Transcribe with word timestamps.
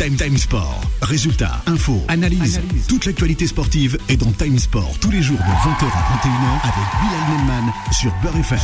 Time 0.00 0.16
Time 0.16 0.38
Sport. 0.38 0.80
Résultats, 1.02 1.60
infos, 1.66 2.02
analyse. 2.08 2.58
Toute 2.88 3.04
l'actualité 3.04 3.46
sportive 3.46 3.98
est 4.08 4.16
dans 4.16 4.32
Time 4.32 4.58
Sport 4.58 4.94
tous 4.98 5.10
les 5.10 5.20
jours 5.20 5.36
de 5.36 5.42
20h 5.42 5.84
à 5.84 6.16
21h 6.16 6.62
avec 6.62 6.86
Bilal 7.02 7.38
Nenman 7.38 7.72
sur 7.92 8.10
Beurre 8.22 8.36
FM. 8.38 8.58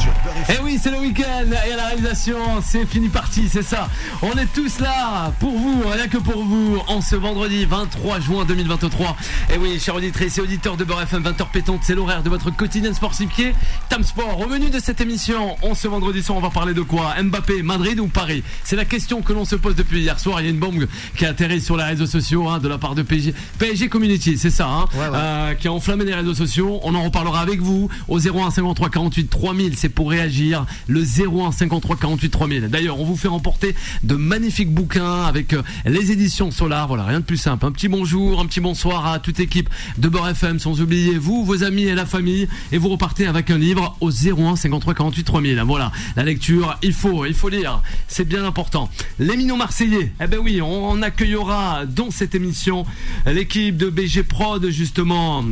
Eh 0.48 0.62
oui, 0.64 0.78
c'est 0.82 0.90
le 0.90 0.98
week-end 0.98 1.44
et 1.52 1.72
à 1.72 1.76
la 1.76 1.86
réalisation, 1.88 2.38
c'est 2.64 2.86
fini 2.86 3.10
parti, 3.10 3.50
c'est 3.50 3.62
ça. 3.62 3.90
On 4.22 4.32
est 4.32 4.50
tous 4.54 4.78
là 4.80 5.30
pour 5.38 5.58
vous, 5.58 5.82
rien 5.86 6.08
que 6.08 6.16
pour 6.16 6.42
vous, 6.42 6.78
en 6.88 7.02
ce 7.02 7.16
vendredi 7.16 7.66
23 7.66 8.20
juin 8.20 8.46
2023. 8.46 9.14
Eh 9.52 9.58
oui, 9.58 9.78
chers 9.78 9.96
auditrices 9.96 10.38
et 10.38 10.40
auditeurs 10.40 10.78
de 10.78 10.84
Beurre 10.84 11.02
FM, 11.02 11.22
20h 11.22 11.50
pétante, 11.52 11.80
c'est 11.82 11.94
l'horaire 11.94 12.22
de 12.22 12.30
votre 12.30 12.50
quotidien 12.50 12.94
sportif 12.94 13.28
qui 13.34 13.42
est 13.42 13.54
Time 13.90 14.04
Sport. 14.04 14.40
Au 14.40 14.48
menu 14.48 14.70
de 14.70 14.78
cette 14.78 15.02
émission, 15.02 15.54
on 15.60 15.74
ce 15.74 15.86
vendredi 15.86 16.22
soir, 16.22 16.38
on 16.38 16.40
va 16.42 16.50
parler 16.50 16.72
de 16.72 16.80
quoi? 16.80 17.14
Mbappé, 17.22 17.62
Madrid 17.62 18.00
ou 18.00 18.06
Paris? 18.06 18.42
C'est 18.64 18.76
la 18.76 18.86
question 18.86 19.20
que 19.20 19.34
l'on 19.34 19.44
se 19.44 19.56
pose 19.56 19.74
depuis 19.74 20.00
hier 20.00 20.18
soir. 20.18 20.40
Il 20.40 20.44
y 20.44 20.46
a 20.46 20.50
une 20.50 20.58
bombe 20.58 20.86
qui 21.14 21.25
a 21.25 21.25
atterri 21.26 21.60
sur 21.60 21.76
les 21.76 21.84
réseaux 21.84 22.06
sociaux 22.06 22.48
hein, 22.48 22.58
de 22.58 22.68
la 22.68 22.78
part 22.78 22.94
de 22.94 23.02
PSG, 23.02 23.34
PSG 23.58 23.88
Community, 23.88 24.38
c'est 24.38 24.50
ça, 24.50 24.68
hein, 24.68 24.86
euh, 24.96 25.54
qui 25.54 25.68
a 25.68 25.72
enflammé 25.72 26.04
les 26.04 26.14
réseaux 26.14 26.34
sociaux. 26.34 26.80
On 26.82 26.94
en 26.94 27.02
reparlera 27.02 27.40
avec 27.40 27.60
vous 27.60 27.88
au 28.08 28.18
01 28.18 28.50
53 28.50 28.90
48 28.90 29.28
3000. 29.28 29.76
C'est 29.76 29.88
pour 29.88 30.10
réagir. 30.10 30.66
Le 30.86 31.02
01 31.02 31.52
53 31.52 31.96
48 31.96 32.30
3000. 32.30 32.68
D'ailleurs, 32.68 33.00
on 33.00 33.04
vous 33.04 33.16
fait 33.16 33.28
remporter 33.28 33.74
de 34.02 34.14
magnifiques 34.14 34.72
bouquins 34.72 35.22
avec 35.22 35.52
euh, 35.52 35.62
les 35.84 36.12
éditions 36.12 36.50
Solar. 36.50 36.88
Voilà, 36.88 37.04
rien 37.04 37.20
de 37.20 37.24
plus 37.24 37.36
simple. 37.36 37.66
Un 37.66 37.72
petit 37.72 37.88
bonjour, 37.88 38.40
un 38.40 38.46
petit 38.46 38.60
bonsoir 38.60 39.06
à 39.06 39.18
toute 39.18 39.40
équipe 39.40 39.68
de 39.98 40.08
Beurre 40.08 40.28
FM, 40.28 40.58
sans 40.58 40.80
oublier 40.80 41.18
vous, 41.18 41.44
vos 41.44 41.64
amis 41.64 41.84
et 41.84 41.94
la 41.94 42.06
famille. 42.06 42.48
Et 42.72 42.78
vous 42.78 42.88
repartez 42.88 43.26
avec 43.26 43.50
un 43.50 43.58
livre 43.58 43.96
au 44.00 44.10
01 44.10 44.56
53 44.56 44.94
48 44.94 45.24
3000. 45.24 45.62
Voilà, 45.66 45.92
la 46.16 46.24
lecture, 46.24 46.78
il 46.82 46.92
faut, 46.92 47.26
il 47.26 47.34
faut 47.34 47.48
lire. 47.48 47.82
C'est 48.08 48.26
bien 48.26 48.44
important. 48.44 48.90
Les 49.18 49.36
minots 49.36 49.56
marseillais. 49.56 50.12
Eh 50.20 50.26
ben 50.26 50.38
oui, 50.42 50.60
on 50.62 51.02
accueillera 51.16 51.86
dans 51.86 52.10
cette 52.10 52.34
émission 52.34 52.84
l'équipe 53.24 53.78
de 53.78 53.88
BG 53.88 54.22
Prod 54.22 54.68
justement 54.68 55.42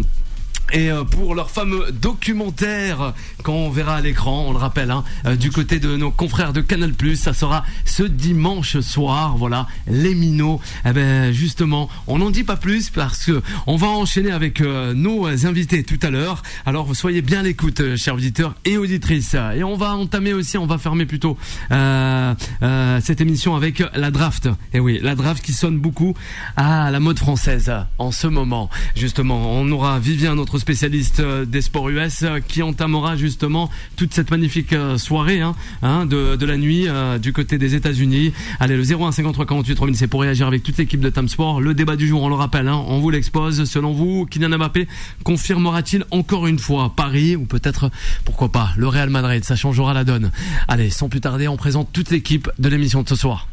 et 0.75 0.91
euh, 0.91 1.05
pour 1.05 1.34
leur 1.34 1.50
fameux 1.50 1.92
documentaire 1.92 3.14
qu'on 3.42 3.70
verra 3.70 3.97
à 3.97 4.00
l'écran, 4.00 4.47
on 4.48 4.53
le 4.53 4.58
rappelle, 4.58 4.91
hein, 4.91 5.05
euh, 5.25 5.36
du 5.36 5.50
côté 5.50 5.78
de 5.78 5.97
nos 5.97 6.11
confrères 6.11 6.53
de 6.53 6.61
Canal+, 6.61 6.92
ça 7.14 7.33
sera 7.33 7.64
ce 7.84 8.03
dimanche 8.03 8.80
soir, 8.80 9.36
voilà, 9.36 9.69
les 9.86 10.14
minots. 10.14 10.61
Eh 10.84 10.92
ben 10.92 11.33
justement, 11.33 11.89
on 12.06 12.19
n'en 12.19 12.30
dit 12.30 12.45
pas 12.45 12.56
plus 12.56 12.91
parce 12.91 13.25
que 13.25 13.42
on 13.67 13.77
va 13.77 13.86
enchaîner 13.86 14.33
avec 14.33 14.61
euh, 14.61 14.95
nos 14.95 15.47
invités 15.47 15.84
tout 15.84 15.98
à 16.02 16.11
l'heure. 16.11 16.42
Alors 16.67 16.95
soyez 16.95 17.22
bien 17.22 17.42
l'écoute, 17.42 17.97
chers 17.97 18.14
auditeurs 18.14 18.55
et 18.64 18.77
auditrices. 18.77 19.36
Et 19.56 19.62
on 19.62 19.77
va 19.77 19.95
entamer 19.95 20.33
aussi, 20.33 20.58
on 20.58 20.67
va 20.67 20.78
fermer 20.78 21.06
plutôt 21.06 21.36
euh, 21.70 22.34
euh, 22.62 23.00
cette 23.00 23.20
émission 23.20 23.55
avec 23.55 23.83
la 23.95 24.11
draft. 24.11 24.48
Et 24.72 24.80
oui, 24.80 24.98
la 25.02 25.14
draft 25.14 25.45
qui 25.45 25.52
sonne 25.52 25.78
beaucoup 25.78 26.14
à 26.56 26.91
la 26.91 27.00
mode 27.00 27.19
française 27.19 27.72
en 27.98 28.11
ce 28.11 28.27
moment. 28.27 28.70
Justement, 28.97 29.52
on 29.52 29.70
aura 29.70 29.98
Vivien, 29.98 30.34
notre 30.34 30.58
spécialiste 30.65 31.20
euh, 31.20 31.45
des 31.45 31.61
sports 31.61 31.91
US, 31.91 32.23
euh, 32.23 32.41
qui 32.41 32.62
entamera 32.62 33.17
justement 33.17 33.69
toute 33.97 34.15
cette 34.15 34.31
magnifique 34.31 34.73
euh, 34.73 34.97
soirée 34.97 35.43
hein, 35.43 35.55
hein, 35.83 36.07
de, 36.07 36.37
de 36.37 36.47
la 36.47 36.57
nuit 36.57 36.89
du 37.20 37.34
côté 37.34 37.59
des 37.59 37.75
États-Unis. 37.75 38.33
Allez, 38.61 38.77
le 38.77 38.83
01 38.83 39.12
53 39.12 39.45
48 39.45 39.75
3000, 39.75 39.97
c'est 39.97 40.07
pour 40.07 40.23
réagir 40.23 40.47
avec 40.47 40.62
toute 40.62 40.79
l'équipe 40.79 41.01
de 41.01 41.11
Tam 41.11 41.29
Sport. 41.29 41.61
Le 41.61 41.75
débat 41.75 41.97
du 41.97 42.09
jour, 42.09 42.23
on 42.23 42.29
le 42.31 42.35
rappelle, 42.35 42.69
hein, 42.69 42.83
on 42.89 42.98
vous 43.01 43.11
l'expose. 43.11 43.65
Selon 43.65 43.92
vous, 43.92 44.25
Kylian 44.25 44.57
Mbappé 44.57 44.89
confirmera-t-il 45.23 46.05
encore 46.11 46.47
une 46.47 46.59
fois 46.59 46.95
Paris 46.97 47.37
ou 47.37 47.45
peut-être, 47.45 47.91
pourquoi 48.25 48.51
pas, 48.51 48.70
le 48.79 48.89
Real 48.89 49.11
Madrid? 49.11 49.45
Ça 49.45 49.57
changera 49.57 49.92
la 49.92 50.05
donne. 50.05 50.31
Allez, 50.69 50.89
sans 50.89 51.11
plus 51.11 51.20
tarder, 51.20 51.47
on 51.47 51.59
présente 51.59 51.91
toute 51.92 52.11
l'équipe 52.11 52.51
de 52.59 52.69
l'émission 52.70 53.03
de 53.03 53.09
ce 53.09 53.17
soir. 53.17 53.48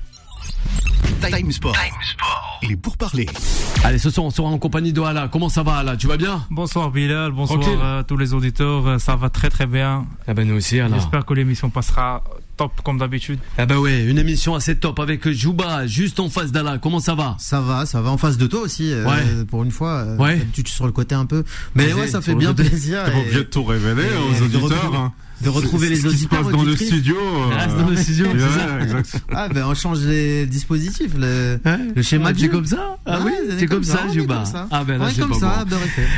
Time 1.22 1.52
Sport. 1.52 1.75
Il 2.64 2.72
est 2.72 2.75
pour 2.75 2.97
parler. 2.97 3.28
Allez, 3.84 3.97
ce 4.00 4.09
soir, 4.09 4.25
on 4.25 4.31
sera 4.31 4.48
en 4.48 4.58
compagnie 4.58 4.92
de 4.94 5.02
Ala. 5.02 5.30
Comment 5.31 5.50
ça 5.50 5.61
va, 5.64 5.78
Ala? 5.78 5.95
Tu 5.98 6.08
vas 6.08 6.17
bien? 6.17 6.44
Bonsoir 6.50 6.89
Bilal, 6.92 7.31
bonsoir 7.31 7.59
Tranquille. 7.59 7.80
à 7.81 8.03
tous 8.08 8.17
les 8.17 8.33
auditeurs, 8.33 8.88
Euh, 8.88 8.98
ça 9.00 9.16
va 9.16 9.30
très 9.30 9.49
très 9.49 9.67
bien. 9.67 10.05
Eh 10.27 10.33
ben, 10.33 10.48
nous 10.48 10.55
aussi, 10.55 10.80
Ala. 10.80 10.98
J'espère 10.98 11.26
que 11.26 11.33
l'émission 11.33 11.70
passera 11.70 12.23
top 12.58 12.82
comme 12.83 12.98
d'habitude. 12.98 13.39
Eh 13.60 13.65
ben 13.65 13.77
ouais, 13.77 14.04
une 14.04 14.17
émission 14.20 14.55
assez 14.55 14.76
top 14.77 14.99
avec 14.99 15.30
Jouba 15.32 15.86
juste 15.88 16.20
en 16.20 16.30
face 16.30 16.52
d'Ala. 16.52 16.77
Comment 16.80 16.99
ça 16.99 17.15
va? 17.15 17.36
Ça 17.39 17.61
va, 17.61 17.86
ça 17.86 18.02
va 18.02 18.10
en 18.10 18.17
face 18.17 18.38
de 18.38 18.48
toi 18.48 18.61
aussi. 18.61 18.92
euh, 18.92 19.05
Ouais. 19.05 19.45
Pour 19.45 19.64
une 19.64 19.71
fois, 19.71 19.92
euh, 20.05 20.17
Ouais. 20.17 20.45
tu 20.54 20.64
sur 20.67 20.86
le 20.86 20.92
côté 20.92 21.14
un 21.15 21.26
peu. 21.26 21.44
Mais 21.76 21.94
ouais, 21.94 22.08
ça 22.08 22.21
fait 22.21 22.36
bien 22.36 22.54
plaisir. 22.54 23.04
T'es 23.05 23.11
pas 23.11 23.17
et- 23.17 23.21
obligé 23.21 23.38
de 23.39 23.44
tout 23.44 23.64
révéler 23.64 24.04
et 24.04 24.42
aux 24.42 24.44
auditeurs. 24.45 25.11
Hein. 25.41 25.45
de 25.45 25.49
retrouver 25.49 25.89
les 25.89 25.95
Ce 25.95 26.02
qui 26.07 26.17
se 26.17 26.25
auditeurs. 26.25 26.41
passe 26.43 26.52
dans 26.52 26.63
le 26.63 26.75
studio. 26.75 27.15
Euh, 27.17 27.81
dans 27.83 27.89
le 27.89 27.95
studio, 27.97 28.25
ouais, 28.27 28.33
c'est 28.37 28.59
ça 28.59 28.81
exact. 28.83 29.23
Ah 29.33 29.47
ben 29.49 29.65
on 29.67 29.73
change 29.73 29.99
les 30.05 30.45
dispositifs, 30.45 31.13
le, 31.17 31.59
le 31.95 32.02
schéma 32.02 32.29
Ah, 32.29 32.33
de 32.33 32.37
c'est 32.39 32.45
jeu. 32.45 32.52
comme 32.52 32.65
ça 32.65 32.97
Ah 33.05 33.19
oui, 33.25 33.31
est 33.49 33.59
c'est 33.59 33.65
comme 33.67 33.83
ça, 33.83 33.99
ça. 34.45 34.67
Ah 34.71 34.83
ben 34.83 34.97
là, 34.97 35.05
on 35.05 35.07
est 35.07 35.13
c'est 35.13 35.21
comme 35.21 35.29
pas 35.31 35.37
ça. 35.39 35.65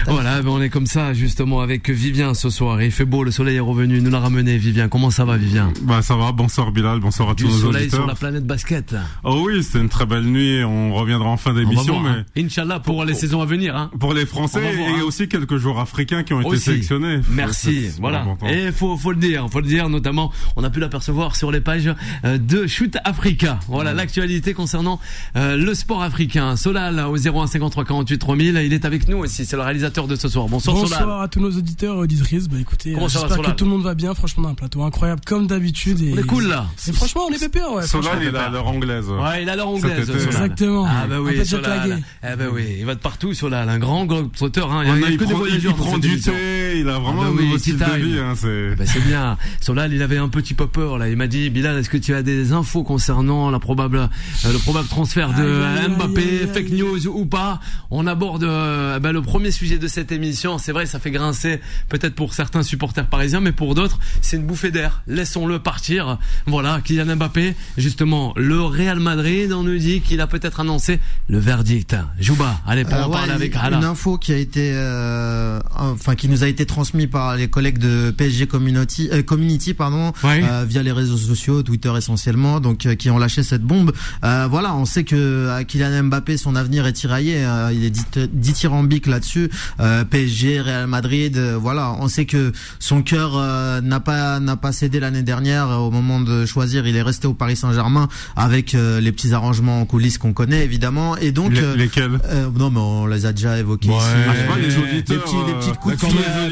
Voilà, 0.07 0.41
ben 0.41 0.49
on 0.49 0.61
est 0.61 0.69
comme 0.69 0.85
ça 0.87 1.13
justement 1.13 1.61
avec 1.61 1.89
Vivien 1.89 2.33
ce 2.33 2.49
soir. 2.49 2.81
Il 2.81 2.91
fait 2.91 3.05
beau, 3.05 3.23
le 3.23 3.31
soleil 3.31 3.57
est 3.57 3.59
revenu, 3.61 4.01
nous 4.01 4.11
l'a 4.11 4.19
ramené. 4.19 4.57
Vivien, 4.57 4.87
comment 4.87 5.11
ça 5.11 5.25
va, 5.25 5.37
Vivien? 5.37 5.71
Bah 5.83 6.01
ça 6.01 6.15
va, 6.15 6.31
bonsoir 6.31 6.71
Bilal, 6.71 6.99
bonsoir 6.99 7.29
à 7.29 7.35
tous 7.35 7.45
nos 7.45 7.51
soleil 7.51 7.89
sur 7.89 7.99
auditeurs. 7.99 8.07
la 8.07 8.15
planète 8.15 8.45
basket. 8.45 8.95
Oh 9.23 9.43
oui, 9.45 9.63
c'était 9.63 9.79
une 9.79 9.89
très 9.89 10.05
belle 10.05 10.23
nuit, 10.25 10.63
on 10.63 10.93
reviendra 10.93 11.29
en 11.29 11.37
fin 11.37 11.53
d'émission, 11.53 11.99
voir, 12.01 12.13
mais 12.13 12.19
hein. 12.41 12.45
Inch'Allah 12.45 12.79
pour 12.79 13.03
les 13.05 13.13
saisons 13.13 13.41
à 13.41 13.45
venir. 13.45 13.75
Hein. 13.75 13.89
pour 13.99 14.13
les 14.13 14.25
Français 14.25 14.61
et 14.63 14.85
hein. 14.99 15.03
aussi 15.05 15.27
quelques 15.27 15.57
joueurs 15.57 15.79
africains 15.79 16.23
qui 16.23 16.33
ont 16.33 16.41
été 16.41 16.57
sélectionnés. 16.57 17.19
Merci, 17.29 17.87
C'est 17.93 17.99
voilà. 18.01 18.25
Et 18.49 18.71
faut 18.71 18.95
le 19.13 19.19
dire, 19.19 19.47
faut 19.51 19.59
le 19.61 19.67
dire 19.67 19.89
notamment, 19.89 20.31
on 20.55 20.63
a 20.63 20.69
pu 20.69 20.79
l'apercevoir 20.79 21.35
sur 21.35 21.51
les 21.51 21.61
pages 21.61 21.93
euh, 22.25 22.37
de 22.37 22.67
Shoot 22.67 22.97
Africa. 23.03 23.59
Voilà 23.67 23.93
l'actualité 23.93 24.53
concernant 24.53 24.99
euh, 25.35 25.55
le 25.55 25.73
sport 25.73 26.03
africain. 26.03 26.55
Solal 26.55 26.99
au 26.99 27.15
01 27.17 27.47
53 27.47 27.85
48 27.85 28.17
3000, 28.19 28.61
il 28.65 28.73
est 28.73 28.85
avec 28.85 29.07
nous 29.07 29.17
aussi, 29.17 29.45
c'est 29.45 29.55
le 29.55 29.61
réalisateur 29.61 30.07
de 30.07 30.15
ce 30.15 30.27
soir. 30.27 30.47
Bonsoir, 30.47 30.75
Bonsoir 30.75 31.01
Solal. 31.01 31.21
à 31.23 31.27
tous 31.27 31.39
nos 31.39 31.51
auditeurs 31.51 31.97
auditrices. 31.97 32.47
Bah 32.47 32.57
écoutez, 32.59 32.95
euh, 32.95 32.99
j'espère 33.07 33.29
que 33.29 33.35
Solal 33.35 33.55
tout 33.55 33.65
le 33.65 33.71
monde 33.71 33.83
va 33.83 33.93
bien. 33.95 34.13
Franchement, 34.13 34.43
on 34.45 34.47
a 34.49 34.51
un 34.51 34.55
plateau 34.55 34.83
incroyable 34.83 35.21
comme 35.25 35.47
d'habitude. 35.47 36.01
Et... 36.01 36.13
On 36.13 36.17
est 36.17 36.23
cool 36.25 36.47
là. 36.47 36.65
Et 36.87 36.91
franchement, 36.91 37.23
on 37.29 37.33
est 37.33 37.39
pépère, 37.39 37.71
ouais. 37.73 37.85
Solal, 37.87 38.19
il 38.21 38.35
a 38.35 38.49
l'heure 38.49 38.67
anglaise. 38.67 39.07
Ouais, 39.09 39.43
il 39.43 39.49
a 39.49 39.55
l'air 39.55 39.67
anglaise. 39.67 40.09
Exactement. 40.09 40.85
Ah 40.87 41.05
bah 41.07 41.15
Un 41.15 41.19
oui, 41.19 41.45
Solal. 41.45 42.01
Eh 42.23 42.35
bah 42.35 42.45
oui, 42.51 42.63
il 42.79 42.85
va 42.85 42.95
de 42.95 42.99
partout, 42.99 43.33
Solal. 43.33 43.69
Un 43.69 43.79
grand 43.79 44.05
globe-trotteur, 44.05 44.71
hein. 44.71 44.83
Il 44.83 44.87
y 44.89 44.91
On 44.91 45.03
a 45.03 45.07
a- 45.07 45.09
il 45.09 45.17
que 45.17 45.25
des 45.25 45.33
prend, 45.33 45.43
il 45.45 45.49
voyageurs 45.49 45.73
dans 45.75 45.83
prend 45.85 45.97
du 45.97 46.07
émission. 46.09 46.33
Il 46.79 46.89
a 46.89 46.99
vraiment 46.99 47.21
Ah 47.23 47.25
bah 47.25 47.29
un 47.29 47.41
nouveau 47.43 47.57
de 47.57 48.03
vie. 48.05 48.19
Hein, 48.19 48.33
c'est... 48.35 48.75
Bah, 48.75 48.83
c'est 48.85 49.03
bien. 49.05 49.37
Solal, 49.61 49.93
il 49.93 50.01
avait 50.01 50.17
un 50.17 50.29
petit 50.29 50.53
popper 50.53 50.97
là. 50.99 51.09
Il 51.09 51.17
m'a 51.17 51.27
dit, 51.27 51.49
Bilal, 51.49 51.77
est-ce 51.77 51.89
que 51.89 51.97
tu 51.97 52.13
as 52.13 52.23
des 52.23 52.51
infos 52.53 52.83
concernant 52.83 53.49
la 53.51 53.59
probable, 53.59 53.97
euh, 54.45 54.51
le 54.51 54.57
probable 54.59 54.87
transfert 54.87 55.29
de 55.33 55.43
Aïe, 55.43 55.77
aïe, 55.77 55.85
aïe, 55.85 55.89
Mbappé, 55.95 56.21
aïe, 56.21 56.39
aïe. 56.43 56.49
fake 56.53 56.69
news 56.71 57.07
ou 57.07 57.25
pas? 57.25 57.59
On 57.91 58.07
aborde 58.07 58.43
euh, 58.43 58.99
bah, 58.99 59.11
le 59.11 59.21
premier 59.21 59.51
sujet 59.51 59.77
de 59.77 59.87
cette 59.87 60.11
émission. 60.11 60.57
C'est 60.57 60.71
vrai, 60.71 60.85
ça 60.85 60.99
fait 60.99 61.11
grincer 61.11 61.59
peut-être 61.89 62.15
pour 62.15 62.33
certains 62.33 62.63
supporters 62.63 63.05
parisiens, 63.07 63.39
mais 63.41 63.51
pour 63.51 63.75
d'autres, 63.75 63.99
c'est 64.21 64.37
une 64.37 64.45
bouffée 64.45 64.71
d'air. 64.71 65.01
Laissons-le 65.07 65.59
partir. 65.59 66.17
Voilà, 66.47 66.81
Kylian 66.83 67.15
Mbappé, 67.15 67.55
justement, 67.77 68.33
le 68.35 68.61
Real 68.61 68.99
Madrid, 68.99 69.51
on 69.53 69.63
nous 69.63 69.77
dit 69.77 70.01
qu'il 70.01 70.21
a 70.21 70.27
peut-être 70.27 70.59
annoncé 70.59 70.99
le 71.29 71.37
verdict. 71.39 71.95
Jouba, 72.19 72.59
allez, 72.67 72.83
pour 72.83 72.93
Euh, 72.93 73.03
en 73.03 73.07
ouais, 73.07 73.13
parler 73.17 73.31
avec 73.33 73.55
une 73.55 73.59
Hala. 73.61 73.87
info 73.87 74.17
qui 74.17 74.31
a 74.33 74.37
été, 74.37 74.71
euh, 74.73 75.59
enfin 75.75 76.15
qui 76.15 76.27
nous 76.29 76.43
a 76.43 76.47
été 76.47 76.62
transmise 76.65 77.07
par 77.07 77.35
les 77.35 77.47
collègues 77.47 77.77
de 77.77 78.11
PSG 78.11 78.47
Community, 78.47 79.09
euh, 79.11 79.23
Community 79.23 79.73
pardon, 79.73 80.13
euh, 80.25 80.65
via 80.67 80.83
les 80.83 80.91
réseaux 80.91 81.17
sociaux, 81.17 81.63
Twitter 81.63 81.91
essentiellement, 81.97 82.59
donc 82.59 82.85
euh, 82.85 82.95
qui 82.95 83.09
ont 83.09 83.17
lâché 83.17 83.43
cette 83.43 83.63
bombe. 83.63 83.91
Euh, 84.23 84.47
voilà, 84.49 84.75
on 84.75 84.85
sait 84.85 85.03
que 85.03 85.15
euh, 85.15 85.63
Kylian 85.63 86.03
Mbappé, 86.03 86.37
son 86.37 86.55
avenir 86.55 86.85
est 86.85 86.93
tiraillé, 86.93 87.43
euh, 87.45 87.71
il 87.73 87.83
est 87.83 87.89
dit- 87.89 88.01
dithyrambique 88.31 89.07
là-dessus. 89.07 89.49
Euh, 89.79 90.03
PSG, 90.05 90.61
Real 90.61 90.87
Madrid, 90.87 91.37
voilà, 91.59 91.95
on 91.99 92.07
sait 92.07 92.25
que 92.25 92.51
son 92.79 93.01
cœur 93.01 93.33
n'a 93.81 93.99
pas 93.99 94.39
n'a 94.39 94.55
pas 94.57 94.71
cédé 94.71 94.99
l'année 94.99 95.23
dernière 95.23 95.69
au 95.69 95.91
moment 95.91 96.19
de 96.19 96.45
choisir. 96.45 96.85
Il 96.87 96.95
est 96.95 97.01
resté 97.01 97.27
au 97.27 97.33
Paris 97.33 97.55
Saint-Germain 97.55 98.07
avec 98.35 98.73
les 98.73 99.11
petits 99.11 99.33
arrangements 99.33 99.81
en 99.81 99.85
coulisses 99.85 100.17
qu'on 100.17 100.33
connaît 100.33 100.63
évidemment, 100.63 101.17
et 101.17 101.31
donc. 101.31 101.53
Les- 101.53 101.75
lesquels? 101.75 102.19
non, 102.57 102.69
mais 102.69 102.79
on 102.79 103.05
les 103.05 103.25
a 103.25 103.33
déjà 103.33 103.57
évoqués 103.57 103.89
Ouais. 103.89 103.95
ici. 103.95 104.05
Ah, 104.27 104.33
je 104.33 104.39
sais 104.39 104.47
pas, 104.47 104.57
les 104.57 104.67
les 104.93 105.01
petits, 105.03 105.35
les 105.47 105.53
petits 105.53 105.71
coups 105.79 105.95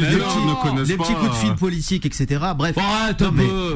de 0.05 0.11
fil, 0.11 0.21
quand 0.61 0.75
les 0.75 0.83
les 0.83 0.93
auditeurs 0.93 0.97
petits- 0.97 1.13
petits 1.13 1.13
coups 1.15 1.31
de 1.31 1.35
fil 1.35 1.55
politiques, 1.55 2.05
etc. 2.05 2.41
Bref. 2.57 2.75
Non, 3.19 3.31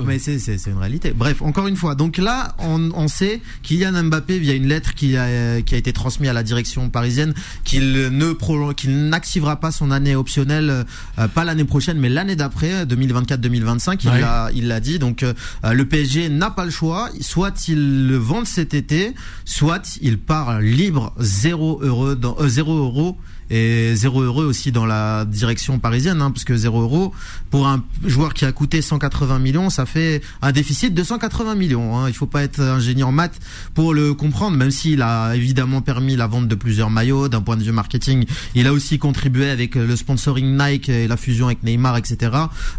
mais, 0.05 0.19
c'est, 0.19 0.37
une 0.67 0.77
réalité. 0.77 1.11
Bref, 1.15 1.41
encore 1.41 1.67
une 1.67 1.75
fois. 1.75 1.95
Donc 1.95 2.17
là, 2.17 2.55
on, 2.59 2.91
on 2.95 3.07
sait 3.07 3.41
Kylian 3.63 4.03
Mbappé, 4.03 4.39
via 4.39 4.53
une 4.53 4.67
lettre 4.67 4.93
qui 4.93 5.15
a, 5.17 5.61
qui 5.61 5.75
a 5.75 5.77
été 5.77 5.93
transmise 5.93 6.29
à 6.29 6.33
la 6.33 6.43
direction 6.43 6.89
parisienne, 6.89 7.33
qu'il 7.63 7.91
ne 7.93 8.33
qu'il 8.73 9.09
n'activera 9.09 9.59
pas 9.59 9.71
son 9.71 9.91
année 9.91 10.15
optionnelle, 10.15 10.85
euh, 11.19 11.27
pas 11.27 11.43
l'année 11.43 11.63
prochaine, 11.65 11.97
mais 11.99 12.09
l'année 12.09 12.35
d'après, 12.35 12.85
2024-2025. 12.85 14.03
Il 14.03 14.09
Ouais. 14.09 14.21
l'a, 14.21 14.49
il 14.53 14.67
l'a 14.67 14.79
dit. 14.79 14.99
Donc, 14.99 15.23
euh, 15.23 15.33
le 15.71 15.85
PSG 15.85 16.29
n'a 16.29 16.51
pas 16.51 16.65
le 16.65 16.71
choix. 16.71 17.09
Soit 17.21 17.67
il 17.67 18.07
le 18.07 18.17
vend 18.17 18.45
cet 18.45 18.73
été, 18.73 19.13
soit 19.45 19.97
il 20.01 20.17
part 20.19 20.59
libre 20.61 21.13
0 21.19 21.79
euros 21.81 22.15
dans, 22.15 22.35
euh, 22.39 22.47
0 22.47 22.73
euros 22.77 23.17
et 23.49 23.93
0 23.95 24.21
euro 24.21 24.41
aussi 24.43 24.71
dans 24.71 24.85
la 24.85 25.25
direction 25.25 25.79
parisienne, 25.79 26.21
hein, 26.21 26.31
parce 26.31 26.43
que 26.43 26.55
0 26.55 26.81
euro 26.81 27.13
pour 27.49 27.67
un 27.67 27.83
joueur 28.05 28.33
qui 28.33 28.45
a 28.45 28.51
coûté 28.51 28.81
180 28.81 29.39
millions, 29.39 29.69
ça 29.69 29.85
fait 29.85 30.21
un 30.41 30.51
déficit 30.51 30.93
de 30.93 31.03
180 31.03 31.55
millions. 31.55 31.97
Hein. 31.97 32.07
Il 32.07 32.13
faut 32.13 32.25
pas 32.25 32.43
être 32.43 32.59
ingénieur 32.59 33.11
maths 33.11 33.39
pour 33.73 33.93
le 33.93 34.13
comprendre, 34.13 34.57
même 34.57 34.71
s'il 34.71 35.01
a 35.01 35.35
évidemment 35.35 35.81
permis 35.81 36.15
la 36.15 36.27
vente 36.27 36.47
de 36.47 36.55
plusieurs 36.55 36.89
maillots. 36.89 37.27
D'un 37.29 37.41
point 37.41 37.57
de 37.57 37.63
vue 37.63 37.71
marketing, 37.71 38.25
il 38.55 38.67
a 38.67 38.73
aussi 38.73 38.99
contribué 38.99 39.49
avec 39.49 39.75
le 39.75 39.95
sponsoring 39.95 40.57
Nike 40.57 40.89
et 40.89 41.07
la 41.07 41.17
fusion 41.17 41.47
avec 41.47 41.63
Neymar, 41.63 41.97
etc. 41.97 42.31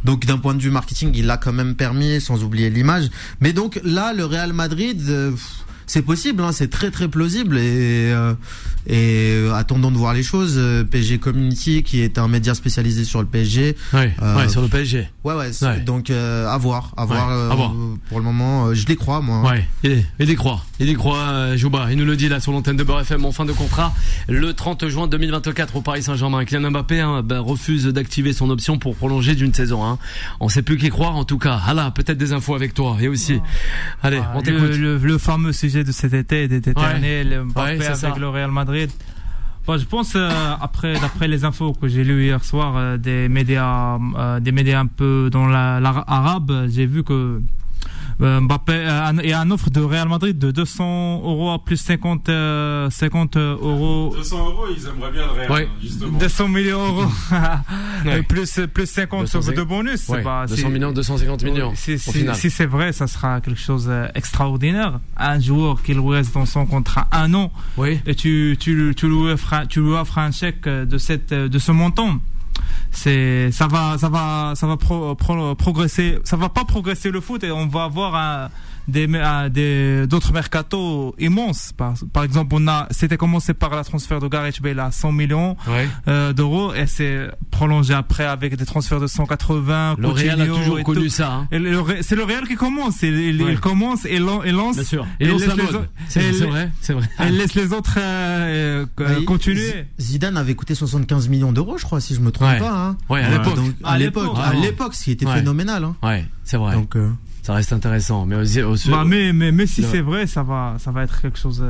Donc 0.05 0.27
d'un 0.27 0.39
point 0.39 0.55
de 0.55 0.63
vue 0.63 0.71
marketing, 0.71 1.13
il 1.15 1.27
l'a 1.27 1.37
quand 1.37 1.53
même 1.53 1.75
permis, 1.75 2.21
sans 2.21 2.43
oublier 2.43 2.71
l'image. 2.71 3.09
Mais 3.41 3.53
donc 3.53 3.81
là, 3.85 4.13
le 4.13 4.25
Real 4.25 4.53
Madrid. 4.53 5.03
euh, 5.09 5.33
c'est 5.87 6.03
possible, 6.03 6.43
hein, 6.43 6.53
c'est 6.53 6.69
très 6.69 6.91
très 6.91 7.09
plausible 7.09 7.59
et, 7.59 8.11
euh, 8.13 8.35
et 8.87 9.33
euh, 9.35 9.55
attendons 9.55 9.91
de 9.91 9.97
voir 9.97 10.15
les 10.15 10.23
choses. 10.23 10.55
Euh, 10.59 10.85
PSG 10.85 11.19
Community, 11.19 11.83
qui 11.83 12.01
est 12.01 12.19
un 12.19 12.29
média 12.29 12.55
spécialisé 12.55 13.05
sur 13.05 13.21
le 13.21 13.27
PSG, 13.27 13.77
Ouais, 13.93 14.15
Euh, 14.23 14.37
ouais, 14.37 14.49
sur 14.49 14.63
le 14.63 14.69
PSG. 14.69 15.09
ouais 15.25 15.35
ouais, 15.35 15.53
c'est- 15.53 15.67
Ouais. 15.67 15.81
donc 15.81 16.11
euh, 16.11 16.49
à 16.49 16.57
voir, 16.59 16.93
à 16.97 17.05
voir. 17.05 17.29
Ouais, 17.29 17.35
euh, 17.35 17.51
à 17.51 17.55
voir. 17.55 17.73
Pour 18.09 18.19
le 18.19 18.25
moment, 18.25 18.67
euh, 18.67 18.75
je 18.75 18.87
les 18.87 18.97
crois 18.97 19.21
moi. 19.21 19.43
Ouais, 19.51 19.67
il, 19.83 20.05
il 20.21 20.31
y 20.31 20.35
croit. 20.35 20.65
Il 20.79 20.89
y 20.89 20.95
croit, 20.95 21.19
euh, 21.19 21.57
Jouba. 21.57 21.89
Il 21.91 21.97
nous 21.99 22.05
le 22.05 22.17
dit 22.17 22.29
là 22.29 22.39
sur 22.41 22.53
l'antenne 22.53 22.77
de 22.77 22.85
Beurre 22.85 23.01
FM 23.01 23.25
en 23.25 23.33
fin 23.33 23.45
de 23.45 23.53
contrat. 23.53 23.95
Le 24.29 24.53
30 24.53 24.89
juin 24.89 25.07
2024 25.09 25.77
au 25.77 25.81
Paris 25.81 26.03
Saint-Germain. 26.03 26.45
Kylian 26.45 26.71
Mbappé 26.71 27.01
hein, 27.01 27.23
ben, 27.23 27.41
refuse 27.41 27.85
d'activer 27.87 28.33
son 28.33 28.51
option 28.51 28.79
pour 28.79 28.95
prolonger 28.97 29.35
d'une 29.35 29.55
saison. 29.55 29.85
Hein. 29.85 29.99
On 30.41 30.49
sait 30.49 30.63
plus 30.63 30.77
qui 30.77 30.91
croire 30.91 31.17
en 31.17 31.25
tout 31.25 31.39
cas. 31.39 31.61
Ah 31.67 31.73
là, 31.75 31.91
peut-être 31.91 32.19
des 32.19 32.33
infos 32.33 32.55
avec 32.55 32.75
toi. 32.75 32.97
Et 33.01 33.09
aussi. 33.09 33.41
Allez, 34.03 34.21
Ah, 34.23 34.33
on 34.35 34.39
le, 34.39 34.45
t'écoute. 34.45 34.77
le, 34.77 34.99
le 34.99 35.19
fameux 35.19 35.53
de 35.85 35.93
cet 35.93 36.13
été, 36.15 36.49
d'été 36.49 36.73
dernier, 36.75 37.25
le 37.25 37.45
Mbappé 37.45 37.79
Ouais, 37.79 37.85
avec 37.87 37.97
ça. 37.97 38.15
le 38.19 38.29
Real 38.29 38.51
Madrid. 38.51 38.91
Bon, 39.67 39.77
je 39.79 39.85
pense, 39.85 40.13
euh, 40.15 40.31
après, 40.61 40.95
d'après 41.01 41.27
les 41.27 41.45
infos 41.45 41.73
que 41.73 41.89
j'ai 41.89 42.05
lues 42.05 42.25
hier 42.27 42.45
soir 42.45 42.77
euh, 42.77 42.97
des 42.99 43.29
médias, 43.29 43.99
euh, 44.17 44.39
des 44.39 44.53
médias 44.53 44.79
un 44.81 44.87
peu 44.87 45.29
dans 45.33 45.47
la, 45.47 45.81
la- 45.81 46.05
arabe, 46.07 46.67
j'ai 46.69 46.87
vu 46.87 47.03
que 47.03 47.41
Mbappé 48.19 48.73
euh, 48.73 49.13
y 49.25 49.33
a 49.33 49.41
une 49.41 49.53
offre 49.53 49.69
de 49.71 49.81
Real 49.81 50.09
Madrid 50.09 50.39
de 50.39 50.51
200 50.51 51.21
euros 51.23 51.51
à 51.51 51.63
plus 51.63 51.77
50, 51.77 52.29
euh, 52.31 52.89
50 52.89 53.37
euros 53.37 54.13
200 54.17 54.39
euros, 54.47 54.65
ils 54.75 54.87
aimeraient 54.87 55.13
bien 55.13 55.27
le 55.27 55.33
Real, 55.33 55.53
Ouais. 55.53 55.69
justement. 55.83 56.19
200 56.19 56.49
millions 56.49 56.87
d'euros 56.87 57.11
Ouais. 58.07 58.19
Et 58.21 58.23
plus 58.23 58.61
plus 58.73 58.89
50 58.89 59.21
200, 59.33 59.53
de 59.53 59.63
bonus 59.63 60.09
Ouais, 60.09 60.23
bah, 60.23 60.47
200 60.49 60.63
c'est- 60.63 60.73
millions, 60.73 60.93
250 60.93 61.43
millions. 61.45 61.73
si, 61.75 61.99
si- 61.99 62.51
c'est 62.51 62.67
vrai 62.67 62.93
ça 62.93 63.07
sera 63.07 63.41
quelque 63.43 63.61
chose 63.61 63.87
d'extraordinaire 64.15 65.01
un 65.17 65.39
joueur 65.41 65.83
qui 65.83 65.93
lui 65.95 66.09
reste 66.11 66.33
dans 66.35 66.47
son 66.47 66.65
contrat 66.67 67.09
un 67.13 67.33
an 67.35 67.53
Oui. 67.77 68.01
et 68.07 68.15
tu 68.15 68.57
tu 68.59 68.95
tu 68.97 69.09
lui 69.09 69.31
offres 69.31 69.53
un- 69.53 69.67
tu 69.67 69.81
lui 69.83 69.93
offres 69.93 70.19
un 70.19 70.31
chèque 70.31 70.67
de 70.69 70.99
cette 70.99 71.33
de 71.35 71.59
ce 71.59 71.73
montant 71.73 72.19
c'est 72.91 73.51
ça 73.53 73.67
va 73.67 73.99
ça 73.99 74.09
va 74.09 74.53
ça 74.55 74.67
va 74.67 74.77
pro- 74.77 75.15
pro- 75.15 75.55
progresser. 75.55 76.19
Ça 76.25 76.37
va 76.37 76.49
pas 76.49 76.65
progresser 76.65 77.11
le 77.11 77.21
foot 77.21 77.45
et 77.45 77.51
on 77.51 77.67
va 77.67 77.85
avoir 77.85 78.15
un 78.15 78.49
des 78.89 79.07
des 79.51 80.07
d'autres 80.07 80.33
mercatos 80.33 81.15
immenses 81.19 81.73
par, 81.77 81.95
par 82.13 82.25
exemple 82.25 82.55
on 82.59 82.69
a 82.69 82.87
c'était 82.91 83.17
commencé 83.17 83.53
par 83.55 83.71
la 83.75 83.83
transfert 83.85 84.21
de 84.21 84.29
Gareth 84.29 84.61
Bale 84.63 84.79
à 84.81 84.91
100 84.91 85.13
millions 85.13 85.57
Ouais. 85.69 85.89
euh, 86.09 86.33
d'euros 86.33 86.73
et 86.75 86.87
c'est 86.87 87.29
prolongé 87.51 87.95
après 87.95 88.25
avec 88.25 88.57
des 88.57 88.65
transferts 88.67 89.01
de 89.01 89.07
180 89.07 89.97
Le 89.99 90.09
Real 90.09 90.41
a 90.41 90.47
toujours 90.47 90.79
et 90.79 90.83
connu 90.83 91.05
tout. 91.05 91.09
ça. 91.09 91.33
Hein. 91.33 91.49
Et 91.53 92.03
c'est 92.03 92.17
le 92.17 92.25
Real 92.25 92.47
qui 92.47 92.55
commence 92.57 93.03
il, 93.03 93.15
il- 93.19 93.43
Ouais. 93.43 93.53
il 93.53 93.61
commence 93.61 94.05
et, 94.05 94.19
lan- 94.19 94.43
et 94.43 94.53
lance 94.53 94.77
Bien 94.77 94.85
sûr. 94.85 95.07
et 95.21 95.25
Et 95.25 95.29
lance 95.29 95.41
laisse 95.41 95.49
la 95.49 95.55
les 95.57 95.63
mode. 95.65 95.75
autres- 95.75 95.89
C'est 96.09 96.25
et 96.25 96.31
vrai, 96.47 96.71
c'est 96.81 96.93
vrai. 96.93 97.09
elle 97.19 97.37
laisse 97.37 97.55
les 97.55 97.73
autres 97.73 97.95
euh, 97.99 98.87
euh, 99.01 99.25
continuer 99.25 99.87
Zidane 100.01 100.37
avait 100.37 100.55
coûté 100.55 100.75
75 100.75 101.29
millions 101.29 101.53
d'euros, 101.53 101.77
je 101.79 101.85
crois, 101.85 102.01
si 102.01 102.15
je 102.15 102.21
me 102.21 102.31
trompe 102.31 102.49
Ouais. 102.49 102.59
pas. 102.59 102.71
Hein. 102.73 102.97
Ouais, 103.09 103.23
à 103.23 103.99
l'époque. 103.99 104.37
À 104.43 104.55
l'époque, 104.55 104.95
ce 104.95 105.05
qui 105.05 105.11
était 105.13 105.27
Ouais. 105.27 105.35
phénoménal. 105.35 105.85
Hein. 105.85 105.97
Ouais, 106.03 106.25
c'est 106.45 106.57
vrai. 106.57 106.75
Donc, 106.75 106.97
euh, 106.97 107.11
Ça 107.47 107.55
reste 107.55 107.73
intéressant. 107.73 108.27
Mais 108.27 108.35
aussi, 108.35 108.61
aussi- 108.61 108.91
Bah, 108.91 109.05
mais, 109.07 109.33
mais, 109.33 109.53
mais 109.53 109.67
si 109.69 109.85
c'est 109.85 110.01
vrai, 110.01 110.27
ça 110.27 110.43
va, 110.43 110.75
ça 110.81 110.91
va 110.91 111.05
être 111.05 111.21
quelque 111.23 111.39
chose 111.39 111.65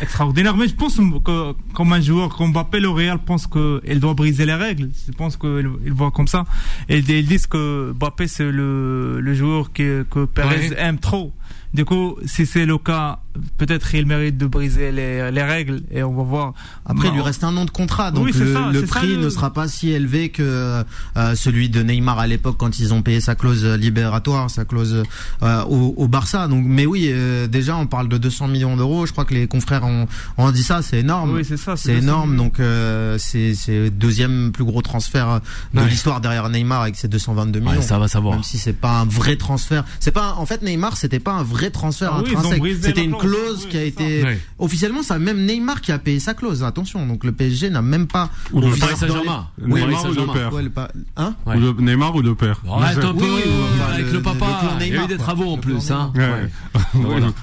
d'extraordinaire. 0.00 0.56
Mais 0.56 0.68
je 0.68 0.74
pense 0.74 0.96
que, 0.96 1.52
comme 1.74 1.92
un 1.92 2.00
joueur 2.00 2.34
comme 2.34 2.52
Mbappé, 2.52 2.80
le 2.80 2.88
Real 2.88 3.18
pense 3.18 3.46
qu'il 3.46 4.00
doit 4.00 4.14
briser 4.14 4.46
les 4.46 4.54
règles. 4.54 4.88
Je 5.06 5.12
pense 5.12 5.36
qu'il 5.36 5.68
il 5.84 5.92
voit 5.92 6.10
comme 6.12 6.28
ça. 6.28 6.44
Et 6.88 6.98
ils 7.00 7.26
disent 7.26 7.46
que 7.46 7.92
Mbappé, 7.92 8.26
c'est 8.26 8.50
le, 8.50 9.20
le 9.20 9.34
joueur 9.34 9.70
que, 9.72 10.06
que 10.10 10.24
Perez 10.24 10.70
Ouais. 10.70 10.74
aime 10.78 10.98
trop. 10.98 11.34
Du 11.74 11.84
coup, 11.84 12.16
si 12.24 12.46
c'est 12.46 12.64
le 12.64 12.78
cas, 12.78 13.18
peut-être 13.56 13.94
il 13.94 14.06
mérite 14.06 14.36
de 14.38 14.46
briser 14.46 14.92
les, 14.92 15.30
les 15.30 15.42
règles 15.42 15.82
et 15.90 16.02
on 16.02 16.14
va 16.14 16.22
voir. 16.22 16.52
Après, 16.86 17.08
il 17.08 17.14
lui 17.14 17.20
reste 17.20 17.44
un 17.44 17.56
an 17.56 17.64
de 17.64 17.70
contrat, 17.70 18.10
donc 18.10 18.26
Oui, 18.26 18.32
le, 18.34 18.52
ça, 18.54 18.70
le 18.72 18.80
c'est 18.80 18.86
ça, 18.86 18.98
prix 19.00 19.16
ne 19.18 19.28
sera 19.28 19.52
pas 19.52 19.68
si 19.68 19.90
élevé 19.90 20.28
que 20.30 20.82
euh, 21.16 21.34
celui 21.34 21.68
de 21.68 21.82
Neymar 21.82 22.18
à 22.18 22.26
l'époque 22.26 22.56
quand 22.58 22.78
ils 22.78 22.92
ont 22.94 23.02
payé 23.02 23.20
sa 23.20 23.34
clause 23.34 23.64
libératoire, 23.64 24.50
sa 24.50 24.64
clause 24.64 25.02
euh, 25.42 25.62
au, 25.64 25.94
au 25.96 26.08
Barça. 26.08 26.48
Donc, 26.48 26.64
mais 26.66 26.86
oui, 26.86 27.08
euh, 27.10 27.46
déjà 27.46 27.76
on 27.76 27.86
parle 27.86 28.08
de 28.08 28.18
200 28.18 28.48
millions 28.48 28.76
d'euros. 28.76 29.06
Je 29.06 29.12
crois 29.12 29.24
que 29.24 29.34
les 29.34 29.46
confrères 29.46 29.84
ont, 29.84 30.06
ont 30.36 30.50
dit 30.50 30.62
ça, 30.62 30.82
c'est 30.82 30.98
énorme. 31.00 31.34
Oui, 31.34 31.44
c'est 31.44 31.56
ça. 31.56 31.76
C'est 31.76 31.94
énorme, 31.96 32.36
donc 32.36 32.60
euh, 32.60 33.16
c'est 33.18 33.54
c'est 33.54 33.78
le 33.78 33.90
deuxième 33.90 34.52
plus 34.52 34.64
gros 34.64 34.82
transfert 34.82 35.40
de 35.74 35.80
Ouais. 35.80 35.88
l'histoire 35.88 36.20
derrière 36.20 36.48
Neymar 36.48 36.82
avec 36.82 36.96
ses 36.96 37.08
222 37.08 37.60
millions. 37.60 37.72
Ouais, 37.72 37.82
ça 37.82 37.98
va 37.98 38.08
savoir. 38.08 38.34
Même 38.34 38.42
si 38.42 38.58
c'est 38.58 38.72
pas 38.72 39.00
un 39.00 39.04
vrai 39.04 39.36
transfert, 39.36 39.84
c'est 40.00 40.10
pas 40.10 40.34
en 40.38 40.46
fait 40.46 40.62
Neymar, 40.62 40.96
c'était 40.96 41.18
pas 41.20 41.32
un 41.32 41.42
vrai 41.42 41.70
transfert 41.70 42.12
Ah 42.14 42.18
intrinsèque. 42.20 42.62
C'était 42.82 43.00
la 43.00 43.02
une 43.06 43.16
clause. 43.16 43.27
Clause 43.30 43.60
Oui, 43.64 43.70
qui 43.70 43.76
a 43.76 43.84
été 43.84 44.22
Ouais. 44.22 44.38
officiellement, 44.58 45.02
c'est 45.02 45.18
même 45.18 45.44
Neymar 45.44 45.80
qui 45.80 45.92
a 45.92 45.98
payé 45.98 46.18
sa 46.20 46.34
clause. 46.34 46.62
Attention, 46.64 47.06
donc 47.06 47.24
le 47.24 47.32
PSG 47.32 47.70
n'a 47.70 47.82
même 47.82 48.06
pas. 48.06 48.30
Ou 48.52 48.60
le 48.60 48.70
Paris 48.76 48.96
Saint-Germain. 48.96 49.48
Neymar 49.58 50.04
ou 50.06 50.12
le 50.14 50.70
père 50.70 50.88
Hein 51.16 51.34
Ouais. 51.46 51.56
Ou 51.56 51.60
le 51.60 51.72
Neymar 51.80 52.14
ou 52.14 52.22
le 52.22 52.34
père 52.34 52.60
un 52.64 52.78
peu 53.14 53.24
enfin, 53.24 53.92
avec 53.94 54.12
le- 54.12 54.22
papa. 54.22 54.46
Il 54.80 54.94
y 54.94 54.96
a 54.96 55.04
eu 55.04 55.06
des 55.06 55.16
travaux 55.16 55.50
en 55.52 55.58
plus. 55.58 55.90
Hein. 55.90 56.12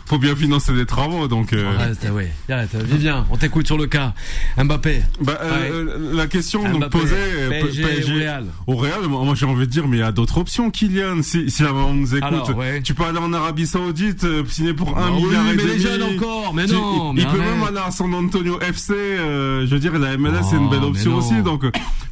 Faut 0.06 0.18
bien 0.18 0.36
financer 0.36 0.74
des 0.74 0.86
travaux, 0.86 1.28
donc. 1.28 1.54
euh, 1.54 1.72
ouais. 2.12 2.32
Arrête. 2.50 2.76
Vivien, 2.76 3.26
on 3.32 3.38
t'écoute 3.38 3.66
sur 3.68 3.78
le 3.78 3.88
cas. 3.88 4.14
Mbappé. 4.58 5.02
Bah, 5.22 5.40
euh, 5.42 6.14
la 6.14 6.28
question 6.28 6.64
posée 6.90 7.16
euh, 7.16 7.50
PSG, 7.50 8.28
au 8.68 8.76
Real, 8.76 9.02
moi 9.08 9.34
j'ai 9.36 9.46
envie 9.46 9.66
de 9.66 9.72
dire 9.72 9.88
mais 9.88 9.98
il 9.98 10.00
y 10.00 10.04
a 10.04 10.12
d'autres 10.12 10.38
options 10.38 10.70
Kylian 10.72 11.22
si 11.22 11.48
maman 11.62 11.94
nous 11.94 12.16
écoute 12.16 12.52
tu 12.84 12.94
peux 12.94 13.04
aller 13.04 13.18
en 13.20 13.34
Arabie 13.34 13.68
Saoudite 13.68 14.26
signer 14.50 14.74
pour 14.74 14.98
un 14.98 15.08
Ah 15.08 15.12
milliard 15.12 15.48
et 15.50 15.56
demi 15.56 15.75
les 15.76 15.82
jeunes 15.82 16.04
encore. 16.04 16.54
Mais 16.54 16.66
non. 16.66 17.12
il 17.12 17.18
mais 17.18 17.22
peut 17.24 17.40
arrête. 17.40 17.56
même 17.58 17.64
aller 17.68 17.78
à 17.86 17.92
San 17.92 18.14
Antonio 18.14 18.60
FC 18.62 18.94
euh, 18.94 19.66
je 19.68 19.74
veux 19.74 19.80
dire 19.80 19.98
la 20.00 20.18
MLS 20.18 20.44
c'est 20.50 20.56
Oh, 20.56 20.60
une 20.60 20.70
belle 20.70 20.84
option 20.84 21.16
aussi 21.16 21.42
donc 21.44 21.64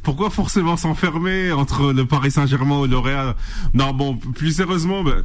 pourquoi 0.04 0.30
forcément 0.30 0.76
s'enfermer 0.76 1.50
entre 1.52 1.92
le 1.92 2.04
Paris 2.04 2.30
Saint-Germain 2.30 2.78
ou 2.78 2.86
le 2.86 2.98
Real? 2.98 3.34
Non 3.72 3.92
bon 3.92 4.16
plus 4.16 4.52
sérieusement 4.52 5.02
ben, 5.02 5.24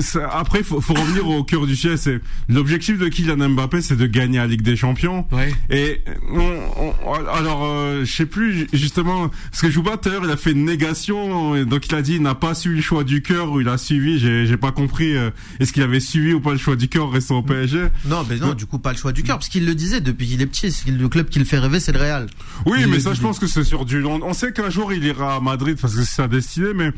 c'est- 0.00 0.22
après, 0.32 0.62
faut, 0.62 0.80
faut 0.80 0.94
revenir 0.94 1.28
au 1.28 1.44
cœur 1.44 1.66
du 1.66 1.76
sujet. 1.76 1.96
C'est 1.96 2.20
l'objectif 2.48 2.98
de 2.98 3.08
Kylian 3.08 3.48
Mbappé, 3.50 3.82
c'est 3.82 3.96
de 3.96 4.06
gagner 4.06 4.38
la 4.38 4.46
Ligue 4.46 4.62
des 4.62 4.76
Champions. 4.76 5.26
Ouais. 5.32 5.52
Et 5.70 6.02
on, 6.32 6.60
on- 7.06 7.12
alors, 7.34 7.64
euh, 7.64 8.04
je 8.04 8.10
sais 8.12 8.26
plus 8.26 8.66
justement 8.72 9.28
parce 9.50 9.62
que 9.62 9.70
Jouba 9.70 9.96
tout 9.96 10.10
il 10.22 10.30
a 10.30 10.36
fait 10.36 10.52
une 10.52 10.64
négation, 10.64 11.56
et 11.56 11.64
donc 11.64 11.86
il 11.88 11.94
a 11.94 12.02
dit 12.02 12.14
il 12.16 12.22
n'a 12.22 12.34
pas 12.34 12.54
suivi 12.54 12.76
le 12.76 12.82
choix 12.82 13.04
du 13.04 13.22
cœur 13.22 13.50
ou 13.50 13.60
il 13.60 13.68
a 13.68 13.76
suivi. 13.78 14.18
J'ai, 14.18 14.46
j'ai 14.46 14.56
pas 14.56 14.72
compris. 14.72 15.16
euh, 15.16 15.30
est-ce 15.58 15.72
qu'il 15.72 15.82
avait 15.82 16.00
suivi 16.00 16.32
ou 16.32 16.40
pas 16.40 16.52
le 16.52 16.58
choix 16.58 16.76
du 16.76 16.88
cœur 16.88 17.06
en 17.06 17.10
restant 17.10 17.38
au 17.38 17.42
PSG 17.42 17.88
Non, 18.06 18.24
mais 18.28 18.36
non, 18.36 18.54
du 18.54 18.66
coup 18.66 18.78
pas 18.78 18.92
le 18.92 18.98
choix 18.98 19.12
du 19.12 19.22
cœur, 19.22 19.36
parce 19.38 19.48
qu'il 19.48 19.66
le 19.66 19.74
disait 19.74 20.00
depuis 20.00 20.26
qu'il 20.26 20.40
est 20.42 20.46
petit. 20.46 20.70
c'est 20.72 20.90
Le 20.90 21.08
club 21.08 21.28
qui 21.28 21.38
le 21.38 21.44
fait 21.44 21.58
rêver, 21.58 21.80
c'est 21.80 21.92
le 21.92 21.98
Real. 21.98 22.26
Oui, 22.66 22.78
Il 22.80 22.86
mais 22.88 23.00
ça, 23.00 23.14
je 23.14 23.20
pense 23.20 23.38
que 23.38 23.46
c'est 23.46 23.64
sur 23.64 23.79
long. 24.00 24.20
On 24.22 24.32
sait 24.32 24.52
qu'un 24.52 24.70
jour 24.70 24.92
il 24.92 25.04
ira 25.04 25.36
à 25.36 25.40
Madrid 25.40 25.78
parce 25.80 25.94
que 25.94 26.02
c'est 26.02 26.14
sa 26.14 26.28
destinée, 26.28 26.74
mais. 26.74 26.90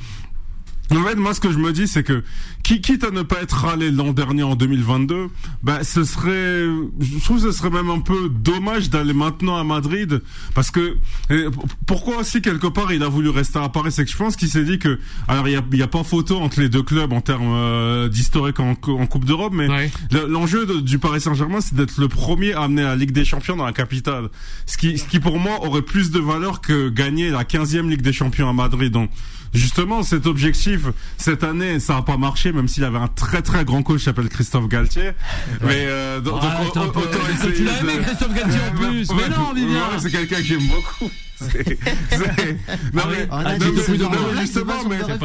En 0.96 1.02
fait, 1.04 1.14
moi, 1.16 1.32
ce 1.34 1.40
que 1.40 1.50
je 1.50 1.58
me 1.58 1.72
dis, 1.72 1.88
c'est 1.88 2.02
que, 2.02 2.22
qui- 2.62 2.80
quitte 2.80 3.04
à 3.04 3.10
ne 3.10 3.22
pas 3.22 3.40
être 3.42 3.52
râlé 3.64 3.90
l'an 3.90 4.12
dernier 4.12 4.42
en 4.42 4.54
2022, 4.56 5.28
ben, 5.62 5.82
ce 5.82 6.04
serait, 6.04 6.64
je 7.00 7.18
trouve 7.24 7.42
que 7.42 7.50
ce 7.50 7.52
serait 7.58 7.70
même 7.70 7.88
un 7.90 8.00
peu 8.00 8.28
dommage 8.28 8.90
d'aller 8.90 9.12
maintenant 9.14 9.56
à 9.56 9.64
Madrid, 9.64 10.22
parce 10.54 10.70
que, 10.70 10.96
p- 11.28 11.46
pourquoi 11.86 12.18
aussi, 12.18 12.42
quelque 12.42 12.66
part, 12.66 12.92
il 12.92 13.02
a 13.02 13.08
voulu 13.08 13.28
rester 13.30 13.58
à 13.58 13.68
Paris, 13.68 13.90
c'est 13.92 14.04
que 14.04 14.10
je 14.10 14.16
pense 14.16 14.36
qu'il 14.36 14.48
s'est 14.48 14.64
dit 14.64 14.78
que, 14.78 14.98
alors, 15.28 15.48
il 15.48 15.52
y 15.52 15.56
a, 15.56 15.62
il 15.72 15.78
y 15.78 15.82
a 15.82 15.86
pas 15.88 16.04
photo 16.04 16.38
entre 16.38 16.60
les 16.60 16.68
deux 16.68 16.82
clubs 16.82 17.12
en 17.12 17.20
termes 17.20 17.52
euh, 17.52 18.08
d'historique 18.08 18.60
en, 18.60 18.70
en 18.72 19.06
Coupe 19.06 19.24
d'Europe, 19.24 19.52
mais 19.54 19.68
Ouais. 19.72 19.90
L'enjeu 20.28 20.66
du 20.82 20.98
Paris 20.98 21.20
Saint-Germain, 21.20 21.60
c'est 21.62 21.74
d'être 21.74 21.98
le 21.98 22.08
premier 22.08 22.52
à 22.52 22.62
amener 22.64 22.82
la 22.82 22.96
Ligue 22.96 23.12
des 23.12 23.24
Champions 23.24 23.56
dans 23.56 23.64
la 23.64 23.72
capitale. 23.72 24.28
Ce 24.66 24.76
qui, 24.76 24.98
ce 24.98 25.04
qui 25.04 25.18
pour 25.20 25.38
moi 25.38 25.64
aurait 25.66 25.82
plus 25.82 26.10
de 26.10 26.18
valeur 26.20 26.60
que 26.60 26.88
gagner 26.90 27.30
la 27.30 27.44
15e 27.44 27.88
Ligue 27.88 28.02
des 28.02 28.12
Champions 28.12 28.48
à 28.48 28.52
Madrid. 28.52 28.92
Donc, 28.92 29.10
justement, 29.52 30.02
cet 30.02 30.26
objectif, 30.26 30.82
cette 31.16 31.44
année, 31.44 31.80
ça 31.80 31.94
n'a 31.94 32.02
pas 32.02 32.16
marché, 32.16 32.52
même 32.52 32.68
s'il 32.68 32.84
avait 32.84 32.98
un 32.98 33.08
très 33.08 33.42
très 33.42 33.64
grand 33.64 33.82
coach 33.82 33.98
qui 33.98 34.04
s'appelle 34.04 34.28
Christophe 34.28 34.68
Galtier. 34.68 35.12
Mais 35.60 35.86
euh, 35.86 36.20
donc, 36.20 36.42
Arrête 36.42 36.74
donc, 36.74 36.96
autant 36.96 37.08
que 37.18 37.32
essayer 37.32 37.52
tu 37.52 37.64
l'as 37.64 37.80
aimé, 37.80 37.92
Christophe 38.02 38.34
Galtier, 38.34 38.60
en 38.70 38.76
plus 38.76 39.08
Mais 39.10 39.28
non, 39.28 39.52
Vivien. 39.54 39.98
C'est 39.98 40.10
quelqu'un 40.10 40.36
que 40.36 40.44
j'aime 40.44 40.66
beaucoup. 40.66 41.10
C'est- 41.50 41.78
c'est- 42.10 42.58
Non, 42.92 43.02
mais, 43.10 43.28
On 43.30 43.36
a 43.36 43.52
non, 43.52 43.58
dit 43.58 43.64
mais- 43.66 43.70
que 43.72 43.80
c'est 43.86 43.92
non, 43.98 44.04
dans 44.04 44.10
mais 44.10 44.16
le 44.34 44.40
justement, 44.40 44.72
mais, 44.88 44.96
c'est 44.98 45.04
en 45.04 45.18
fait, 45.18 45.24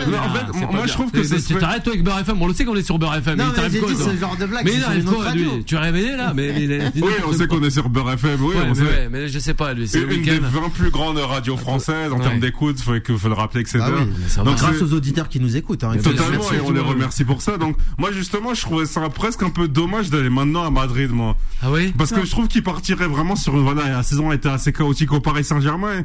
C'est 0.53 0.71
moi, 0.71 0.85
je 0.87 0.91
trouve 0.93 1.11
que 1.11 1.17
Mais- 1.17 1.23
ce 1.23 1.33
mais 1.35 1.39
serait- 1.39 1.53
Tu 1.55 1.59
t'arrêtes 1.59 1.83
toi 1.83 1.93
avec 1.93 2.03
Beurre 2.03 2.19
FM, 2.19 2.41
on 2.41 2.47
le 2.47 2.53
sait 2.53 2.65
qu'on 2.65 2.75
est 2.75 2.83
sur 2.83 2.99
Beurre 2.99 3.15
FM. 3.15 3.37
Non, 3.37 3.45
mais 3.55 3.69
dit 3.69 3.77
ce 3.77 4.17
genre 4.19 4.35
de 4.37 4.45
blague, 4.45 4.65
Mais 4.65 4.71
c'est 4.71 4.77
il 4.77 4.83
arrive 4.83 5.05
quoi 5.05 5.31
lui. 5.33 5.63
Tu 5.65 5.75
es 5.75 5.77
réveillé 5.77 6.15
là 6.15 6.33
Mais 6.35 6.53
Oui, 6.95 7.11
on 7.27 7.33
sait 7.33 7.47
qu'on 7.47 7.63
est 7.63 7.69
sur 7.69 7.89
Beurre 7.89 8.11
FM, 8.11 8.37
oui, 8.41 8.55
on 8.61 8.67
mais, 8.69 8.75
sait. 8.75 8.81
ouais, 8.81 9.07
mais 9.11 9.27
je 9.27 9.39
sais 9.39 9.53
pas 9.53 9.73
lui, 9.73 9.87
c'est 9.87 9.99
Une 10.01 10.07
des 10.09 10.15
week-end. 10.15 10.39
20 10.41 10.69
plus 10.69 10.89
grandes 10.89 11.17
radios 11.17 11.57
françaises 11.57 12.11
en 12.11 12.19
termes 12.19 12.39
d'écoute, 12.39 12.79
faut, 12.81 12.99
que- 12.99 13.17
faut 13.17 13.27
le 13.27 13.33
rappeler 13.33 13.63
que 13.63 13.69
c'est 13.69 13.79
Ah 13.81 13.89
mais 13.91 14.07
ça 14.27 14.43
Donc. 14.43 14.57
Grâce 14.57 14.77
c'est- 14.77 14.83
aux 14.83 14.93
auditeurs 14.93 15.29
qui 15.29 15.39
nous 15.39 15.55
écoutent. 15.55 15.83
hein, 15.83 15.93
Totalement, 16.03 16.51
et 16.51 16.59
on 16.65 16.71
les 16.71 16.79
remercie 16.79 17.23
pour 17.23 17.41
ça. 17.41 17.57
Donc, 17.57 17.77
moi, 17.97 18.11
justement, 18.11 18.53
je 18.53 18.61
trouvais 18.61 18.85
ça 18.85 19.01
presque 19.09 19.43
un 19.43 19.49
peu 19.49 19.67
dommage 19.67 20.09
d'aller 20.09 20.29
maintenant 20.29 20.65
à 20.65 20.69
Madrid, 20.71 21.11
moi. 21.11 21.35
Ah 21.61 21.67
oui 21.71 21.93
Parce 21.97 22.11
que 22.11 22.23
je 22.25 22.31
trouve 22.31 22.47
qu'il 22.47 22.63
partirait 22.63 23.07
vraiment 23.07 23.35
sur 23.35 23.55
une, 23.55 23.63
voilà, 23.63 23.89
la 23.89 24.03
saison 24.03 24.29
a 24.29 24.35
été 24.35 24.49
assez 24.49 24.71
chaotique 24.73 25.11
au 25.13 25.19
Paris 25.21 25.43
Saint-Germain. 25.43 26.03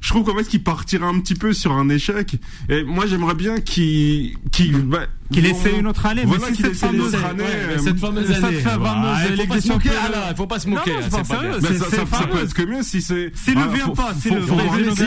Je 0.00 0.08
trouve 0.08 0.24
qu'en 0.24 0.36
fait, 0.36 0.44
qu'il 0.44 0.62
partirait 0.62 1.06
un 1.06 1.18
petit 1.20 1.34
peu 1.34 1.52
sur 1.52 1.72
un 1.72 1.88
échec. 1.88 2.36
Et 2.68 2.82
moi, 2.84 3.06
j'aimerais 3.06 3.34
bien 3.34 3.60
qu'il, 3.60 4.36
qu'il, 4.50 4.72
bah, 4.82 5.00
Qu'il 5.30 5.44
bon, 5.44 5.50
essaie 5.50 5.78
une 5.78 5.86
autre 5.86 6.06
année. 6.06 6.22
Voilà, 6.24 6.46
mais 6.50 6.56
cette 6.56 6.72
essaie 6.72 6.86
une 6.86 6.92
fameuse 6.92 7.14
autre 7.14 7.24
année. 7.24 7.42
Ouais, 7.42 7.48
euh, 7.52 7.78
cette 7.78 7.98
fameuse 7.98 8.26
cette 8.26 8.42
année. 8.44 8.56
fameuse 8.56 8.80
Ouais, 8.80 9.28
il 9.30 9.36
faut 9.36 9.46
pas 9.46 9.60
se 9.60 9.68
moquer, 9.68 9.88
Champions. 9.90 10.10
là, 10.12 10.26
il 10.30 10.36
faut 10.36 10.46
pas 10.46 10.58
se 10.58 10.68
moquer. 10.68 10.90
c'est 11.02 11.10
pas 11.10 11.24
sérieux, 11.24 11.48
bien. 11.50 11.58
Mais 11.60 11.68
c'est- 11.68 11.78
ça, 11.78 11.84
c'est 11.90 11.96
ça, 12.16 12.26
peut 12.26 12.38
être 12.42 12.54
que 12.54 12.62
mieux 12.62 12.82
si 12.82 13.02
c'est. 13.02 13.30
S'il 13.34 13.54
ne 13.54 13.60
Ah, 13.62 13.66
vient 13.74 13.88
pas, 13.90 14.14
si 14.20 14.28
faut- 14.28 14.34
le 14.34 14.40
vient 14.40 14.48
faut 14.48 14.56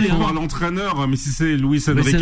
pas. 0.10 0.16
voir 0.16 0.34
l'entraîneur, 0.34 1.08
mais 1.08 1.16
si 1.18 1.30
c'est 1.30 1.58
Luis 1.58 1.84
Enrique, 1.90 2.16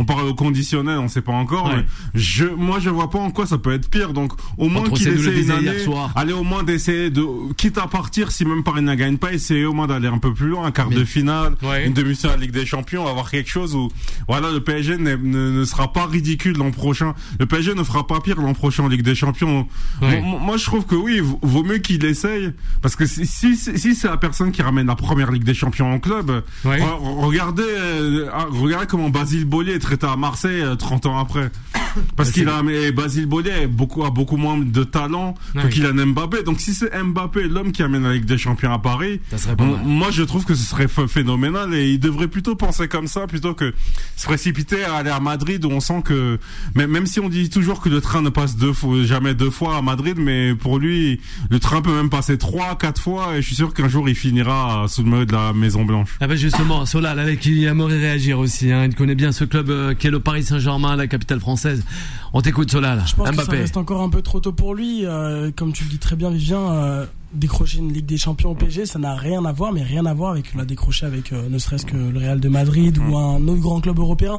on 0.00 0.04
parle 0.04 0.26
au 0.28 0.34
conditionnel, 0.34 0.98
on 0.98 1.08
sait 1.08 1.20
pas 1.20 1.32
encore. 1.32 1.70
Je, 2.14 2.46
moi, 2.46 2.78
je 2.80 2.90
vois 2.90 3.10
pas 3.10 3.18
en 3.18 3.30
quoi 3.30 3.46
ça 3.46 3.58
peut 3.58 3.72
être 3.72 3.88
pire. 3.90 4.12
Donc, 4.12 4.32
au 4.58 4.68
moins 4.68 4.82
qu'il 4.90 5.08
le 5.08 5.18
essaie 5.20 5.42
une 5.42 5.50
année, 5.50 5.70
aller 6.16 6.32
au 6.32 6.42
moins 6.42 6.62
d'essayer 6.64 7.10
de, 7.10 7.24
quitte 7.56 7.78
à 7.78 7.86
partir, 7.86 8.32
si 8.32 8.44
même 8.44 8.64
Paris 8.64 8.82
ne 8.82 8.94
gagne 8.94 9.18
pas, 9.18 9.32
essayer 9.32 9.66
au 9.66 9.72
moins 9.72 9.86
d'aller 9.86 10.08
un 10.08 10.18
peu 10.18 10.32
plus 10.32 10.48
loin, 10.48 10.64
un 10.66 10.70
quart 10.72 10.88
de 10.90 11.04
finale. 11.04 11.54
Une 11.90 11.94
demi-finale 11.94 12.36
de 12.36 12.42
Ligue 12.42 12.52
des 12.52 12.66
Champions, 12.66 13.06
avoir 13.06 13.30
quelque 13.30 13.50
chose 13.50 13.74
où, 13.74 13.88
voilà, 14.28 14.50
le 14.50 14.60
PSG 14.60 14.96
ne, 14.96 15.16
ne 15.16 15.64
sera 15.64 15.92
pas 15.92 16.06
ridicule 16.06 16.56
l'an 16.56 16.70
prochain. 16.70 17.14
Le 17.38 17.46
PSG 17.46 17.74
ne 17.74 17.82
fera 17.84 18.06
pas 18.06 18.20
pire 18.20 18.40
l'an 18.40 18.54
prochain 18.54 18.84
en 18.84 18.88
Ligue 18.88 19.02
des 19.02 19.14
Champions. 19.14 19.66
Moi, 20.00 20.10
moi, 20.40 20.56
je 20.56 20.64
trouve 20.64 20.86
que 20.86 20.94
oui, 20.94 21.20
vaut 21.42 21.62
mieux 21.64 21.78
qu'il 21.78 22.04
essaye, 22.04 22.50
parce 22.82 22.96
que 22.96 23.06
si, 23.06 23.26
si, 23.26 23.56
si 23.56 23.94
c'est 23.94 24.08
la 24.08 24.16
personne 24.16 24.52
qui 24.52 24.62
ramène 24.62 24.86
la 24.86 24.94
première 24.96 25.30
Ligue 25.30 25.44
des 25.44 25.54
Champions 25.54 25.92
en 25.92 25.98
club, 25.98 26.42
regardez, 26.64 27.62
euh, 27.66 28.28
ah, 28.32 28.46
regardez 28.50 28.86
comment 28.86 29.10
Basile 29.10 29.44
Bollier 29.44 29.74
est 29.74 29.78
traité 29.78 30.06
à 30.06 30.16
Marseille 30.16 30.60
euh, 30.62 30.76
30 30.76 31.06
ans 31.06 31.18
après. 31.18 31.50
Parce 32.16 32.30
qu'il 32.30 32.48
a, 32.48 32.62
mais 32.62 32.92
Basile 32.92 33.26
Bollier 33.26 33.64
a 33.64 33.66
beaucoup, 33.66 34.04
a 34.04 34.10
beaucoup 34.10 34.36
moins 34.36 34.58
de 34.58 34.84
talent 34.84 35.34
que 35.54 35.66
Kylian 35.68 36.06
Mbappé. 36.06 36.42
Donc 36.44 36.60
si 36.60 36.72
c'est 36.72 36.90
Mbappé 37.02 37.48
l'homme 37.48 37.72
qui 37.72 37.82
amène 37.82 38.04
la 38.04 38.12
Ligue 38.12 38.24
des 38.26 38.38
Champions 38.38 38.72
à 38.72 38.78
Paris, 38.78 39.20
Ça 39.30 39.38
serait 39.38 39.56
pas 39.56 39.64
m- 39.64 39.72
mal. 39.72 39.80
moi 39.84 40.08
je 40.10 40.22
trouve 40.22 40.44
que 40.44 40.54
ce 40.54 40.62
serait 40.62 40.86
ph- 40.88 41.08
phénoménal 41.08 41.74
et 41.74 41.79
il 41.88 41.98
devrait 42.00 42.28
plutôt 42.28 42.54
penser 42.56 42.88
comme 42.88 43.06
ça 43.06 43.26
plutôt 43.26 43.54
que 43.54 43.72
se 44.16 44.26
précipiter 44.26 44.84
à 44.84 44.94
aller 44.96 45.10
à 45.10 45.20
Madrid 45.20 45.64
où 45.64 45.70
on 45.70 45.80
sent 45.80 46.02
que, 46.04 46.38
même, 46.74 46.90
même 46.90 47.06
si 47.06 47.20
on 47.20 47.28
dit 47.28 47.50
toujours 47.50 47.80
que 47.80 47.88
le 47.88 48.00
train 48.00 48.22
ne 48.22 48.28
passe 48.30 48.56
deux 48.56 48.72
fois, 48.72 49.02
jamais 49.04 49.34
deux 49.34 49.50
fois 49.50 49.76
à 49.76 49.82
Madrid, 49.82 50.16
mais 50.18 50.54
pour 50.54 50.78
lui, 50.78 51.20
le 51.50 51.58
train 51.60 51.82
peut 51.82 51.94
même 51.94 52.10
passer 52.10 52.38
trois, 52.38 52.76
quatre 52.76 53.00
fois 53.00 53.36
et 53.36 53.42
je 53.42 53.46
suis 53.46 53.56
sûr 53.56 53.72
qu'un 53.74 53.88
jour 53.88 54.08
il 54.08 54.14
finira 54.14 54.86
sous 54.88 55.02
le 55.02 55.10
maillot 55.10 55.24
de 55.24 55.32
la 55.32 55.52
Maison 55.52 55.84
Blanche. 55.84 56.16
Ah 56.20 56.26
ben 56.26 56.36
justement, 56.36 56.86
Solal, 56.86 57.18
avec 57.18 57.40
qui 57.40 57.64
aimerait 57.64 57.98
réagir 57.98 58.38
aussi. 58.38 58.70
Hein. 58.72 58.84
Il 58.86 58.94
connaît 58.94 59.14
bien 59.14 59.32
ce 59.32 59.44
club 59.44 59.70
euh, 59.70 59.94
qui 59.94 60.06
est 60.06 60.10
le 60.10 60.20
Paris 60.20 60.42
Saint-Germain, 60.44 60.96
la 60.96 61.06
capitale 61.06 61.40
française. 61.40 61.84
On 62.32 62.40
t'écoute, 62.42 62.70
Solal. 62.70 63.02
Je 63.06 63.14
pense 63.14 63.28
que 63.30 63.36
ça 63.36 63.42
Mbappé. 63.44 63.58
reste 63.58 63.76
encore 63.76 64.02
un 64.02 64.08
peu 64.10 64.22
trop 64.22 64.40
tôt 64.40 64.52
pour 64.52 64.74
lui. 64.74 65.04
euh, 65.04 65.50
comme 65.56 65.72
tu 65.72 65.84
le 65.84 65.90
dis 65.90 65.98
très 65.98 66.16
bien, 66.16 66.30
Vivien, 66.30 66.58
euh, 66.60 67.06
décrocher 67.32 67.78
une 67.78 67.92
Ligue 67.92 68.06
des 68.06 68.18
Champions 68.18 68.50
au 68.50 68.54
PSG, 68.54 68.86
ça 68.86 68.98
n'a 68.98 69.14
rien 69.14 69.44
à 69.44 69.52
voir, 69.52 69.72
mais 69.72 69.82
rien 69.82 70.04
à 70.06 70.14
voir 70.14 70.32
avec 70.32 70.54
la 70.54 70.64
décrocher 70.64 71.06
avec 71.06 71.32
euh, 71.32 71.48
ne 71.48 71.58
serait-ce 71.58 71.86
que 71.86 71.96
le 71.96 72.18
Real 72.18 72.40
de 72.40 72.48
Madrid 72.48 72.98
ou 72.98 73.16
un 73.16 73.46
autre 73.46 73.60
grand 73.60 73.80
club 73.80 73.98
européen. 73.98 74.38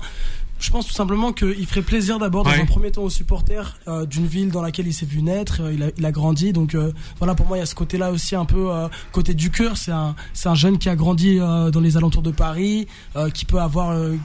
Je 0.62 0.70
pense 0.70 0.86
tout 0.86 0.94
simplement 0.94 1.34
qu'il 1.34 1.66
ferait 1.66 1.82
plaisir 1.82 2.20
d'abord 2.20 2.44
dans 2.44 2.52
Ouais. 2.52 2.62
un 2.62 2.66
premier 2.66 2.92
temps 2.92 3.02
aux 3.04 3.10
supporters 3.10 3.78
euh, 3.88 4.06
d'une 4.06 4.28
ville 4.28 4.50
dans 4.52 4.62
laquelle 4.62 4.86
il 4.88 4.94
s'est 4.94 5.06
vu 5.08 5.22
naître, 5.24 5.62
euh, 5.62 5.74
il, 5.74 5.82
a, 5.84 5.88
il 5.98 6.06
a 6.06 6.12
grandi. 6.12 6.54
Donc 6.54 6.76
euh, 6.76 6.92
voilà, 7.18 7.34
pour 7.36 7.48
moi, 7.48 7.58
il 7.58 7.62
y 7.62 7.64
a 7.64 7.66
ce 7.66 7.76
côté-là 7.76 8.12
aussi 8.12 8.36
un 8.36 8.46
peu 8.46 8.72
euh, 8.72 8.88
côté 9.12 9.34
du 9.34 9.50
cœur. 9.50 9.76
C'est 9.76 9.92
un, 9.92 10.16
c'est 10.34 10.50
un 10.50 10.56
jeune 10.56 10.78
qui 10.78 10.88
a 10.88 10.96
grandi 10.96 11.40
euh, 11.40 11.72
dans 11.72 11.80
les 11.82 11.98
alentours 11.98 12.22
de 12.22 12.32
Paris, 12.32 12.88
euh, 13.16 13.30
qui 13.32 13.46
peut 13.46 13.60
avoir 13.60 13.90
euh, 13.90 14.16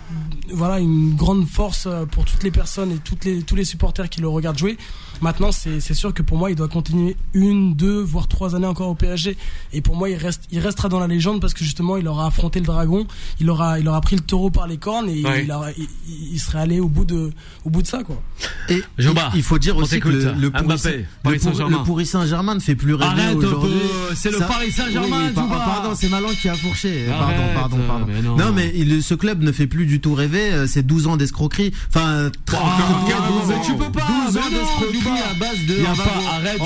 voilà 0.52 0.78
une 0.78 1.14
grande 1.14 1.46
force 1.48 1.88
pour 2.12 2.24
toutes 2.26 2.42
les 2.42 2.50
personnes 2.50 2.92
et 2.92 2.98
toutes 2.98 3.24
les, 3.24 3.42
tous 3.42 3.56
les 3.56 3.64
supporters 3.64 4.08
qui 4.10 4.20
le 4.20 4.28
regardent 4.28 4.58
jouer. 4.58 4.76
Maintenant, 5.22 5.50
c'est 5.50 5.80
c'est 5.80 5.94
sûr 5.94 6.12
que 6.12 6.20
pour 6.22 6.36
moi, 6.36 6.50
il 6.50 6.56
doit 6.56 6.68
continuer 6.68 7.16
une, 7.32 7.74
deux, 7.74 8.02
voire 8.02 8.28
trois 8.28 8.54
années 8.54 8.66
encore 8.66 8.90
au 8.90 8.94
PSG. 8.94 9.38
Et 9.72 9.80
pour 9.80 9.96
moi, 9.96 10.10
il 10.10 10.16
reste, 10.16 10.42
il 10.50 10.58
restera 10.58 10.90
dans 10.90 11.00
la 11.00 11.06
légende 11.06 11.40
parce 11.40 11.54
que 11.54 11.64
justement, 11.64 11.96
il 11.96 12.06
aura 12.06 12.26
affronté 12.26 12.60
le 12.60 12.66
dragon, 12.66 13.06
il 13.40 13.48
aura, 13.48 13.78
il 13.80 13.88
aura 13.88 14.02
pris 14.02 14.16
le 14.16 14.20
taureau 14.22 14.50
par 14.50 14.66
les 14.66 14.76
cornes 14.76 15.08
et 15.08 15.24
Ouais. 15.24 15.44
il, 15.44 15.50
aura- 15.52 15.72
il, 15.72 15.86
il 16.08 16.25
serait 16.38 16.58
allé 16.60 16.80
au 16.80 16.88
bout 16.88 17.04
de, 17.04 17.30
au 17.64 17.70
bout 17.70 17.82
de 17.82 17.86
ça, 17.86 18.02
quoi. 18.02 18.20
Et 18.68 18.82
Joba, 18.98 19.30
il, 19.34 19.38
il 19.38 19.42
faut 19.42 19.58
dire 19.58 19.76
aussi 19.76 20.00
que 20.00 20.08
le, 20.08 20.32
le 20.38 20.50
pourri, 20.50 20.64
Mbappé, 20.64 20.96
le 20.98 21.04
Paris 21.22 21.40
Saint-Germain. 21.40 21.78
le 21.78 21.84
pourri 21.84 22.06
Saint-Germain 22.06 22.54
ne 22.54 22.60
fait 22.60 22.74
plus 22.74 22.94
rêver 22.94 23.34
aujourd'hui. 23.34 23.72
c'est 24.14 24.30
le 24.30 24.38
Paris 24.38 24.72
Saint-Germain, 24.72 25.18
Oui, 25.20 25.24
oui, 25.28 25.32
par- 25.34 25.48
pardon, 25.64 25.94
c'est 25.94 26.08
Malan 26.08 26.28
qui 26.40 26.48
a 26.48 26.54
fourché. 26.54 27.08
Arrête, 27.10 27.36
pardon, 27.54 27.76
pardon, 27.78 27.86
pardon. 27.86 28.06
mais 28.08 28.22
non. 28.22 28.36
non. 28.36 28.52
mais 28.52 28.72
il- 28.74 29.02
ce 29.02 29.14
club 29.14 29.42
ne 29.42 29.52
fait 29.52 29.66
plus 29.66 29.86
du 29.86 30.00
tout 30.00 30.14
rêver. 30.14 30.52
euh, 30.52 30.66
C'est 30.66 30.84
12 30.84 31.06
ans 31.06 31.16
d'escroquerie. 31.16 31.72
Enfin, 31.88 32.30
carrément, 32.46 33.44
mais 33.48 33.54
tu 33.64 33.72
peux 33.74 33.90
pas, 33.92 34.06
12 34.26 34.36
ans 34.36 34.40
d'escroquerie 34.50 35.20
à 35.30 35.34
base 35.34 35.58
de. 35.68 35.74
Il 35.76 35.82
y 35.82 35.86
a 35.86 35.94
pas, 35.94 36.12
arrête, 36.36 36.60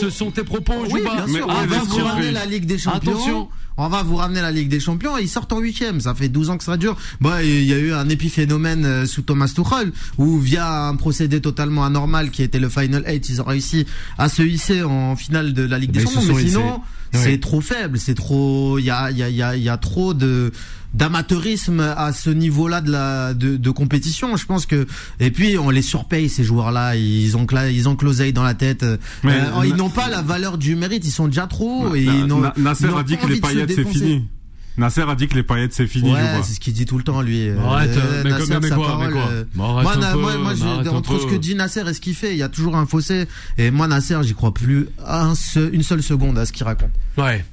ce 0.00 0.10
sont 0.10 0.30
tes 0.30 0.44
propos, 0.44 0.74
Oui, 0.90 1.00
Jouba. 1.00 1.14
bien 1.14 1.26
sûr. 1.26 1.34
Mais 1.34 1.42
on 1.42 1.66
va 1.66 1.78
vous 1.78 1.96
ramener 2.04 2.30
la 2.32 2.46
Ligue 2.46 2.66
des 2.66 2.78
Champions. 2.78 3.12
Attention. 3.12 3.48
On 3.78 3.88
va 3.88 4.02
vous 4.02 4.16
ramener 4.16 4.40
la 4.40 4.52
Ligue 4.52 4.68
des 4.70 4.80
Champions 4.80 5.18
et 5.18 5.22
ils 5.22 5.28
sortent 5.28 5.52
en 5.52 5.58
huitième. 5.60 6.00
Ça 6.00 6.14
fait 6.14 6.30
12 6.30 6.48
ans 6.48 6.56
que 6.56 6.64
ça 6.64 6.78
dure. 6.78 6.96
Bon, 7.20 7.32
il 7.42 7.64
y 7.64 7.74
a 7.74 7.78
eu 7.78 7.92
un 7.92 8.08
épiphénomène 8.08 8.86
euh, 8.86 9.05
sous 9.06 9.22
Thomas 9.22 9.48
Tuchel 9.54 9.92
où 10.18 10.38
via 10.38 10.86
un 10.88 10.96
procédé 10.96 11.40
totalement 11.40 11.84
anormal 11.84 12.30
qui 12.30 12.42
était 12.42 12.58
le 12.60 12.68
Final 12.68 13.04
8, 13.06 13.28
ils 13.28 13.40
ont 13.40 13.44
réussi 13.44 13.86
à 14.18 14.28
se 14.28 14.42
hisser 14.42 14.82
en 14.82 15.16
finale 15.16 15.52
de 15.52 15.62
la 15.62 15.78
Ligue 15.78 15.90
des 15.92 16.00
Mais 16.00 16.04
ils 16.04 16.08
se 16.08 16.14
Champions. 16.14 16.34
Mais 16.34 16.42
sinon, 16.48 16.80
c'est 17.12 17.40
trop 17.40 17.60
faible. 17.60 17.98
C'est 17.98 18.14
trop. 18.14 18.78
Il 18.78 18.84
y 18.84 18.90
a, 18.90 19.10
il 19.10 19.18
y 19.18 19.22
a, 19.22 19.28
il 19.30 19.36
y 19.36 19.42
a, 19.42 19.56
y 19.56 19.68
a 19.68 19.76
trop 19.76 20.12
de 20.14 20.52
d'amateurisme 20.94 21.80
à 21.80 22.12
ce 22.12 22.30
niveau-là 22.30 22.80
de 22.80 22.90
la 22.90 23.34
de, 23.34 23.56
de 23.56 23.70
compétition. 23.70 24.36
Je 24.36 24.46
pense 24.46 24.66
que 24.66 24.86
et 25.20 25.30
puis 25.30 25.58
on 25.58 25.70
les 25.70 25.82
surpaye 25.82 26.28
ces 26.28 26.42
joueurs-là. 26.44 26.96
Ils 26.96 27.36
ont 27.36 27.46
ils 27.70 27.88
ont 27.88 27.96
closeille 27.96 28.32
dans 28.32 28.42
la 28.42 28.54
tête. 28.54 28.84
Mais- 29.22 29.32
Euh, 29.32 29.66
ils 29.66 29.74
n'ont 29.76 29.90
pas 29.90 30.08
la 30.08 30.22
valeur 30.22 30.58
du 30.58 30.74
mérite. 30.76 31.04
Ils 31.06 31.10
sont 31.10 31.28
déjà 31.28 31.46
trop. 31.46 31.94
et 31.94 32.02
ils 32.04 32.24
n'ont- 32.26 32.40
Na- 32.40 32.54
Nasser 32.56 32.86
a 32.86 33.02
dit 33.02 33.16
pas 33.16 33.26
que 33.26 33.32
les 33.32 33.40
paillettes 33.40 33.72
c'est 33.74 33.84
fini. 33.88 34.28
Nasser 34.78 35.02
a 35.08 35.14
dit 35.14 35.26
que 35.28 35.34
les 35.34 35.42
paillettes 35.42 35.72
c'est 35.72 35.86
fini, 35.86 36.12
Ouais, 36.12 36.20
c'est 36.44 36.54
ce 36.54 36.60
qu'il 36.60 36.72
dit 36.74 36.84
tout 36.84 36.98
le 36.98 37.04
temps 37.04 37.22
lui. 37.22 37.48
Euh, 37.48 37.58
Arrête, 37.60 37.90
euh, 37.96 38.22
mais 38.24 38.30
Nasser, 38.30 38.46
quoi, 38.46 38.60
mais 38.60 38.68
quoi, 38.68 38.76
mais 38.78 38.84
parole, 38.86 39.12
quoi 39.12 39.30
Bon, 39.54 39.64
arrête 39.76 39.82
Moi, 39.84 39.92
un 39.94 39.98
na- 39.98 40.12
peu, 40.12 40.18
moi, 40.20 40.36
moi, 40.38 40.54
je- 40.54 40.88
entre 40.90 41.18
ce 41.20 41.26
que 41.26 41.34
dit 41.36 41.54
Nasser 41.54 41.82
et 41.88 41.94
ce 41.94 42.00
qu'il 42.00 42.14
fait, 42.14 42.32
il 42.32 42.38
y 42.38 42.42
a 42.42 42.48
toujours 42.48 42.76
un 42.76 42.86
fossé. 42.86 43.26
Et 43.58 43.70
moi, 43.70 43.86
Nasser, 43.88 44.18
j'y 44.22 44.34
crois 44.34 44.52
plus 44.52 44.88
un 45.06 45.34
seul- 45.34 45.74
une 45.74 45.82
seule 45.82 46.02
seconde 46.02 46.36
à 46.38 46.44
ce 46.46 46.52
qu'il 46.52 46.64
raconte. 46.64 46.90
Ouais. 47.16 47.44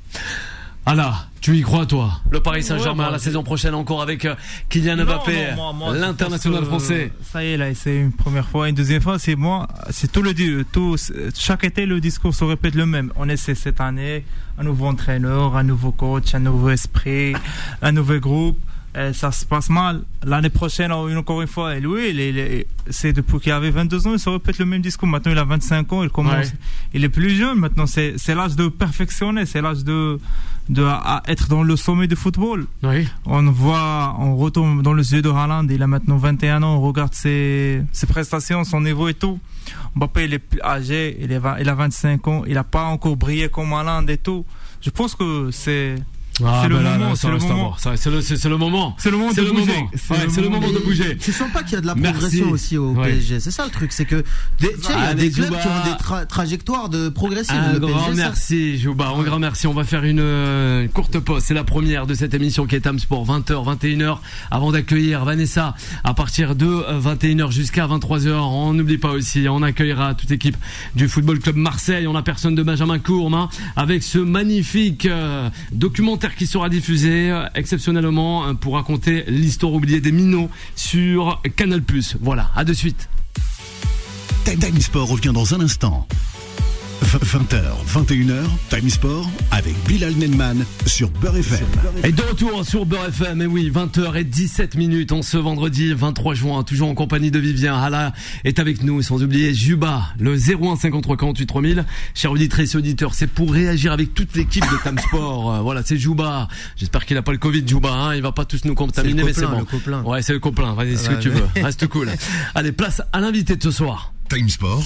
Alors, 0.85 1.27
tu 1.39 1.55
y 1.57 1.61
crois 1.61 1.85
toi? 1.85 2.19
Le 2.29 2.41
Paris 2.41 2.61
Saint-Germain 2.61 3.05
Ouais, 3.05 3.11
la 3.11 3.19
saison 3.19 3.41
prochaine 3.41 3.73
encore 3.73 4.01
avec 4.01 4.25
euh, 4.25 4.35
Kylian 4.67 4.97
Mbappé, 5.05 5.55
l'international 5.93 6.65
français. 6.65 7.13
Ça 7.31 7.43
y 7.43 7.53
est, 7.53 7.57
là, 7.57 7.73
c'est 7.73 7.95
une 7.95 8.11
première 8.11 8.47
fois. 8.47 8.67
Une 8.67 8.75
deuxième 8.75 9.01
fois, 9.01 9.17
c'est 9.17 9.35
moi. 9.35 9.67
C'est 9.91 10.11
tout 10.11 10.21
le, 10.21 10.33
tout, 10.65 10.97
chaque 11.35 11.63
été, 11.63 11.85
le 11.85 12.01
discours 12.01 12.35
se 12.35 12.43
répète 12.43 12.75
le 12.75 12.85
même. 12.85 13.13
On 13.15 13.29
essaie 13.29 13.55
cette 13.55 13.79
année 13.79 14.25
un 14.57 14.63
nouveau 14.63 14.87
entraîneur, 14.87 15.55
un 15.55 15.63
nouveau 15.63 15.91
coach, 15.91 16.35
un 16.35 16.39
nouveau 16.39 16.69
esprit, 16.69 17.33
un 17.81 17.91
nouveau 17.93 18.19
groupe. 18.19 18.59
Et 18.95 19.11
ça 19.13 19.31
se 19.31 19.43
passe 19.45 19.69
mal. 19.71 20.03
L'année 20.23 20.49
prochaine, 20.51 20.91
encore 20.91 21.41
une 21.41 21.47
fois, 21.47 21.75
et 21.75 21.79
lui, 21.79 22.65
c'est 22.91 23.11
depuis 23.11 23.39
qu'il 23.39 23.51
avait 23.51 23.71
22 23.71 24.07
ans, 24.07 24.13
il 24.13 24.19
se 24.19 24.29
répète 24.29 24.59
le 24.59 24.65
même 24.65 24.81
discours. 24.83 25.07
Maintenant, 25.07 25.31
il 25.31 25.37
a 25.39 25.43
25 25.43 25.91
ans, 25.93 26.03
il 26.03 26.09
commence, 26.09 26.33
Ouais. 26.45 26.51
il 26.93 27.03
est 27.03 27.09
plus 27.09 27.31
jeune. 27.31 27.57
Maintenant, 27.57 27.87
c'est 27.87 28.15
l'âge 28.35 28.55
de 28.55 28.67
perfectionner, 28.67 29.47
c'est 29.47 29.61
l'âge 29.61 29.83
de, 29.83 30.19
de 30.69 30.83
à 30.83 31.23
être 31.27 31.47
dans 31.47 31.63
le 31.63 31.75
sommet 31.75 32.05
du 32.05 32.15
football. 32.15 32.67
Oui. 32.83 33.07
On 33.25 33.41
voit, 33.49 34.15
on 34.19 34.35
retourne 34.35 34.83
dans 34.83 34.93
le 34.93 35.01
yeux 35.03 35.23
de 35.23 35.29
Haaland, 35.29 35.67
il 35.69 35.81
a 35.81 35.87
maintenant 35.87 36.17
21 36.17 36.61
ans, 36.61 36.75
on 36.77 36.81
regarde 36.81 37.15
ses, 37.15 37.81
ses 37.91 38.05
prestations, 38.05 38.63
son 38.63 38.81
niveau 38.81 39.07
et 39.07 39.15
tout. 39.15 39.39
Mbappé, 39.95 40.25
il 40.25 40.33
est 40.35 40.39
plus 40.39 40.61
âgé, 40.61 41.17
il, 41.19 41.31
est, 41.31 41.41
il 41.61 41.69
a 41.69 41.73
25 41.73 42.27
ans, 42.27 42.43
il 42.45 42.53
n'a 42.53 42.63
pas 42.63 42.83
encore 42.83 43.15
brillé 43.17 43.49
comme 43.49 43.73
Haaland 43.73 44.05
et 44.07 44.17
tout. 44.17 44.45
Je 44.81 44.89
pense 44.91 45.15
que 45.15 45.49
c'est, 45.51 45.95
Ah, 46.43 46.61
C'est 46.63 46.69
le 46.69 46.75
bah 46.77 46.97
moment, 46.97 47.15
c'est 47.15 47.27
le 47.27 47.37
moment. 47.37 47.75
C'est 47.95 48.09
le, 48.09 48.21
c'est- 48.21 48.37
c'est 48.37 48.49
le 48.49 48.57
moment. 48.57 48.95
c'est 48.97 49.11
le 49.11 49.17
moment 49.17 49.31
de 49.33 49.41
le 49.41 49.51
bouger. 49.51 49.71
Ouais, 50.09 50.17
c'est 50.29 50.41
le 50.41 50.49
moment 50.49 50.71
de 50.71 50.79
bouger. 50.79 51.15
Tu 51.17 51.31
sens 51.31 51.51
pas 51.51 51.61
qu'il 51.61 51.73
y 51.73 51.75
a 51.75 51.81
de 51.81 51.85
la 51.85 51.93
Merci. 51.93 52.19
progression 52.19 52.49
aussi 52.49 52.77
au 52.77 52.91
Ouais. 52.93 53.09
PSG. 53.09 53.39
C'est 53.39 53.51
ça 53.51 53.65
le 53.65 53.69
truc, 53.71 53.91
c'est 53.91 54.05
que 54.05 54.23
des, 54.59 54.73
tu 54.73 54.81
sais, 54.81 54.93
il 54.97 55.03
y 55.03 55.07
a 55.07 55.13
des 55.13 55.29
clubs 55.29 55.47
Jouba. 55.49 55.59
qui 55.59 55.67
ont 55.67 55.83
des 55.91 56.03
tra- 56.03 56.25
trajectoires 56.25 56.89
de 56.89 57.09
progression. 57.09 57.53
Un 57.53 57.73
le 57.73 57.79
grand 57.79 58.05
PSG, 58.05 58.13
merci, 58.15 58.77
Jouba. 58.79 59.09
Un 59.15 59.21
grand 59.21 59.37
merci. 59.37 59.67
On 59.67 59.73
va 59.73 59.83
faire 59.83 60.03
une 60.05 60.19
euh, 60.21 60.87
courte 60.87 61.19
pause. 61.19 61.43
C'est 61.45 61.53
la 61.53 61.63
première 61.63 62.07
de 62.07 62.15
cette 62.15 62.33
émission 62.33 62.65
qui 62.65 62.75
est 62.77 62.87
Am 62.87 62.97
Sport 62.97 63.25
20h, 63.27 63.77
21h. 63.77 64.17
Avant 64.49 64.71
d'accueillir 64.71 65.25
Vanessa 65.25 65.75
à 66.03 66.15
partir 66.15 66.55
de 66.55 66.65
euh, 66.65 66.99
21h 66.99 67.51
jusqu'à 67.51 67.85
23h. 67.85 68.31
On 68.31 68.73
n'oublie 68.73 68.97
pas 68.97 69.11
aussi, 69.11 69.45
on 69.47 69.61
accueillera 69.61 70.15
toute 70.15 70.31
équipe 70.31 70.57
du 70.95 71.07
Football 71.07 71.37
Club 71.39 71.57
Marseille. 71.57 72.07
On 72.07 72.15
a 72.15 72.23
personne 72.23 72.55
de 72.55 72.63
Benjamin 72.63 72.97
Courme 72.97 73.35
hein, 73.35 73.49
avec 73.75 74.01
ce 74.01 74.17
magnifique 74.17 75.05
euh, 75.05 75.49
documentaire. 75.71 76.22
Qui 76.31 76.47
sera 76.47 76.69
diffusé 76.69 77.29
euh, 77.31 77.45
exceptionnellement 77.55 78.47
euh, 78.47 78.53
pour 78.53 78.75
raconter 78.75 79.23
l'histoire 79.27 79.73
oubliée 79.73 79.99
des 79.99 80.11
minots 80.11 80.49
sur 80.75 81.41
Canal+. 81.55 81.81
Voilà, 82.21 82.49
à 82.55 82.63
de 82.63 82.73
suite. 82.73 83.09
Time 84.45 84.59
Time 84.59 84.79
Sport 84.79 85.07
revient 85.07 85.31
dans 85.33 85.53
un 85.53 85.61
instant. 85.61 86.07
20h, 87.03 87.61
21h, 87.85 88.43
Time 88.69 88.89
Sport 88.89 89.29
avec 89.51 89.75
Bilal 89.85 90.13
Nenman 90.13 90.65
sur 90.85 91.09
Beurre 91.09 91.35
FM. 91.35 91.65
Et 92.05 92.13
de 92.13 92.21
retour 92.21 92.65
sur 92.65 92.85
Beurre 92.85 93.07
FM, 93.07 93.41
et 93.41 93.45
oui, 93.45 93.69
20h 93.69 94.15
et 94.15 94.23
17 94.23 94.75
minutes 94.75 95.11
en 95.11 95.21
ce 95.21 95.35
vendredi 95.37 95.93
23 95.93 96.33
juin, 96.33 96.63
toujours 96.63 96.87
en 96.87 96.95
compagnie 96.95 97.29
de 97.29 97.39
Vivien. 97.39 97.75
Hala 97.75 98.13
est 98.45 98.57
avec 98.57 98.83
nous, 98.83 99.01
sans 99.01 99.21
oublier 99.21 99.53
Juba, 99.53 100.03
le 100.17 100.35
01 100.35 100.77
53 100.77 101.17
48 101.17 101.45
3000. 101.45 101.85
Chers 102.15 102.31
auditrices 102.31 102.73
et 102.73 102.77
auditeurs, 102.77 103.13
c'est 103.13 103.27
pour 103.27 103.51
réagir 103.51 103.91
avec 103.91 104.13
toute 104.13 104.33
l'équipe 104.37 104.63
de 104.63 104.89
Time 104.89 104.97
Sport. 104.97 105.55
Euh, 105.55 105.59
voilà, 105.59 105.83
c'est 105.83 105.97
Juba. 105.97 106.47
J'espère 106.77 107.05
qu'il 107.05 107.17
a 107.17 107.21
pas 107.21 107.33
le 107.33 107.37
Covid, 107.37 107.67
Juba, 107.67 107.91
hein. 107.91 108.15
Il 108.15 108.21
va 108.21 108.31
pas 108.31 108.45
tous 108.45 108.63
nous 108.63 108.75
contaminer, 108.75 109.23
mais 109.23 109.33
c'est 109.33 109.45
bon. 109.45 109.59
le 109.59 109.65
copain. 109.65 110.01
Ouais, 110.03 110.21
c'est 110.21 110.33
le 110.33 110.39
copain. 110.39 110.73
Vas-y, 110.73 110.97
ce 110.97 111.09
que 111.09 111.15
tu 111.15 111.29
veux. 111.29 111.45
Reste 111.61 111.85
cool. 111.87 112.09
Allez, 112.55 112.71
place 112.71 113.01
à 113.11 113.19
l'invité 113.19 113.57
de 113.57 113.63
ce 113.63 113.71
soir. 113.71 114.13
Time 114.29 114.47
Sport. 114.47 114.83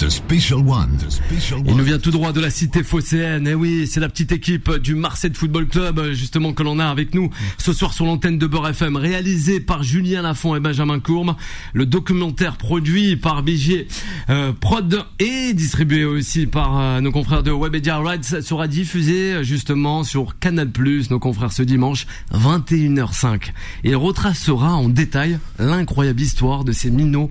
The 0.00 0.08
Special 0.08 0.60
One. 0.66 0.96
The 0.96 1.10
Special 1.10 1.60
Il 1.62 1.72
One. 1.72 1.76
nous 1.76 1.84
vient 1.84 1.98
tout 1.98 2.10
droit 2.10 2.32
de 2.32 2.40
la 2.40 2.48
cité 2.48 2.82
phocéenne. 2.82 3.46
Et 3.46 3.54
oui, 3.54 3.86
c'est 3.86 4.00
la 4.00 4.08
petite 4.08 4.32
équipe 4.32 4.72
du 4.78 4.94
Marseille 4.94 5.32
Football 5.34 5.66
Club, 5.66 5.98
euh, 5.98 6.14
justement, 6.14 6.54
que 6.54 6.62
l'on 6.62 6.78
a 6.78 6.86
avec 6.86 7.14
nous 7.14 7.28
ce 7.58 7.74
soir 7.74 7.92
sur 7.92 8.06
l'antenne 8.06 8.38
de 8.38 8.46
Beurre 8.46 8.68
FM, 8.68 8.96
réalisé 8.96 9.60
par 9.60 9.82
Julien 9.82 10.22
Lafont 10.22 10.56
et 10.56 10.60
Benjamin 10.60 11.00
Courme. 11.00 11.36
Le 11.74 11.84
documentaire 11.84 12.56
produit 12.56 13.16
par 13.16 13.42
Bigier 13.42 13.88
euh, 14.30 14.54
Prod 14.58 15.04
et 15.18 15.52
distribué 15.52 16.06
aussi 16.06 16.46
par 16.46 16.80
euh, 16.80 17.00
nos 17.02 17.12
confrères 17.12 17.42
de 17.42 17.50
Webedia 17.50 17.98
Rights 17.98 18.40
sera 18.40 18.68
diffusé 18.68 19.44
justement 19.44 20.02
sur 20.02 20.38
Canal+, 20.38 20.70
nos 21.10 21.18
confrères 21.18 21.52
ce 21.52 21.62
dimanche, 21.62 22.06
21h05. 22.32 23.50
Il 23.84 23.96
retracera 23.96 24.76
en 24.76 24.88
détail 24.88 25.38
l'incroyable 25.58 26.22
histoire 26.22 26.64
de 26.64 26.72
ces 26.72 26.90
minots 26.90 27.30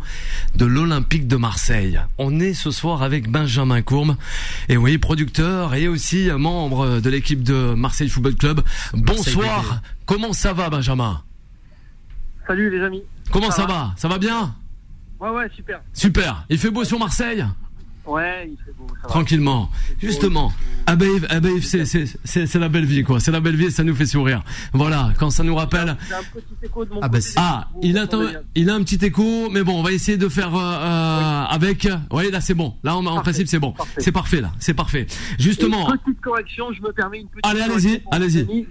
de 0.55 0.65
l'Olympique 0.65 1.27
de 1.27 1.35
Marseille. 1.35 1.99
On 2.19 2.39
est 2.39 2.58
ce 2.59 2.71
soir 2.71 3.03
avec 3.03 3.31
Benjamin 3.31 3.81
Courme, 3.81 4.17
et 4.67 4.75
oui, 4.75 4.97
producteur 4.97 5.75
et 5.75 5.87
aussi 5.87 6.29
membre 6.29 6.99
de 6.99 7.09
l'équipe 7.09 7.41
de 7.41 7.73
Marseille 7.73 8.09
Football 8.09 8.35
Club. 8.35 8.61
Bonsoir, 8.93 9.81
comment 10.05 10.33
ça 10.33 10.51
va 10.51 10.69
Benjamin? 10.69 11.21
Salut 12.45 12.69
les 12.69 12.83
amis. 12.83 13.03
Comment 13.31 13.51
ça, 13.51 13.65
va? 13.65 13.93
Ça 13.95 14.07
va 14.07 14.17
bien? 14.17 14.55
Ouais 15.19 15.29
ouais 15.29 15.49
super. 15.55 15.79
Super, 15.93 16.45
il 16.49 16.57
fait 16.57 16.69
beau 16.69 16.83
sur 16.83 16.99
Marseille? 16.99 17.45
Ouais 18.09 18.49
il 18.51 18.57
fait 18.65 18.71
beau. 18.77 18.87
Ça. 19.01 19.07
Tranquillement. 19.07 19.69
Justement, 20.01 20.51
Abeille, 20.87 21.21
c'est, 21.61 22.55
la 22.55 22.69
belle 22.69 22.85
vie, 22.85 23.03
quoi. 23.03 23.19
C'est 23.19 23.31
la 23.31 23.39
belle 23.39 23.55
vie 23.55 23.65
et 23.65 23.71
ça 23.71 23.83
nous 23.83 23.93
fait 23.95 24.05
sourire. 24.05 24.43
Voilà, 24.73 25.11
quand 25.19 25.29
ça 25.29 25.43
nous 25.43 25.55
rappelle. 25.55 25.89
Un 25.89 25.95
petit 26.33 26.45
écho 26.63 26.85
de 26.85 26.93
mon 26.93 26.99
Ah, 27.01 27.07
côté. 27.09 27.21
c'est- 27.21 27.33
Ah, 27.37 27.67
il 27.83 27.97
a, 27.97 28.05
bien 28.07 28.31
il 28.55 28.69
a 28.69 28.73
un 28.75 28.83
petit 28.83 29.03
écho, 29.05 29.49
mais 29.51 29.63
bon, 29.63 29.79
on 29.79 29.83
va 29.83 29.91
essayer 29.91 30.17
de 30.17 30.27
faire 30.27 30.53
euh, 30.55 30.59
euh, 30.59 31.43
avec. 31.49 31.87
Oui, 32.11 32.31
là 32.31 32.41
c'est 32.41 32.55
bon. 32.55 32.73
Là, 32.83 32.95
en, 32.97 33.05
en 33.05 33.21
principe, 33.21 33.47
c'est 33.47 33.59
bon. 33.59 33.73
C'est 33.97 34.11
parfait 34.11 34.41
là. 34.41 34.51
C'est 34.59 34.73
parfait. 34.73 35.05
Justement. 35.37 35.91
Une 35.91 35.97
petite 35.99 36.21
correction, 36.21 36.65
je 36.73 36.81
me 36.81 36.91
permets 36.91 37.19
une 37.19 37.27
petite 37.27 37.45
Allez, 37.45 37.61
allez-y, 37.61 38.01
allez-y. 38.11 38.67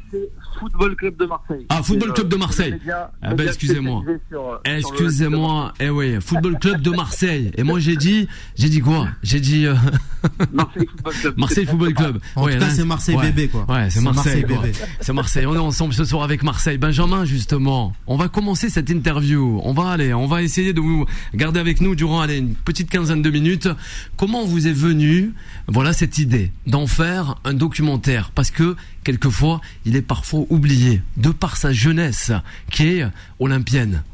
Football 0.58 0.96
Club 0.96 1.16
de 1.16 1.26
Marseille. 1.26 1.66
Ah, 1.68 1.82
Football 1.82 2.12
Club 2.14 2.28
de 2.28 2.34
euh, 2.34 2.38
Marseille. 2.38 2.74
Ah, 3.22 3.30
média 3.30 3.44
excusez-moi. 3.46 4.02
euh, 4.32 4.56
Excusez-moi. 4.64 5.72
Eh 5.80 5.90
oui, 5.90 6.16
Football 6.20 6.58
Club 6.58 6.82
de 6.82 6.90
Marseille. 6.90 7.52
Et 7.56 7.62
moi, 7.62 7.78
j'ai 7.78 7.96
dit, 7.96 8.28
j'ai 8.56 8.68
dit 8.68 8.80
quoi? 8.80 9.08
J'ai 9.28 9.40
dit 9.40 9.66
euh, 9.66 9.74
Marseille 10.54 10.86
Football 10.86 11.12
Club. 11.20 11.34
Marseille 11.36 11.66
Football 11.66 11.94
Club. 11.94 12.20
En 12.34 12.46
Ouais, 12.46 12.58
c'est 12.70 12.84
Marseille 12.86 13.14
ouais. 13.14 13.26
bébé, 13.30 13.48
quoi. 13.48 13.66
Ouais, 13.68 13.90
c'est 13.90 14.00
Marseille, 14.00 14.42
Marseille 14.42 14.44
quoi. 14.44 14.62
bébé. 14.62 14.78
C'est 15.00 15.12
Marseille. 15.12 15.44
On 15.44 15.54
est 15.54 15.58
ensemble 15.58 15.92
ce 15.92 16.06
soir 16.06 16.22
avec 16.22 16.42
Marseille. 16.42 16.78
Benjamin, 16.78 17.26
justement, 17.26 17.92
on 18.06 18.16
va 18.16 18.28
commencer 18.28 18.70
cette 18.70 18.88
interview. 18.88 19.60
On 19.64 19.74
va 19.74 19.90
aller, 19.90 20.14
on 20.14 20.26
va 20.26 20.42
essayer 20.42 20.72
de 20.72 20.80
vous 20.80 21.04
garder 21.34 21.60
avec 21.60 21.82
nous 21.82 21.94
durant 21.94 22.22
allez, 22.22 22.38
une 22.38 22.54
petite 22.54 22.88
quinzaine 22.88 23.20
de 23.20 23.28
minutes. 23.28 23.68
Comment 24.16 24.46
vous 24.46 24.66
est 24.66 24.72
venue, 24.72 25.34
voilà, 25.66 25.92
cette 25.92 26.16
idée 26.16 26.50
d'en 26.66 26.86
faire 26.86 27.34
un 27.44 27.52
documentaire? 27.52 28.30
Parce 28.34 28.50
que 28.50 28.76
quelquefois, 29.04 29.60
il 29.84 29.94
est 29.94 30.00
parfois 30.00 30.46
oublié 30.48 31.02
de 31.18 31.28
par 31.28 31.58
sa 31.58 31.70
jeunesse, 31.70 32.32
qui 32.70 32.88
est 32.88 33.06
olympienne. 33.40 34.04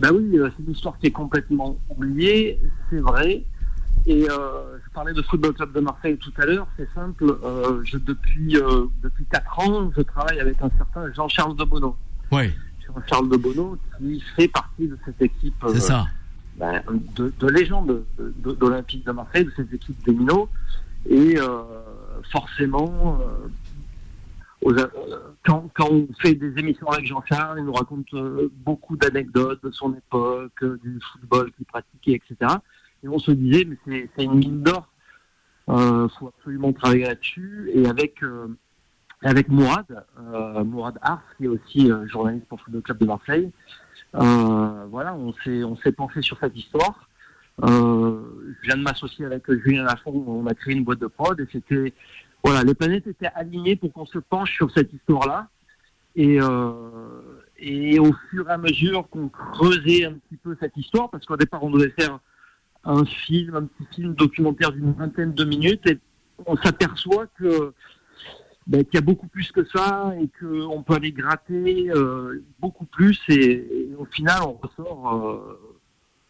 Bah 0.00 0.08
oui, 0.12 0.38
euh, 0.38 0.50
c'est 0.56 0.64
une 0.64 0.72
histoire 0.72 0.98
qui 0.98 1.06
est 1.06 1.12
complètement 1.12 1.78
oubliée, 1.90 2.58
c'est 2.90 2.98
vrai. 2.98 3.44
Et 4.06 4.28
euh, 4.30 4.78
je 4.84 4.90
parlais 4.92 5.14
de 5.14 5.22
Football 5.22 5.54
Club 5.54 5.72
de 5.72 5.80
Marseille 5.80 6.18
tout 6.18 6.32
à 6.38 6.44
l'heure, 6.44 6.66
c'est 6.76 6.88
simple. 6.94 7.24
euh, 7.42 7.80
je, 7.84 7.96
depuis 7.96 8.56
euh, 8.58 8.86
depuis 9.02 9.24
quatre 9.26 9.58
ans, 9.60 9.90
je 9.96 10.02
travaille 10.02 10.40
avec 10.40 10.60
un 10.60 10.70
certain 10.76 11.10
Jean-Charles 11.14 11.56
de 11.56 11.64
Bono. 11.64 11.96
Oui, 12.30 12.50
Jean-Charles 12.86 13.30
de 13.30 13.36
Bono 13.38 13.78
qui 13.98 14.20
fait 14.36 14.48
partie 14.48 14.88
de 14.88 14.98
cette 15.06 15.22
équipe 15.22 15.54
euh, 15.64 15.74
ça. 15.80 16.06
ben, 16.58 16.82
de, 17.16 17.32
de 17.38 17.48
légende 17.48 18.04
de- 18.18 18.52
d'Olympique 18.52 19.06
de 19.06 19.12
Marseille, 19.12 19.46
de 19.46 19.52
cette 19.56 19.72
équipe 19.72 20.04
des 20.04 20.12
Minots. 20.12 20.48
Et 21.08 21.38
euh, 21.38 21.62
forcément, 22.30 23.18
euh, 23.20 23.48
aux- 24.62 24.72
euh, 24.78 24.86
quand, 25.46 25.70
quand 25.74 25.88
on 25.90 26.06
fait 26.20 26.34
des 26.34 26.52
émissions 26.58 26.88
avec 26.88 27.06
Jean-Charles, 27.06 27.58
il 27.58 27.64
nous 27.64 27.72
raconte 27.72 28.06
beaucoup 28.64 28.96
d'anecdotes 28.96 29.62
de 29.64 29.70
son 29.70 29.94
époque, 29.94 30.62
du 30.82 30.98
football 31.12 31.50
qu'il 31.52 31.66
pratiquait, 31.66 32.12
etc. 32.22 32.54
Et 33.04 33.08
on 33.08 33.18
se 33.18 33.30
disait, 33.30 33.66
mais 33.66 34.08
c'est- 34.16 34.24
une 34.24 34.34
mine 34.38 34.62
d'or. 34.62 34.88
Il 35.68 36.08
faut 36.18 36.28
absolument 36.28 36.72
travailler 36.72 37.04
là-dessus. 37.04 37.70
Et 37.74 37.86
avec, 37.86 38.22
euh, 38.22 38.48
avec 39.22 39.48
Mourad, 39.48 39.86
euh, 40.18 40.64
Mourad 40.64 40.98
Ars, 41.02 41.22
qui 41.36 41.44
est 41.44 41.48
aussi 41.48 41.90
euh, 41.90 42.06
journaliste 42.06 42.46
pour 42.48 42.60
le 42.72 42.80
Club 42.80 42.98
de 42.98 43.06
Marseille, 43.06 43.50
euh, 44.14 44.84
voilà, 44.90 45.14
on 45.14 45.32
s'est 45.44 45.64
on 45.64 45.76
s'est 45.76 45.92
penché 45.92 46.22
sur 46.22 46.38
cette 46.38 46.56
histoire. 46.56 47.08
Euh, 47.62 48.20
je 48.62 48.66
viens 48.66 48.76
de 48.76 48.82
m'associer 48.82 49.24
avec 49.24 49.50
Julien 49.50 49.84
Lafont, 49.84 50.24
on 50.26 50.46
a 50.46 50.54
créé 50.54 50.74
une 50.74 50.84
boîte 50.84 50.98
de 50.98 51.06
prod 51.06 51.38
et 51.38 51.46
c'était 51.52 51.92
voilà, 52.42 52.62
les 52.62 52.74
planètes 52.74 53.06
étaient 53.06 53.30
alignées 53.34 53.76
pour 53.76 53.92
qu'on 53.92 54.06
se 54.06 54.18
penche 54.18 54.52
sur 54.54 54.70
cette 54.70 54.92
histoire-là. 54.92 55.48
Et, 56.16 56.40
euh, 56.40 56.72
et 57.58 57.98
au 57.98 58.12
fur 58.30 58.48
et 58.48 58.52
à 58.52 58.58
mesure 58.58 59.08
qu'on 59.08 59.28
creusait 59.28 60.04
un 60.04 60.12
petit 60.12 60.36
peu 60.36 60.56
cette 60.60 60.76
histoire, 60.76 61.10
parce 61.10 61.24
qu'au 61.26 61.36
départ 61.36 61.62
on 61.64 61.70
devait 61.70 61.90
faire 61.98 62.18
un 62.84 63.04
film, 63.04 63.54
un 63.54 63.64
petit 63.66 63.86
film 63.96 64.14
documentaire 64.14 64.72
d'une 64.72 64.92
vingtaine 64.92 65.32
de 65.34 65.44
minutes, 65.44 65.86
et 65.88 65.98
on 66.46 66.56
s'aperçoit 66.56 67.26
que 67.38 67.72
ben, 68.66 68.82
qu'il 68.84 68.94
y 68.94 68.98
a 68.98 69.02
beaucoup 69.02 69.26
plus 69.28 69.52
que 69.52 69.64
ça 69.66 70.12
et 70.20 70.28
qu'on 70.40 70.82
peut 70.82 70.94
aller 70.94 71.12
gratter 71.12 71.90
euh, 71.90 72.42
beaucoup 72.60 72.86
plus 72.86 73.20
et, 73.28 73.90
au 73.98 74.06
final 74.06 74.40
on 74.42 74.52
ressort 74.54 75.14
euh, 75.14 75.60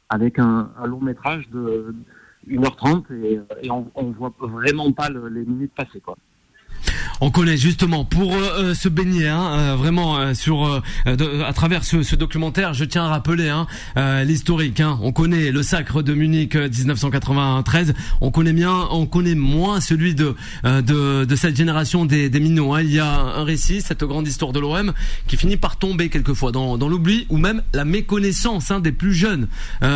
avec 0.09 0.39
un, 0.41 0.71
un 0.77 0.87
long 0.87 1.01
métrage 1.01 1.49
de 1.51 1.95
1h30 2.49 3.05
et, 3.15 3.41
et 3.63 3.71
on, 3.71 3.89
on 3.95 4.11
voit 4.11 4.35
vraiment 4.41 4.91
pas 4.93 5.09
le- 5.11 5.29
les 5.29 5.45
minutes 5.45 5.73
passer 5.77 6.01
quoi. 6.01 6.17
On 7.27 7.31
connaît 7.31 7.57
justement 7.57 8.05
pour 8.05 8.35
euh, 8.35 8.41
euh, 8.59 8.75
se 8.75 8.87
baigner 8.91 9.29
hein, 9.29 9.57
euh, 9.59 9.77
vraiment 9.77 10.19
euh, 10.19 10.35
sur 10.35 10.83
de- 11.07 11.41
à 11.43 11.55
travers 11.55 11.83
ce, 11.83 12.03
ce 12.03 12.17
documentaire. 12.17 12.75
Je 12.75 12.85
tiens 12.85 13.05
à 13.05 13.09
rappeler 13.09 13.49
hein, 13.49 13.67
l'historique. 14.27 14.81
Hein. 14.81 14.99
On 15.01 15.11
connaît 15.11 15.51
le 15.51 15.63
sacre 15.63 16.03
de 16.03 16.13
Munich 16.13 16.55
euh, 16.55 16.69
1993. 16.69 17.95
On 18.21 18.31
connaît 18.31 18.53
bien, 18.53 18.75
on 18.91 19.07
connaît 19.07 19.35
moins 19.35 19.81
celui 19.81 20.15
de 20.15 20.35
de, 20.65 21.25
de 21.25 21.37
cette 21.37 21.57
génération 21.57 22.05
des, 22.05 22.29
des 22.29 22.41
minots. 22.41 22.75
Hein. 22.75 22.83
Il 22.83 22.91
y 22.93 22.99
a 23.01 23.11
un 23.11 23.45
récit, 23.45 23.81
cette 23.81 24.05
grande 24.05 24.29
histoire 24.29 24.53
de 24.53 24.61
l'OM, 24.61 24.93
qui 25.27 25.39
finit 25.39 25.57
par 25.57 25.79
tomber 25.79 26.11
quelquefois 26.11 26.53
dans, 26.53 26.77
dans 26.77 26.91
l'oubli 26.91 27.25
ou 27.31 27.39
même 27.39 27.63
la 27.73 27.87
méconnaissance 27.87 28.71
hein, 28.71 28.81
des 28.81 28.93
plus 28.93 29.15
jeunes 29.15 29.49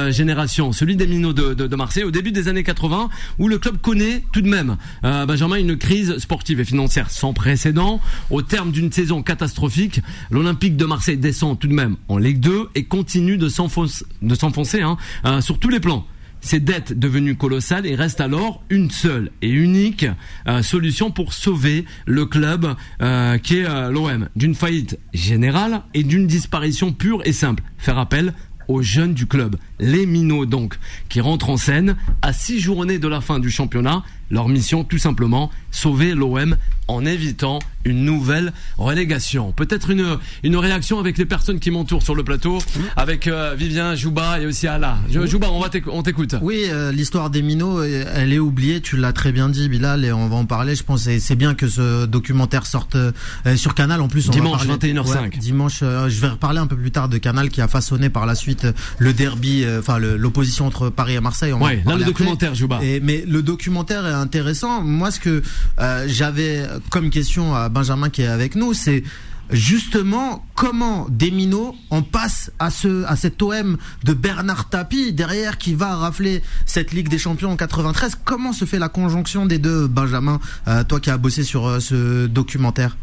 générations. 0.09 0.73
Celui 0.73 0.97
des 0.97 1.07
minots 1.07 1.35
de, 1.35 1.53
de, 1.53 1.67
de 1.67 1.77
Marseille 1.77 2.05
au 2.05 2.11
début 2.11 2.33
des 2.33 2.49
années 2.49 2.63
80, 2.65 3.11
où 3.39 3.49
le 3.49 3.59
club 3.59 3.77
connaît 3.83 4.25
tout 4.33 4.41
de 4.41 4.49
même, 4.49 4.79
Benjamin, 5.03 5.57
une 5.57 5.77
crise 5.77 6.17
sportive 6.17 6.61
et 6.61 6.65
financière 6.65 7.11
sans 7.19 7.33
précédent. 7.33 8.01
Au 8.31 8.43
terme 8.43 8.71
d'une 8.71 8.93
saison 8.93 9.23
catastrophique, 9.23 10.01
l'Olympique 10.31 10.77
de 10.77 10.85
Marseille 10.85 11.17
descend 11.17 11.59
tout 11.59 11.69
de 11.69 11.75
même 11.75 11.97
en 12.09 12.17
Ligue 12.17 12.41
2 12.41 12.69
et 12.75 12.85
continue 12.85 13.37
de 13.37 13.49
s'enfoncer, 13.49 14.83
hein, 14.83 14.97
euh, 15.25 15.41
sur 15.41 15.59
tous 15.59 15.69
les 15.69 15.81
plans. 15.81 16.07
Ses 16.41 16.61
dettes 16.61 16.97
devenues 16.97 17.37
colossales 17.37 17.85
et 17.87 17.97
reste 17.97 18.21
alors 18.21 18.63
une 18.71 18.91
seule 18.91 19.33
et 19.43 19.51
unique 19.51 20.07
euh, 20.47 20.63
solution 20.63 21.11
pour 21.11 21.33
sauver 21.33 21.85
le 22.07 22.27
club 22.27 22.77
euh, 23.03 23.39
qui 23.39 23.59
est 23.59 23.69
euh, 23.69 23.91
l'OM 23.91 24.29
d'une 24.37 24.55
faillite 24.55 24.99
générale 25.13 25.83
et 25.95 26.05
d'une 26.05 26.29
disparition 26.29 26.93
pure 26.93 27.23
et 27.25 27.33
simple. 27.33 27.65
Faire 27.77 27.99
appel 27.99 28.35
aux 28.69 28.83
jeunes 28.83 29.15
du 29.15 29.27
club 29.27 29.57
Les 29.81 30.07
Minots 30.07 30.47
donc, 30.47 30.79
qui 31.09 31.21
rentrent 31.21 31.51
en 31.51 31.57
scène 31.57 31.97
à 32.23 32.33
six 32.33 32.61
journées 32.61 32.99
de 32.99 33.09
la 33.09 33.21
fin 33.21 33.39
du 33.39 33.51
championnat. 33.51 34.03
Leur 34.31 34.49
mission, 34.49 34.85
tout 34.85 34.99
simplement, 34.99 35.51
sauver 35.71 36.15
l'OM 36.15 36.57
en 36.87 37.07
évitant 37.07 37.61
une 37.85 38.05
nouvelle 38.05 38.53
relégation. 38.77 39.53
Peut-être 39.53 39.89
une, 39.91 40.19
une 40.43 40.57
réaction 40.57 40.99
avec 40.99 41.17
les 41.17 41.25
personnes 41.25 41.61
qui 41.61 41.71
m'entourent 41.71 42.03
sur 42.03 42.15
le 42.15 42.25
plateau, 42.25 42.59
avec 42.97 43.27
euh, 43.27 43.55
Vivien, 43.57 43.95
Jouba 43.95 44.41
et 44.41 44.47
aussi 44.47 44.67
Ala. 44.67 44.99
Jouba, 45.11 45.49
on 45.51 45.61
va 45.61 45.69
on 45.91 46.03
t'écoute. 46.03 46.35
Oui, 46.43 46.65
euh, 46.69 46.93
l'histoire 46.93 47.31
des 47.31 47.43
minots, 47.43 47.81
euh, 47.81 48.05
elle 48.15 48.33
est 48.33 48.39
oubliée. 48.39 48.81
Tu 48.81 48.97
l'as 48.97 49.13
très 49.13 49.33
bien 49.33 49.49
dit, 49.49 49.69
Bilal, 49.69 50.05
et 50.05 50.13
on 50.13 50.29
va 50.29 50.37
en 50.37 50.47
parler. 50.47 50.75
Je 50.75 50.83
pense 50.83 51.09
c'est 51.19 51.37
bien 51.37 51.55
que 51.55 51.69
ce 51.69 52.07
documentaire 52.07 52.67
sorte 52.67 52.97
euh, 52.97 53.13
sur 53.57 53.75
Canal. 53.75 54.01
En 54.01 54.09
plus, 54.09 54.29
on 54.29 54.33
Dimanche, 54.33 54.65
va 54.67 54.77
parler, 54.77 54.95
21h05. 54.95 55.21
Ouais, 55.21 55.31
dimanche, 55.39 55.79
je 55.81 56.21
vais 56.21 56.29
reparler 56.29 56.59
un 56.59 56.67
peu 56.67 56.77
plus 56.77 56.91
tard 56.91 57.09
de 57.09 57.19
Canal 57.19 57.49
qui 57.51 57.61
a 57.61 57.69
façonné 57.69 58.11
par 58.11 58.27
la 58.27 58.35
suite 58.35 58.67
le 58.99 59.13
derby, 59.13 59.65
enfin 59.79 59.99
le- 59.99 60.17
l'opposition 60.17 60.67
entre 60.67 60.89
Paris 60.91 61.15
et 61.15 61.21
Marseille. 61.21 61.53
On 61.53 61.63
Ouais, 61.63 61.83
là 61.87 61.97
le 61.97 62.05
documentaire, 62.05 62.55
Jouba. 62.55 62.81
Et, 62.83 63.01
mais 63.01 63.25
le 63.27 63.43
documentaire 63.43 64.07
est 64.07 64.13
intéressant. 64.13 64.81
Moi, 64.83 65.11
ce 65.11 65.21
que 65.21 65.43
euh, 65.81 66.05
j'avais 66.09 66.65
comme 66.91 67.11
question 67.11 67.55
à 67.55 67.69
Benjamin 67.69 68.09
qui 68.11 68.23
est 68.23 68.27
avec 68.27 68.55
nous, 68.55 68.73
c'est 68.75 69.03
justement 69.51 70.45
comment 70.55 71.07
des 71.09 71.31
minots 71.31 71.75
on 71.91 72.03
passe 72.03 72.53
à 72.59 72.71
ce 72.71 73.05
à 73.07 73.17
cet 73.17 73.41
OM 73.41 73.79
de 74.05 74.13
Bernard 74.13 74.69
Tapie 74.69 75.15
derrière 75.15 75.57
qui 75.57 75.73
va 75.75 75.97
rafler 75.97 76.43
cette 76.67 76.93
Ligue 76.93 77.09
des 77.09 77.17
Champions 77.17 77.51
en 77.53 77.57
93. 77.57 78.19
Comment 78.25 78.53
se 78.53 78.67
fait 78.67 78.79
la 78.79 78.91
conjonction 78.91 79.47
des 79.47 79.59
deux, 79.59 79.87
Benjamin, 79.87 80.39
euh, 80.67 80.85
toi 80.85 81.01
qui 81.01 81.09
as 81.09 81.17
bossé 81.17 81.45
sur 81.45 81.67
euh, 81.67 81.81
ce 81.81 82.27
documentaire? 82.27 82.97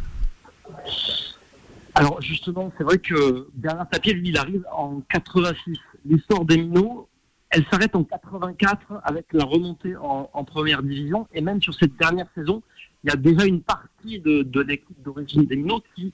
Alors 1.96 2.22
justement, 2.22 2.72
c'est 2.78 2.84
vrai 2.84 2.98
que 2.98 3.48
Bernard 3.56 3.90
Tapie, 3.90 4.14
lui, 4.14 4.30
il 4.30 4.38
arrive 4.38 4.64
en 4.78 5.02
86. 5.10 5.78
L'histoire 6.06 6.46
des 6.46 6.58
minots, 6.58 7.10
elle 7.50 7.66
s'arrête 7.72 7.96
en 7.96 8.04
84 8.04 9.02
avec 9.04 9.26
la 9.34 9.44
remontée 9.44 9.96
en, 9.96 10.44
première 10.44 10.84
division. 10.84 11.28
Et 11.34 11.42
même 11.42 11.62
sur 11.62 11.74
cette 11.74 11.96
dernière 11.98 12.28
saison, 12.36 12.62
il 13.04 13.10
y 13.10 13.14
a 13.14 13.16
déjà 13.16 13.46
une 13.46 13.62
partie 13.62 14.20
de, 14.20 14.44
de 14.44 14.62
l'équipe 14.62 15.02
d'origine 15.02 15.46
des 15.46 15.56
minots 15.56 15.82
qui, 15.96 16.14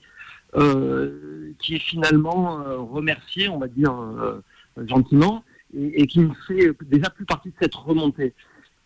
euh, 0.54 1.52
qui 1.58 1.74
est 1.76 1.80
finalement 1.80 2.60
euh, 2.60 2.78
remerciée, 2.78 3.48
on 3.48 3.58
va 3.58 3.68
dire 3.68 3.92
euh, 3.92 4.40
gentiment, 4.86 5.44
et, 5.74 6.06
qui 6.06 6.20
ne 6.20 6.32
fait 6.46 6.70
déjà 6.84 7.10
plus 7.10 7.24
partie 7.24 7.50
de 7.50 7.54
cette 7.60 7.74
remontée. 7.74 8.34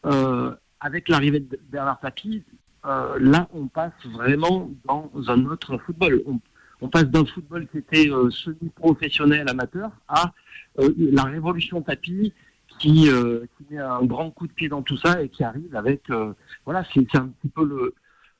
Euh, 0.04 0.54
avec 0.80 1.08
l'arrivée 1.08 1.40
de 1.40 1.58
Bernard 1.68 2.00
Tapie, 2.00 2.42
là, 2.84 3.48
on 3.52 3.66
passe 3.66 3.92
vraiment 4.12 4.70
dans 4.84 5.10
un 5.26 5.44
autre 5.46 5.76
football. 5.78 6.22
On, 6.26 6.38
on 6.80 6.88
passe 6.88 7.06
d'un 7.06 7.24
football 7.24 7.66
qui 7.66 7.78
était 7.78 8.08
semi-professionnel 8.30 9.48
amateur 9.48 9.90
à 10.06 10.32
la 10.78 11.24
révolution 11.24 11.82
tapis 11.82 12.32
qui, 12.78 13.08
euh, 13.08 13.46
qui 13.56 13.74
met 13.74 13.80
un 13.80 14.04
grand 14.04 14.30
coup 14.30 14.46
de 14.46 14.52
pied 14.52 14.68
dans 14.68 14.82
tout 14.82 14.96
ça 14.98 15.22
et 15.22 15.28
qui 15.28 15.44
arrive 15.44 15.74
avec 15.74 16.10
euh, 16.10 16.32
voilà 16.64 16.84
c'est 16.92 17.16
un 17.16 17.28
petit 17.28 17.48
peu 17.48 17.64
le 17.64 17.94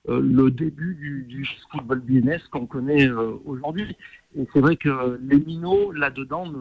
euh, 0.09 0.21
le 0.21 0.51
début 0.51 0.95
du, 0.95 1.25
du 1.25 1.49
football 1.71 2.01
business 2.01 2.43
qu'on 2.49 2.67
connaît 2.67 3.09
euh, 3.09 3.33
aujourd'hui 3.45 3.97
et 4.37 4.47
c'est 4.53 4.61
vrai 4.61 4.77
que 4.77 5.19
les 5.23 5.39
minots 5.39 5.91
là-dedans 5.93 6.53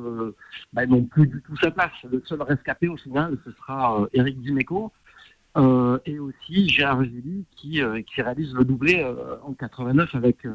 bah, 0.73 0.85
n'ont 0.85 1.03
plus 1.03 1.27
du 1.27 1.41
tout 1.41 1.55
sa 1.57 1.71
place 1.71 1.91
le 2.09 2.23
seul 2.25 2.41
rescapé 2.41 2.87
au 2.87 2.97
final 2.97 3.37
ce 3.43 3.51
sera 3.51 4.01
euh, 4.01 4.07
Eric 4.13 4.41
Dimeco 4.41 4.91
euh, 5.57 5.99
et 6.05 6.19
aussi 6.19 6.67
Gérard 6.67 7.03
Gilly 7.05 7.45
qui, 7.55 7.81
euh, 7.81 8.01
qui 8.01 8.21
réalise 8.21 8.53
le 8.53 8.65
doublé 8.65 9.01
euh, 9.01 9.37
en 9.43 9.53
89 9.53 10.13
avec, 10.13 10.45
euh, 10.45 10.53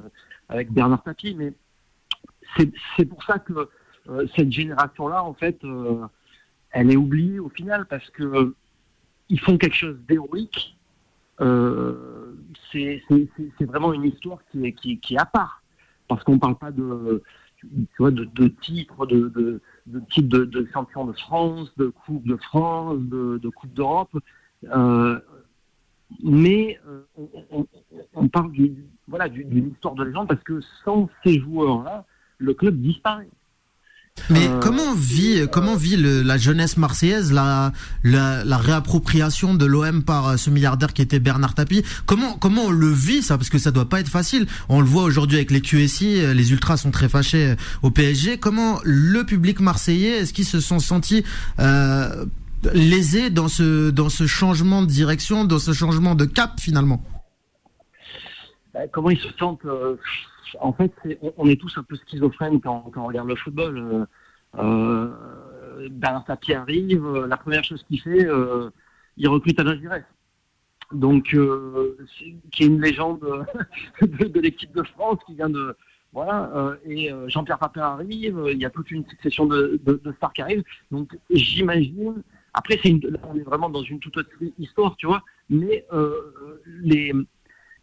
avec 0.48 0.70
Bernard 0.72 1.02
Tapie. 1.02 1.34
Mais 1.34 1.54
c'est 2.96 3.06
pour 3.06 3.22
ça 3.24 3.38
que 3.38 3.52
euh, 3.54 3.70
cette 4.36 4.50
génération-là, 4.52 5.22
en 5.24 5.34
fait, 5.34 5.62
euh, 5.64 6.04
elle 6.70 6.90
est 6.90 6.96
oubliée 6.96 7.38
au 7.38 7.48
final 7.48 7.86
parce 7.86 8.08
que 8.10 8.22
euh, 8.22 8.54
ils 9.28 9.40
font 9.40 9.56
quelque 9.58 9.76
chose 9.76 9.98
d'héroïque. 10.08 10.76
Euh, 11.40 12.34
c'est 12.72 13.02
vraiment 13.60 13.92
une 13.92 14.04
histoire 14.04 14.38
qui 14.50 14.66
est, 14.66 14.72
qui, 14.72 14.98
qui 14.98 15.14
est 15.14 15.18
à 15.20 15.24
part. 15.26 15.62
Parce 16.08 16.22
qu'on 16.24 16.34
ne 16.34 16.38
parle 16.40 16.56
pas 16.58 16.70
de, 16.72 17.22
tu 17.58 17.68
vois, 17.98 18.10
de, 18.10 18.24
de 18.24 18.48
titres, 18.48 19.06
de, 19.06 19.28
de, 19.86 20.00
titres 20.10 20.28
de, 20.28 20.44
de 20.44 20.68
champion 20.72 21.04
de 21.06 21.12
France, 21.12 21.72
de 21.76 21.86
Coupe 21.88 22.26
de 22.26 22.36
France, 22.36 22.98
de, 23.00 23.48
Coupe 23.48 23.72
d'Europe. 23.72 24.10
Euh, 24.64 25.18
mais 26.22 26.78
euh, 26.88 27.02
on, 27.52 27.66
on- 28.14 28.28
parle 28.28 28.50
du- 28.52 28.70
du- 28.70 28.84
voilà, 29.06 29.28
d'une 29.28 29.68
histoire 29.70 29.94
de 29.94 30.02
légende 30.04 30.28
parce 30.28 30.42
que 30.42 30.60
sans 30.84 31.08
ces 31.24 31.38
joueurs-là, 31.38 32.04
le 32.38 32.52
club 32.54 32.80
disparaît. 32.80 33.28
Mais 34.28 34.48
Euh, 34.48 34.58
comment 34.60 34.94
vit 34.94 35.46
comment 35.50 35.76
vit 35.76 35.96
le- 35.96 36.22
la 36.22 36.36
jeunesse 36.36 36.76
marseillaise 36.76 37.32
la, 37.32 37.72
la 38.04 38.44
la 38.44 38.58
réappropriation 38.58 39.54
de 39.54 39.64
l'OM 39.64 40.02
par 40.02 40.28
euh, 40.28 40.36
ce 40.36 40.50
milliardaire 40.50 40.92
qui 40.92 41.02
était 41.02 41.18
Bernard 41.20 41.54
Tapie? 41.54 41.82
Comment 42.06 42.34
comment 42.34 42.64
on 42.66 42.70
le 42.70 42.90
vit 42.90 43.22
ça? 43.22 43.38
Parce 43.38 43.48
que 43.50 43.58
ça 43.58 43.70
doit 43.70 43.88
pas 43.88 44.00
être 44.00 44.08
facile. 44.08 44.46
On 44.68 44.80
le 44.80 44.86
voit 44.86 45.04
aujourd'hui 45.04 45.36
avec 45.36 45.50
les 45.50 45.60
QSI, 45.60 46.20
euh, 46.20 46.34
les 46.34 46.52
ultras 46.52 46.76
sont 46.76 46.90
très 46.90 47.08
fâchés 47.08 47.54
au 47.82 47.90
PSG. 47.90 48.38
Comment 48.38 48.80
le 48.84 49.24
public 49.24 49.60
marseillais 49.60 50.18
est-ce 50.18 50.32
qu'ils 50.32 50.44
se 50.44 50.60
sont 50.60 50.78
sentis 50.80 51.24
euh, 51.58 52.24
lésés 52.74 53.30
dans 53.30 53.48
ce 53.48 53.90
dans 53.90 54.08
ce 54.10 54.26
changement 54.26 54.82
de 54.82 54.86
direction, 54.88 55.44
dans 55.44 55.58
ce 55.58 55.72
changement 55.72 56.14
de 56.14 56.24
cap 56.26 56.60
finalement? 56.60 57.02
Bah, 58.74 58.80
comment 58.92 59.10
ils 59.10 59.18
se 59.18 59.28
sentent 59.38 59.64
euh, 59.64 59.96
En 60.60 60.72
fait, 60.72 60.92
on, 61.36 61.48
est 61.48 61.60
tous 61.60 61.76
un 61.76 61.82
peu 61.82 61.96
schizophrènes 61.96 62.60
quand, 62.60 62.90
on 62.96 63.06
regarde 63.06 63.28
le 63.28 63.36
football. 63.36 63.78
Euh, 63.78 64.04
euh, 64.58 65.88
Bernard 65.90 66.24
Tapie 66.24 66.54
arrive, 66.54 67.04
euh, 67.06 67.26
la 67.26 67.36
première 67.36 67.64
chose 67.64 67.82
qu'il 67.84 68.00
fait, 68.00 68.26
euh, 68.26 68.70
il 69.16 69.28
recrute 69.28 69.58
Alain 69.58 69.78
Giresse. 69.78 70.04
Donc, 70.92 71.36
qui 72.50 72.62
est 72.64 72.66
une 72.66 72.80
légende 72.80 73.20
de, 74.02 74.40
l'équipe 74.40 74.72
de 74.74 74.82
France 74.82 75.18
qui 75.26 75.34
vient 75.34 75.48
de. 75.48 75.76
Voilà, 76.12 76.76
et 76.84 77.12
Jean-Pierre 77.28 77.60
Papin 77.60 77.82
arrive, 77.82 78.42
il 78.50 78.58
y 78.58 78.64
a 78.64 78.70
toute 78.70 78.90
une 78.90 79.08
succession 79.08 79.46
de, 79.46 79.80
stars 80.16 80.32
qui 80.32 80.42
arrivent. 80.42 80.64
Donc, 80.90 81.16
j'imagine. 81.30 82.24
Après, 82.54 82.80
c'est 82.82 82.92
on 83.22 83.36
est 83.36 83.44
vraiment 83.44 83.70
dans 83.70 83.84
une 83.84 84.00
toute 84.00 84.16
autre 84.16 84.30
histoire, 84.58 84.96
tu 84.96 85.06
vois. 85.06 85.22
Mais 85.48 85.86
les, 86.66 87.12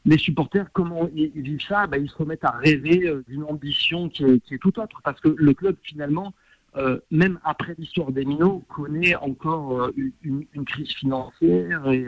les 0.07 0.17
supporters, 0.17 0.71
comment 0.71 1.07
ils, 1.13 1.29
vivent 1.41 1.61
ça 1.67 1.85
ben, 1.85 2.01
Ils 2.03 2.09
se 2.09 2.15
remettent 2.15 2.43
à 2.45 2.51
rêver 2.51 3.07
euh, 3.07 3.23
d'une 3.27 3.43
ambition 3.43 4.09
qui 4.09 4.23
est, 4.23 4.57
tout 4.59 4.79
autre. 4.79 5.01
Parce 5.03 5.19
que 5.21 5.27
le 5.37 5.53
club, 5.53 5.75
finalement, 5.83 6.33
euh, 6.77 6.99
même 7.11 7.39
après 7.43 7.75
l'histoire 7.77 8.11
des 8.11 8.25
minots, 8.25 8.63
connaît 8.69 9.15
encore 9.15 9.83
euh, 9.83 9.93
une, 10.23 10.45
crise 10.65 10.91
financière 10.93 11.87
et, 11.91 12.07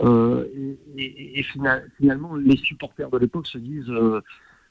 et, 0.00 0.78
et- 0.98 1.38
et 1.38 1.42
fina- 1.44 1.82
finalement, 1.96 2.34
les 2.34 2.56
supporters 2.56 3.08
de 3.10 3.18
l'époque 3.18 3.46
se 3.46 3.58
disent 3.58 3.92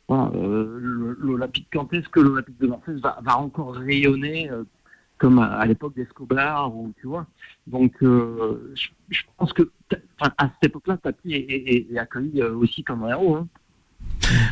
l'Olympique, 0.10 1.68
quand 1.72 1.94
est-ce 1.94 2.10
que 2.10 2.20
l'Olympique 2.20 2.60
de 2.60 2.68
Marseille 2.68 3.00
va, 3.02 3.40
encore 3.40 3.76
rayonner 3.76 4.50
comme 5.18 5.40
à, 5.40 5.46
à 5.46 5.66
l'époque 5.66 5.96
d'Escobar 5.96 6.76
ou 6.76 6.94
tu 7.00 7.08
vois 7.08 7.26
donc 7.68 7.94
euh, 8.04 8.74
je, 8.76 8.88
je 9.10 9.22
pense 9.38 9.54
que 9.54 9.70
à 10.20 10.50
cette 10.56 10.70
époque-là 10.70 10.98
Tapi 10.98 11.34
est, 11.34 11.38
est- 11.50 11.88
est 11.94 11.98
accueilli 11.98 12.42
euh, 12.42 12.54
aussi 12.56 12.84
comme 12.84 13.04
un 13.04 13.10
héros 13.10 13.36
hein. 13.38 13.48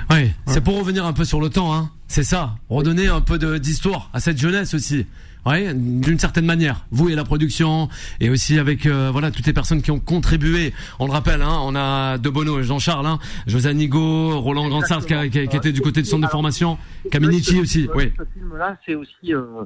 Oui, 0.09 0.31
c'est 0.45 0.61
pour 0.63 0.77
revenir 0.77 1.05
un 1.05 1.13
peu 1.13 1.23
sur 1.25 1.39
le 1.41 1.49
temps, 1.49 1.73
hein. 1.73 1.91
C'est 2.07 2.23
ça, 2.23 2.55
redonner 2.69 3.07
un 3.07 3.21
peu 3.21 3.37
d'histoire 3.59 4.09
à 4.13 4.19
cette 4.19 4.37
jeunesse 4.37 4.73
aussi. 4.73 5.05
Ouais, 5.45 5.73
d'une 5.73 6.19
certaine 6.19 6.45
manière. 6.45 6.85
Vous 6.91 7.09
et 7.09 7.15
la 7.15 7.23
production, 7.23 7.89
et 8.19 8.29
aussi 8.29 8.59
avec 8.59 8.85
euh, 8.85 9.09
voilà 9.11 9.31
toutes 9.31 9.45
les 9.47 9.53
personnes 9.53 9.81
qui 9.81 9.89
ont 9.91 9.99
contribué. 9.99 10.73
On 10.99 11.05
le 11.05 11.11
rappelle, 11.11 11.41
hein, 11.41 11.57
on 11.63 11.75
a 11.75 12.17
De 12.17 12.29
Bono 12.29 12.59
et 12.59 12.63
Jean-Charles, 12.63 13.05
hein, 13.07 13.19
José 13.47 13.73
Nigo, 13.73 14.39
Roland 14.39 14.67
Gransart 14.69 15.05
qui, 15.05 15.13
était 15.39 15.71
du 15.71 15.81
côté 15.81 16.01
du 16.01 16.07
centre 16.07 16.25
de 16.27 16.31
formation, 16.31 16.77
Caminici 17.09 17.59
aussi. 17.59 17.85
ce- 17.85 17.97
Oui. 17.97 18.11
Ce 18.17 18.23
film-là, 18.39 18.77
c'est 18.85 18.95
aussi. 18.95 19.33
Euh, 19.33 19.63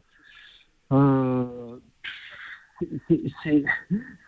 c'est- 3.07 3.21
c'est- 3.43 3.63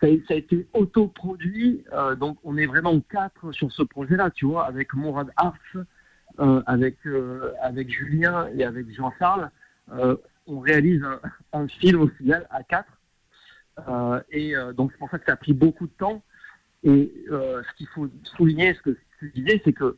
ça, 0.00 0.06
a, 0.06 0.34
été 0.34 0.66
autoproduit, 0.72 1.84
euh, 1.92 2.14
donc 2.14 2.38
on 2.44 2.56
est 2.56 2.66
vraiment 2.66 2.98
quatre 3.00 3.52
sur 3.52 3.70
ce 3.72 3.82
projet-là, 3.82 4.30
tu 4.30 4.46
vois, 4.46 4.66
avec 4.66 4.94
Mourad 4.94 5.30
Arf, 5.36 5.76
euh, 6.40 6.62
avec, 6.66 6.96
euh, 7.06 7.52
avec 7.62 7.90
Julien 7.90 8.48
et 8.56 8.64
avec 8.64 8.90
Jean-Charles. 8.94 9.50
Euh, 9.92 10.16
on 10.46 10.60
réalise 10.60 11.02
un, 11.02 11.20
un 11.52 11.68
film 11.68 12.02
au 12.02 12.08
final 12.08 12.46
à 12.50 12.62
quatre. 12.62 12.92
Euh, 13.88 14.20
et 14.30 14.56
euh, 14.56 14.72
donc 14.72 14.92
c'est 14.92 14.98
pour 14.98 15.10
ça 15.10 15.18
que 15.18 15.26
ça 15.26 15.32
a 15.34 15.36
pris 15.36 15.52
beaucoup 15.52 15.86
de 15.86 15.92
temps. 15.92 16.22
Et 16.84 17.12
euh, 17.30 17.62
ce 17.68 17.76
qu'il 17.76 17.86
faut 17.88 18.08
souligner, 18.36 18.74
ce 18.74 18.82
que 18.82 18.96
tu 19.18 19.30
disais, 19.34 19.60
c'est 19.64 19.72
que 19.72 19.96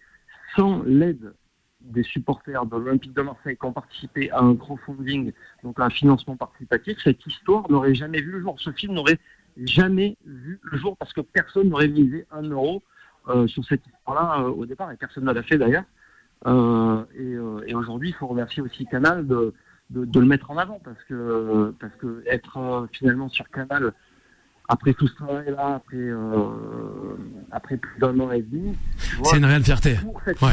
sans 0.56 0.82
l'aide 0.82 1.34
des 1.80 2.02
supporters 2.02 2.66
de 2.66 2.76
l'Olympique 2.76 3.14
de 3.14 3.22
Marseille 3.22 3.56
qui 3.56 3.64
ont 3.64 3.72
participé 3.72 4.30
à 4.30 4.40
un 4.40 4.54
crowdfunding, 4.54 5.32
donc 5.62 5.78
à 5.80 5.84
un 5.84 5.90
financement 5.90 6.36
participatif, 6.36 6.98
cette 7.02 7.26
histoire 7.26 7.70
n'aurait 7.70 7.94
jamais 7.94 8.20
vu 8.20 8.32
le 8.32 8.40
jour. 8.40 8.58
Ce 8.58 8.70
film 8.70 8.94
n'aurait 8.94 9.18
jamais 9.56 10.16
vu 10.24 10.60
le 10.62 10.78
jour 10.78 10.96
parce 10.96 11.12
que 11.12 11.20
personne 11.20 11.68
n'aurait 11.68 11.88
misé 11.88 12.26
un 12.30 12.42
euro 12.42 12.82
euh, 13.28 13.46
sur 13.46 13.64
cette 13.64 13.86
histoire-là 13.86 14.42
euh, 14.42 14.50
au 14.50 14.66
départ 14.66 14.90
et 14.92 14.96
personne 14.96 15.24
ne 15.24 15.32
l'a 15.32 15.42
fait 15.42 15.58
d'ailleurs. 15.58 15.84
Euh, 16.46 17.04
et 17.66 17.74
aujourd'hui, 17.74 18.10
il 18.10 18.14
faut 18.14 18.26
remercier 18.26 18.62
aussi 18.62 18.86
Canal 18.86 19.26
de, 19.26 19.52
de, 19.90 20.20
le 20.20 20.26
mettre 20.26 20.50
en 20.50 20.56
avant 20.56 20.80
parce 20.82 21.02
que 21.04 21.74
parce 21.78 21.94
que 21.96 22.22
être 22.26 22.88
finalement 22.92 23.28
sur 23.28 23.50
Canal 23.50 23.92
après 24.72 24.94
tout 24.94 25.08
ce 25.08 25.14
travail-là, 25.14 25.74
après, 25.76 25.96
euh, 25.96 27.16
après 27.50 27.76
plus 27.76 27.98
d'un 28.00 28.18
an 28.20 28.30
et 28.30 28.40
demi. 28.42 28.72
C'est 29.24 29.38
une 29.38 29.44
réelle 29.44 29.64
fierté. 29.64 29.96
Ouais. 30.40 30.48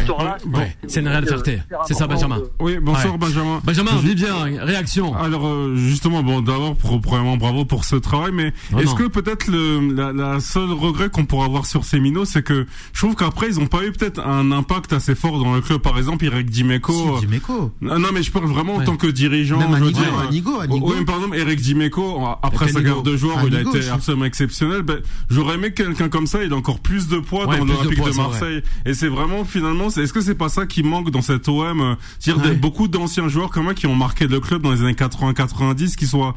Ouais. 0.55 0.75
C'est 0.87 1.01
une 1.01 1.07
réelle 1.07 1.23
euh, 1.25 1.27
fierté. 1.27 1.59
C'est 1.87 1.93
ça, 1.93 2.07
Benjamin? 2.07 2.37
de- 2.39 2.49
Oui, 2.59 2.79
bonsoir 2.81 3.13
Ouais. 3.13 3.19
Benjamin. 3.19 3.61
Benjamin, 3.63 3.91
Je- 4.01 4.07
Vivien, 4.07 4.33
réaction. 4.63 5.13
Alors 5.15 5.45
euh, 5.47 5.75
justement, 5.75 6.23
bon, 6.23 6.41
d'abord, 6.41 6.75
premièrement, 7.03 7.37
bravo 7.37 7.63
pour 7.65 7.85
ce 7.85 7.95
travail, 7.95 8.31
mais 8.33 8.53
Vraiment. 8.71 8.81
est-ce 8.91 8.95
que 8.95 9.07
peut-être 9.07 9.47
le 9.47 9.93
la, 9.93 10.11
la 10.13 10.39
seule 10.39 10.71
regret 10.71 11.09
qu'on 11.09 11.25
pourrait 11.25 11.45
avoir 11.45 11.65
sur 11.67 11.85
ces 11.85 11.99
minots, 11.99 12.25
c'est 12.25 12.41
que 12.41 12.65
je 12.93 12.99
trouve 12.99 13.15
qu'après 13.15 13.47
ils 13.49 13.59
ont 13.59 13.67
pas 13.67 13.85
eu 13.85 13.91
peut-être 13.91 14.19
un 14.25 14.51
impact 14.51 14.93
assez 14.93 15.13
fort 15.13 15.37
dans 15.43 15.53
le 15.53 15.61
club. 15.61 15.79
Par 15.81 15.97
exemple, 15.99 16.25
Eric 16.25 16.49
Dimeco. 16.49 16.93
Si, 16.93 17.07
euh, 17.07 17.19
Dimeco. 17.27 17.71
non, 17.81 17.99
non, 17.99 18.07
mais 18.13 18.23
je 18.23 18.31
parle 18.31 18.45
vraiment 18.45 18.75
en 18.77 18.83
tant 18.83 18.97
que 18.97 19.07
dirigeant. 19.07 19.59
Même 19.59 19.75
je 19.77 19.83
veux 19.83 19.91
dire, 19.91 20.03
euh, 20.23 20.27
Anigo, 20.27 20.59
Anigo. 20.59 20.89
Oui, 20.89 20.95
mais 20.99 21.05
par 21.05 21.15
exemple, 21.17 21.37
Eric 21.37 21.59
Dimeco, 21.61 22.25
après 22.41 22.69
sa 22.69 22.81
garde 22.81 23.05
de 23.05 23.15
joueur, 23.15 23.43
où 23.43 23.47
il 23.47 23.55
a 23.55 23.61
été 23.61 23.81
exceptionnel. 24.25 24.81
Ben, 24.81 24.99
j'aurais 25.29 25.55
aimé 25.55 25.71
que 25.71 25.83
quelqu'un 25.83 26.09
comme 26.09 26.27
ça, 26.27 26.43
il 26.43 26.53
a 26.53 26.55
encore 26.55 26.79
plus 26.79 27.07
de 27.07 27.17
poids 27.19 27.47
Ouais, 27.47 27.57
dans 27.59 27.65
de 27.65 27.71
l'Olympique 27.71 28.03
de, 28.03 28.11
c'est 28.11 28.17
Marseille. 28.17 28.63
Et 28.85 28.93
c'est 28.93 29.07
vraiment 29.07 29.43
finalement, 29.45 29.89
c'est- 29.89 30.01
est-ce 30.03 30.13
que 30.13 30.21
c'est 30.21 30.35
pas 30.35 30.49
ça 30.49 30.65
qui 30.65 30.83
manque 30.83 31.11
dans 31.11 31.21
cet 31.21 31.47
OM 31.47 31.81
euh, 31.81 31.95
C'est-à-dire 32.19 32.51
Ouais. 32.51 32.55
beaucoup 32.55 32.87
d'anciens 32.87 33.27
joueurs 33.27 33.49
comme 33.49 33.63
moi 33.65 33.73
qui 33.73 33.87
ont 33.87 33.95
marqué 33.95 34.27
le 34.27 34.39
club 34.39 34.61
dans 34.61 34.71
les 34.71 34.81
années 34.81 34.93
80-90, 34.95 35.95
qui 35.95 36.07
soient 36.07 36.35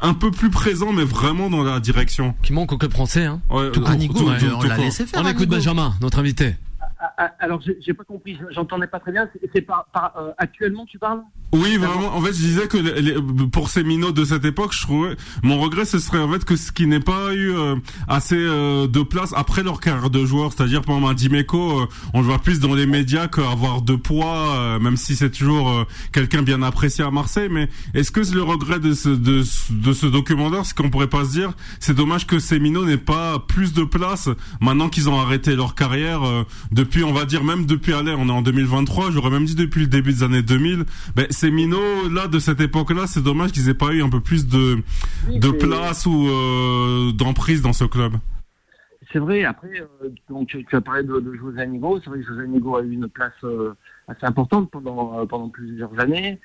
un 0.00 0.14
peu 0.14 0.30
plus 0.30 0.50
présents, 0.50 0.92
mais 0.92 1.04
vraiment 1.04 1.48
dans 1.48 1.62
la 1.62 1.78
direction? 1.78 2.34
Qui 2.42 2.52
manque 2.52 2.72
au 2.72 2.78
club 2.78 2.92
français. 2.92 3.24
Hein. 3.24 3.40
Ouais, 3.50 3.70
Tout 3.70 3.80
euh, 3.80 3.84
tout- 3.84 4.12
tout- 4.14 4.24
on 4.28 4.58
tout 4.60 4.66
l'a 4.68 4.76
laissé 4.78 5.06
faire. 5.06 5.22
On 5.24 5.28
écoute. 5.28 5.48
Benjamin, 5.48 5.94
notre 6.00 6.18
invité. 6.18 6.56
Ah, 7.04 7.12
ah, 7.18 7.32
alors, 7.40 7.60
j'ai 7.84 7.94
pas 7.94 8.04
compris, 8.04 8.38
j'entendais 8.54 8.86
pas 8.86 9.00
très 9.00 9.10
bien. 9.10 9.28
C'est- 9.52 9.60
par, 9.62 9.86
par 9.92 10.12
euh, 10.16 10.30
actuellement 10.38 10.86
tu 10.86 10.98
parles? 11.00 11.20
Oui, 11.52 11.76
vraiment. 11.76 12.14
En 12.16 12.20
fait, 12.20 12.32
je 12.32 12.38
disais 12.38 12.68
que 12.68 12.76
les- 12.78 13.02
les- 13.02 13.16
pour 13.52 13.68
ces 13.68 13.82
minots 13.82 14.12
de 14.12 14.24
cette 14.24 14.44
époque, 14.44 14.72
je 14.72 14.82
trouvais 14.82 15.16
mon 15.42 15.58
regret, 15.58 15.84
ce 15.84 15.98
serait 15.98 16.20
en 16.20 16.30
fait 16.30 16.44
que 16.44 16.54
ce 16.56 16.70
qui 16.70 16.86
n'ait 16.86 17.00
pas 17.00 17.34
eu 17.34 17.50
euh, 17.54 17.74
assez 18.08 18.36
euh, 18.38 18.86
de 18.86 19.02
place 19.02 19.32
après 19.36 19.62
leur 19.64 19.80
carrière 19.80 20.10
de 20.10 20.24
joueur, 20.24 20.52
c'est-à-dire 20.52 20.78
exemple 20.78 21.04
un 21.04 21.14
Dimeco, 21.14 21.80
euh, 21.80 21.86
on 22.14 22.20
le 22.20 22.26
voit 22.26 22.38
plus 22.38 22.60
dans 22.60 22.72
les 22.74 22.86
médias 22.86 23.26
qu'avoir 23.26 23.82
de 23.82 23.96
poids, 23.96 24.54
euh, 24.56 24.78
même 24.78 24.96
si 24.96 25.16
c'est 25.16 25.30
toujours 25.30 25.70
euh, 25.70 25.84
quelqu'un 26.12 26.42
bien 26.42 26.62
apprécié 26.62 27.02
à 27.04 27.10
Marseille. 27.10 27.48
Mais 27.50 27.68
est-ce 27.94 28.12
que 28.12 28.20
le 28.32 28.42
regret 28.44 28.78
de 28.78 28.92
ce 28.94 29.08
de, 29.08 29.42
ce- 29.42 29.72
de 29.72 29.92
ce 29.92 30.06
documentaire, 30.06 30.64
c'est 30.64 30.76
qu'on 30.76 30.88
pourrait 30.88 31.08
pas 31.08 31.24
se 31.24 31.32
dire, 31.32 31.52
c'est 31.80 31.94
dommage 31.96 32.26
que 32.28 32.38
ces 32.38 32.60
minots 32.60 32.84
n'aient 32.86 32.96
pas 32.96 33.40
plus 33.40 33.72
de 33.74 33.82
place 33.82 34.28
maintenant 34.60 34.88
qu'ils 34.88 35.10
ont 35.10 35.20
arrêté 35.20 35.56
leur 35.56 35.74
carrière 35.74 36.22
euh, 36.22 36.44
depuis, 36.92 37.04
on 37.04 37.14
va 37.14 37.24
dire 37.24 37.42
même 37.42 37.64
depuis 37.64 37.94
aller, 37.94 38.14
on 38.18 38.28
est 38.28 38.32
en 38.32 38.42
2023, 38.42 39.12
j'aurais 39.12 39.30
même 39.30 39.46
dit 39.46 39.54
depuis 39.54 39.80
le 39.80 39.86
début 39.86 40.12
des 40.12 40.22
années 40.24 40.42
2000. 40.42 40.84
Ben, 41.16 41.26
ces 41.30 41.50
minots 41.50 42.10
là 42.12 42.28
de 42.28 42.38
cette 42.38 42.60
époque-là, 42.60 43.06
c'est 43.06 43.22
dommage 43.22 43.52
qu'ils 43.52 43.70
aient 43.70 43.74
pas 43.74 43.94
eu 43.94 44.02
un 44.02 44.10
peu 44.10 44.20
plus 44.20 44.46
de 44.46 44.76
Oui, 45.26 45.38
de 45.38 45.50
place 45.52 46.04
ou 46.04 46.28
euh, 46.28 47.12
d'emprise 47.12 47.62
dans 47.62 47.72
ce 47.72 47.84
club. 47.84 48.12
C'est 49.10 49.20
vrai, 49.20 49.42
après, 49.44 49.70
euh, 49.80 50.10
donc, 50.28 50.48
tu, 50.48 50.62
tu 50.66 50.76
as 50.76 50.82
parlé 50.82 51.02
de, 51.02 51.18
de 51.18 51.34
José 51.34 51.62
Anigo. 51.62 51.98
C'est 52.04 52.10
vrai 52.10 52.20
que 52.20 52.26
José 52.26 52.42
Anigo 52.42 52.76
a 52.76 52.82
eu 52.82 52.92
une 52.92 53.08
place 53.08 53.32
euh, 53.44 53.72
assez 54.06 54.26
importante 54.26 54.70
pendant, 54.70 55.26
pendant 55.26 55.48
plusieurs 55.48 55.98
années. 55.98 56.38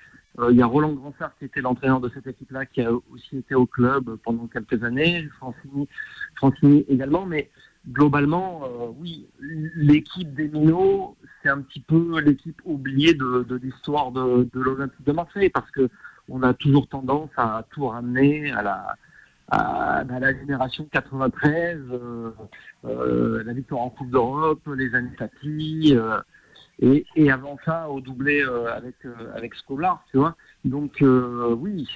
Il 0.49 0.55
y 0.55 0.61
a 0.61 0.67
Roland 0.67 0.93
Gransart 0.93 1.31
qui 1.39 1.45
était 1.45 1.61
l'entraîneur 1.61 1.99
de 1.99 2.09
cette 2.13 2.27
équipe-là, 2.27 2.67
qui 2.67 2.81
a 2.83 2.91
aussi 2.93 3.37
été 3.37 3.55
au 3.55 3.65
club 3.65 4.17
pendant 4.23 4.47
quelques 4.47 4.81
années. 4.83 5.27
Francini, 5.39 5.89
Francini 6.35 6.85
également. 6.87 7.25
Mais 7.25 7.49
globalement, 7.91 8.63
euh, 8.63 8.87
oui, 8.97 9.27
l'équipe 9.39 10.33
des 10.33 10.47
Minots, 10.47 11.15
c'est 11.41 11.49
un 11.49 11.61
petit 11.61 11.79
peu 11.79 12.19
l'équipe 12.19 12.61
oubliée 12.65 13.13
de, 13.13 13.45
l'histoire 13.61 14.11
de, 14.11 14.49
l'Olympique 14.53 15.05
de 15.05 15.11
Marseille 15.11 15.49
parce 15.49 15.69
que 15.71 15.89
on 16.29 16.43
a 16.43 16.53
toujours 16.53 16.89
tendance 16.89 17.29
à 17.37 17.65
tout 17.71 17.87
ramener 17.87 18.51
à 18.51 18.61
la, 18.61 18.95
à, 19.49 19.99
à 19.99 20.19
la 20.19 20.33
génération 20.33 20.85
93, 20.91 21.79
euh, 21.89 22.31
euh, 22.83 23.43
la 23.45 23.53
victoire 23.53 23.81
en 23.81 23.89
Coupe 23.89 24.09
d'Europe, 24.09 24.67
les 24.75 24.93
années 24.93 25.15
Tati, 25.17 25.95
et, 26.79 27.31
avant 27.31 27.57
ça 27.65 27.89
au 27.89 28.01
doublé 28.01 28.43
avec 28.75 28.95
avec 29.33 29.53
tu 30.11 30.17
vois. 30.17 30.35
Donc 30.65 31.01
oui, 31.01 31.87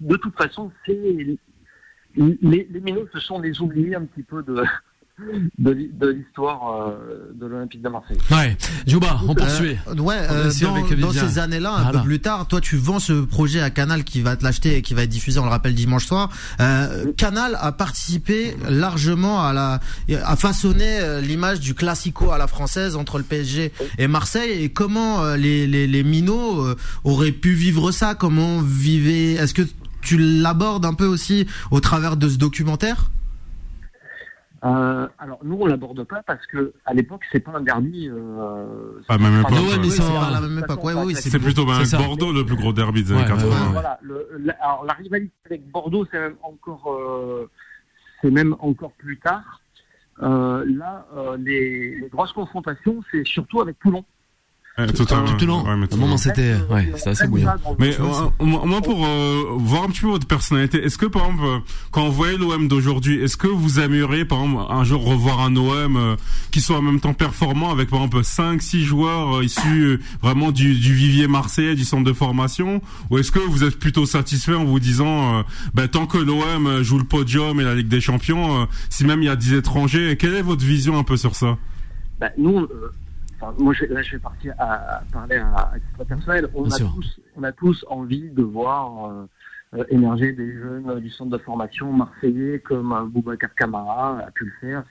de 0.00 0.16
toute 0.16 0.36
façon, 0.36 0.70
c'est 0.84 1.38
les, 2.14 2.68
les 2.70 2.80
Minots, 2.80 3.08
ce 3.12 3.20
sont 3.20 3.40
les 3.40 3.62
oubliés 3.62 3.94
un 3.94 4.04
petit 4.04 4.22
peu 4.22 4.42
de 4.42 4.62
de, 5.58 5.70
l'hi- 5.70 5.90
de 5.92 6.08
l'histoire 6.08 6.88
euh, 6.90 7.32
de 7.34 7.46
l'Olympique 7.46 7.82
de 7.82 7.88
Marseille. 7.88 8.18
Ouais. 8.30 8.56
Juba, 8.86 9.20
on 9.28 9.34
poursuit. 9.34 9.76
Euh, 9.88 9.94
ouais, 9.96 10.16
On 10.28 10.32
euh, 10.34 10.50
dans, 10.96 10.96
dans 11.06 11.12
ces 11.12 11.38
années-là, 11.38 11.72
un 11.72 11.82
Voilà. 11.84 11.98
peu 12.00 12.04
plus 12.06 12.20
tard, 12.20 12.46
toi 12.48 12.60
tu 12.60 12.76
vends 12.76 12.98
ce 12.98 13.12
projet 13.24 13.60
à 13.60 13.70
Canal 13.70 14.04
qui 14.04 14.20
va 14.22 14.36
te 14.36 14.44
l'acheter 14.44 14.76
et 14.76 14.82
qui 14.82 14.94
va 14.94 15.02
être 15.02 15.10
diffusé, 15.10 15.38
on 15.38 15.44
le 15.44 15.50
rappelle, 15.50 15.74
dimanche 15.74 16.06
soir. 16.06 16.30
Euh, 16.60 17.12
Canal 17.16 17.56
a 17.60 17.72
participé 17.72 18.56
largement 18.68 19.42
à 19.44 19.52
la, 19.52 19.80
à 20.24 20.36
façonner 20.36 21.00
euh, 21.00 21.20
l'image 21.20 21.60
du 21.60 21.74
classico 21.74 22.30
à 22.32 22.38
la 22.38 22.46
française 22.46 22.96
entre 22.96 23.18
le 23.18 23.24
PSG 23.24 23.72
et 23.98 24.06
Marseille. 24.08 24.62
Et 24.62 24.68
comment 24.70 25.34
les, 25.34 25.66
les, 25.66 25.86
les 25.86 26.02
minots 26.02 26.66
auraient 27.04 27.32
pu 27.32 27.52
vivre 27.52 27.90
ça? 27.92 28.14
Comment 28.14 28.60
vivait 28.60 29.32
Est-ce 29.34 29.54
que 29.54 29.62
tu 30.00 30.18
l'abordes 30.18 30.84
un 30.84 30.94
peu 30.94 31.06
aussi 31.06 31.46
au 31.70 31.80
travers 31.80 32.16
de 32.16 32.28
ce 32.28 32.36
documentaire? 32.36 33.10
Euh, 34.64 35.08
alors 35.18 35.40
nous 35.42 35.56
on 35.60 35.66
l'aborde 35.66 36.04
pas 36.04 36.22
parce 36.22 36.46
que 36.46 36.72
à 36.86 36.94
l'époque 36.94 37.22
c'est 37.32 37.40
pas 37.40 37.50
un 37.56 37.62
derby. 37.62 38.08
Euh, 38.08 39.00
Pas 39.08 39.18
même 39.18 39.40
époque, 39.40 39.50
ouais. 39.52 39.78
Mais 39.80 39.90
c'est 39.90 40.02
pas 40.02 40.30
la 40.30 40.40
même 40.40 40.58
époque. 40.60 40.84
Ouais, 40.84 40.92
oui, 40.94 41.02
oui, 41.06 41.14
C'est 41.16 41.38
plutôt 41.40 41.66
ben. 41.66 41.82
Bordeaux 41.98 42.32
le 42.32 42.44
plus 42.46 42.54
gros 42.56 42.72
derby 42.72 43.02
des 43.02 43.10
années 43.12 43.22
Ouais, 43.22 43.28
80. 43.28 43.44
ouais, 43.48 43.50
ouais. 43.50 43.72
Voilà, 43.72 43.98
le, 44.02 44.28
la, 44.38 44.52
alors 44.60 44.84
la 44.84 44.92
rivalité 44.92 45.32
avec 45.46 45.68
Bordeaux, 45.68 46.06
c'est 46.12 46.20
même 46.20 46.36
encore, 46.42 46.92
euh, 46.92 47.50
c'est 48.20 48.30
même 48.30 48.54
encore 48.60 48.92
plus 48.92 49.18
tard. 49.18 49.60
Euh, 50.22 50.64
là, 50.68 51.06
euh, 51.16 51.36
les, 51.38 51.96
les 51.96 52.08
grosses 52.08 52.32
confrontations, 52.32 53.02
c'est 53.10 53.26
surtout 53.26 53.60
avec 53.62 53.78
Toulon. 53.80 54.04
Ouais. 54.78 54.86
Tout 54.86 55.04
le 55.04 55.46
long. 55.46 55.58
Ouais, 55.58 55.64
mais 55.66 55.70
À 55.70 55.74
un 55.74 55.80
totalement. 55.82 56.06
moment, 56.06 56.16
c'était, 56.16 56.52
Euh, 56.54 56.74
ouais, 56.74 56.90
c'était 56.96 57.10
assez 57.10 57.26
bouillant. 57.26 57.52
Mais 57.78 57.94
euh, 58.00 58.30
moi, 58.40 58.80
pour 58.80 59.04
euh, 59.06 59.42
voir 59.58 59.82
un 59.84 59.88
petit 59.88 60.00
peu 60.00 60.06
votre 60.06 60.26
personnalité, 60.26 60.82
est-ce 60.82 60.96
que 60.96 61.04
par 61.04 61.26
exemple, 61.26 61.44
euh, 61.44 61.58
quand 61.90 62.06
vous 62.06 62.12
voyez 62.12 62.38
l'OM 62.38 62.68
d'aujourd'hui, 62.68 63.22
est-ce 63.22 63.36
que 63.36 63.48
vous 63.48 63.80
aimeriez 63.80 64.24
par 64.24 64.42
exemple 64.42 64.64
un 64.72 64.82
jour 64.84 65.04
revoir 65.04 65.40
un 65.40 65.54
OM 65.56 65.96
euh, 65.98 66.16
qui 66.52 66.62
soit 66.62 66.78
en 66.78 66.82
même 66.82 67.00
temps 67.00 67.12
performant 67.12 67.70
avec 67.70 67.90
par 67.90 67.98
exemple 67.98 68.24
5 68.24 68.62
6 68.62 68.82
joueurs 68.82 69.36
euh, 69.36 69.44
issus 69.44 70.00
vraiment 70.22 70.52
du, 70.52 70.74
du 70.74 70.94
vivier 70.94 71.28
marseillais, 71.28 71.74
du 71.74 71.84
centre 71.84 72.04
de 72.04 72.12
formation? 72.14 72.80
Ou 73.10 73.18
est-ce 73.18 73.30
que 73.30 73.40
vous 73.40 73.64
êtes 73.64 73.78
plutôt 73.78 74.06
satisfait 74.06 74.54
en 74.54 74.64
vous 74.64 74.80
disant 74.80 75.40
euh, 75.40 75.42
ben, 75.74 75.86
tant 75.86 76.06
que 76.06 76.16
l'OM 76.16 76.82
joue 76.82 76.96
le 76.96 77.04
podium 77.04 77.60
et 77.60 77.64
la 77.64 77.74
Ligue 77.74 77.88
des 77.88 78.00
Champions, 78.00 78.62
euh, 78.62 78.64
si 78.88 79.04
même 79.04 79.20
il 79.22 79.26
y 79.26 79.28
a 79.28 79.36
10 79.36 79.52
étrangers, 79.52 80.16
quelle 80.18 80.34
est 80.34 80.40
votre 80.42 80.64
vision 80.64 80.98
un 80.98 81.04
peu 81.04 81.18
sur 81.18 81.34
ça? 81.34 81.58
Bah, 82.18 82.28
nous, 82.38 82.60
euh, 82.60 82.90
enfin, 83.42 83.54
moi, 83.62 83.72
je, 83.74 83.84
là, 83.86 84.02
je 84.02 84.12
vais 84.12 84.18
partir 84.18 84.54
à, 84.58 84.98
à 84.98 85.02
parler 85.12 85.36
à, 85.36 85.54
à 85.56 85.78
titre 85.78 86.04
personnel. 86.04 86.48
On 86.54 86.62
Bien 86.62 86.72
a 86.72 86.76
sûr. 86.76 86.92
tous, 86.94 87.20
on 87.36 87.42
a 87.42 87.52
tous 87.52 87.84
envie 87.88 88.30
de 88.30 88.42
voir 88.42 89.10
euh, 89.10 89.26
euh, 89.74 89.84
émerger 89.88 90.32
des 90.32 90.52
jeunes 90.52 90.88
euh, 90.90 91.00
du 91.00 91.10
centre 91.10 91.30
de 91.30 91.38
formation 91.38 91.92
marseillais 91.92 92.60
comme 92.60 93.08
Boubacar 93.10 93.54
Camara 93.54 94.18
a 94.20 94.30
pu 94.30 94.44
le 94.44 94.52
faire, 94.60 94.84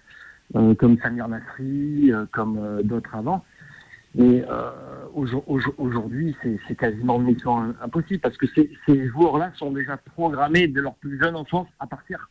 euh, 0.56 0.76
comme 0.76 0.98
Samir 1.00 1.28
Nasri, 1.28 2.12
euh, 2.12 2.26
comme 2.32 2.82
d'autres 2.84 3.16
avant. 3.16 3.44
Mais 4.14 4.44
aujourd- 5.14 5.46
aujourd- 5.48 5.76
aujourd'hui, 5.78 6.36
c'est 6.44 6.76
quasiment 6.76 7.16
une 7.22 7.28
mission 7.28 7.58
im- 7.58 7.76
impossible 7.82 8.20
parce 8.20 8.36
que 8.36 8.46
ces, 8.48 8.70
ces 8.86 9.08
joueurs-là 9.08 9.54
sont 9.56 9.72
déjà 9.72 9.96
programmés 9.96 10.68
de 10.68 10.82
leur 10.82 10.96
plus 10.96 11.18
jeune 11.18 11.38
enfance 11.38 11.70
à 11.80 11.88
partir 11.88 12.30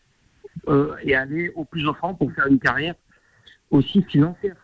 et 1.02 1.14
aller 1.14 1.50
au 1.54 1.64
plus 1.64 1.86
offrant 1.86 2.12
pour 2.12 2.30
faire 2.32 2.48
une 2.48 2.58
carrière 2.58 2.94
aussi 3.70 4.02
financière. 4.02 4.56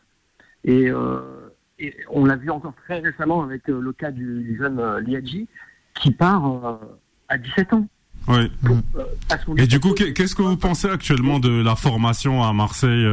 Et, 0.63 0.91
euh, 0.91 1.46
et 1.79 1.95
on 2.11 2.25
l'a 2.25 2.37
vu 2.37 2.51
encore 2.51 2.75
très 2.85 3.01
récemment 3.01 3.43
avec 3.43 3.69
euh, 3.69 3.81
le 3.81 3.93
cas 3.93 4.11
du, 4.11 4.57
jeune 4.59 4.79
euh, 4.79 5.01
Liadji 5.01 5.47
qui 5.95 6.11
part 6.11 6.47
euh, 6.47 6.77
à 7.29 7.39
17 7.39 7.73
ans. 7.75 7.87
Oui. 8.29 8.51
Pour, 8.65 8.77
qu'on 9.45 9.57
Et 9.57 9.67
du 9.67 9.79
coup, 9.79 9.93
qu'est-ce 9.93 10.35
que 10.35 10.43
vous 10.43 10.57
pensez 10.57 10.89
actuellement 10.89 11.39
de 11.39 11.63
la 11.63 11.77
formation 11.77 12.43
à 12.43 12.53
Marseille 12.53 13.07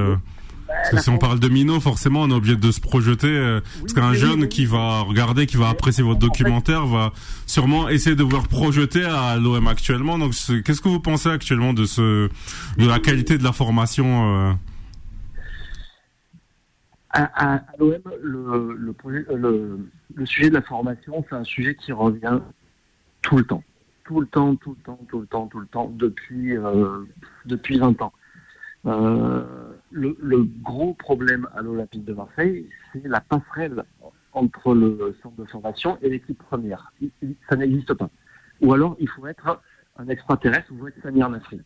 Parce 0.67 0.89
que 0.89 0.95
la 0.95 1.01
si 1.03 1.09
on 1.09 1.19
parle 1.19 1.39
de 1.39 1.47
Mino, 1.49 1.79
forcément, 1.79 2.21
on 2.21 2.29
est 2.31 2.33
obligé 2.33 2.55
de 2.55 2.71
se 2.71 2.79
projeter. 2.79 3.27
euh, 3.27 3.61
parce 3.81 3.93
qu'un 3.93 4.13
jeune 4.13 4.43
oui, 4.43 4.49
qui 4.49 4.65
va 4.65 5.01
regarder, 5.01 5.45
qui 5.45 5.57
va 5.57 5.69
apprécier 5.69 6.03
votre 6.03 6.19
documentaire, 6.19 6.87
va 6.87 7.13
sûrement 7.45 7.89
essayer 7.89 8.15
de 8.15 8.23
vous 8.23 8.41
projeter 8.41 9.03
à 9.03 9.37
l'OM 9.37 9.67
actuellement. 9.67 10.17
Donc, 10.17 10.33
qu'est-ce 10.65 10.81
que 10.81 10.89
vous 10.89 10.99
pensez 10.99 11.29
actuellement 11.29 11.73
de 11.73 11.85
ce, 11.85 12.29
de 12.77 12.87
la 12.87 12.99
qualité 12.99 13.37
de 13.37 13.43
la 13.43 13.51
formation 13.51 14.49
euh, 14.49 14.53
à, 17.13 17.61
l'OM, 17.77 18.01
euh, 18.07 19.87
le, 20.15 20.25
sujet 20.25 20.49
de 20.49 20.55
la 20.55 20.61
formation, 20.61 21.23
c'est 21.29 21.35
un 21.35 21.43
sujet 21.43 21.75
qui 21.75 21.91
revient 21.91 22.39
tout 23.21 23.37
le 23.37 23.43
temps. 23.43 23.63
Tout 24.03 24.19
le 24.19 24.27
temps, 24.27 24.55
tout 24.55 24.75
le 24.77 24.83
temps, 24.83 24.99
tout 25.07 25.19
le 25.21 25.27
temps, 25.27 25.47
tout 25.47 25.59
le 25.59 25.67
temps, 25.67 25.89
depuis, 25.95 26.57
euh, 26.57 27.03
depuis 27.45 27.77
20 27.77 28.01
ans. 28.01 28.13
Euh, 28.85 29.43
le, 29.91 30.43
gros 30.61 30.93
problème 30.93 31.47
à 31.55 31.61
l'Olympique 31.61 32.03
de 32.03 32.13
Marseille, 32.13 32.67
c'est 32.91 33.07
la 33.07 33.21
passerelle 33.21 33.83
entre 34.33 34.73
le 34.73 35.15
centre 35.21 35.35
de 35.37 35.45
formation 35.45 35.97
et 36.01 36.09
l'équipe 36.09 36.37
première. 36.37 36.91
Ça 37.49 37.55
n'existe 37.55 37.93
pas. 37.93 38.09
ou 38.61 38.73
alors 38.73 38.97
il 38.99 39.07
faut 39.07 39.25
être 39.27 39.61
un 39.97 40.07
extraterrestre 40.09 40.71
ou 40.71 40.77
vous 40.77 40.87
êtes 40.87 41.01
Samir 41.01 41.29
Nasri. 41.29 41.61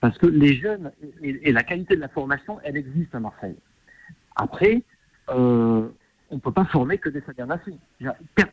Parce 0.00 0.16
que 0.16 0.26
les 0.26 0.54
jeunes 0.54 0.90
et, 1.22 1.52
la 1.52 1.62
qualité 1.62 1.96
de 1.96 2.00
la 2.00 2.08
formation, 2.08 2.58
elle 2.64 2.76
existe 2.76 3.14
à 3.14 3.20
Marseille. 3.20 3.56
Après, 4.38 4.82
euh, 5.28 5.88
on 6.30 6.34
ne 6.36 6.40
peut 6.40 6.52
pas 6.52 6.64
former 6.64 6.98
que 6.98 7.08
des 7.08 7.20
Samir 7.22 7.46
Nasri. 7.46 7.78
Il 8.00 8.12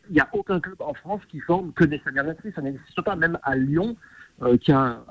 n'y 0.09 0.19
a, 0.19 0.29
aucun 0.33 0.59
club 0.59 0.81
en 0.81 0.93
France 0.93 1.21
qui 1.29 1.39
forme 1.39 1.71
que 1.73 1.83
des 1.83 2.01
Samir 2.03 2.23
Nasri. 2.23 2.51
Ça 2.53 2.61
n'existe 2.61 3.01
pas. 3.01 3.15
Même 3.15 3.39
à 3.43 3.55
Lyon, 3.55 3.95
euh, 4.41 4.57
qui, 4.57 4.73
a, 4.73 5.01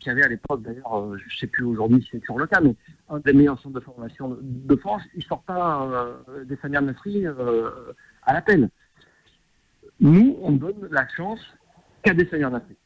qui 0.00 0.10
avait 0.10 0.24
à 0.24 0.28
l'époque, 0.28 0.62
d'ailleurs, 0.62 0.98
euh, 0.98 1.16
je 1.16 1.24
ne 1.24 1.38
sais 1.38 1.46
plus 1.46 1.64
aujourd'hui 1.64 2.02
si 2.02 2.08
c'est 2.12 2.20
toujours 2.20 2.38
le 2.38 2.46
cas, 2.46 2.60
mais 2.60 2.74
un 3.08 3.18
des 3.18 3.32
meilleurs 3.32 3.58
centres 3.58 3.76
de 3.76 3.80
formation 3.80 4.36
de, 4.38 4.76
France, 4.76 5.02
il 5.14 5.20
ne 5.20 5.24
sort 5.24 5.42
pas 5.42 5.88
euh, 6.28 6.44
des 6.44 6.56
Samir 6.56 6.82
Nasri 6.82 7.26
à 7.26 8.32
l'appel. 8.34 8.68
Nous, 10.00 10.36
on 10.42 10.52
donne 10.52 10.88
la 10.90 11.08
chance 11.08 11.40
qu'à 12.02 12.12
des 12.12 12.26
Samir 12.26 12.50
Nasri 12.50 12.76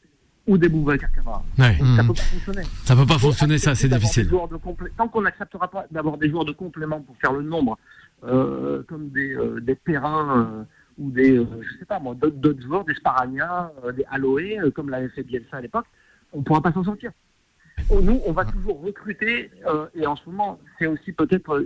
ou 0.49 0.57
des 0.57 0.67
Boubacar 0.69 1.11
Camara. 1.11 1.43
Ouais. 1.57 1.77
Ça 1.95 2.03
Mmh. 2.03 2.07
peut 2.07 2.13
pas 2.13 2.21
fonctionner. 2.23 2.61
Ça 2.85 2.95
peut 2.95 3.05
pas 3.05 3.13
faut 3.13 3.27
fonctionner, 3.27 3.57
ça, 3.59 3.75
c'est 3.75 3.87
difficile. 3.87 4.27
complé- 4.29 4.91
Tant 4.97 5.07
qu'on 5.07 5.21
n'acceptera 5.21 5.67
pas 5.69 5.85
d'avoir 5.91 6.17
des 6.17 6.29
joueurs 6.29 6.45
de 6.45 6.51
complément 6.51 6.99
pour 7.01 7.15
faire 7.17 7.33
le 7.33 7.41
nombre, 7.43 7.77
euh, 8.23 8.81
comme 8.89 9.09
des, 9.09 9.33
euh, 9.35 9.59
des 9.61 9.75
terrains 9.75 10.47
euh, 10.59 10.63
ou 10.97 11.11
des, 11.11 11.37
euh, 11.37 11.45
je 11.61 11.77
sais 11.79 11.85
pas 11.85 11.99
moi, 11.99 12.15
d'autres 12.15 12.61
joueurs, 12.61 12.83
des 12.83 12.95
Sparagna, 12.95 13.71
des 13.95 14.05
Aloé, 14.09 14.59
euh, 14.59 14.71
comme 14.71 14.89
l'avait 14.89 15.09
fait 15.09 15.23
Bielsa 15.23 15.57
à 15.57 15.61
l'époque, 15.61 15.85
on 16.33 16.39
ne 16.39 16.43
pourra 16.43 16.61
pas 16.61 16.71
s'en 16.73 16.83
sortir. 16.83 17.11
Oh, 17.89 18.01
Nous, 18.01 18.19
on 18.25 18.33
va 18.33 18.43
toujours 18.43 18.81
recruter, 18.81 19.49
et 19.95 20.05
en 20.05 20.15
ce 20.17 20.29
moment, 20.29 20.59
c'est 20.77 20.85
aussi 20.87 21.13
peut-être 21.13 21.65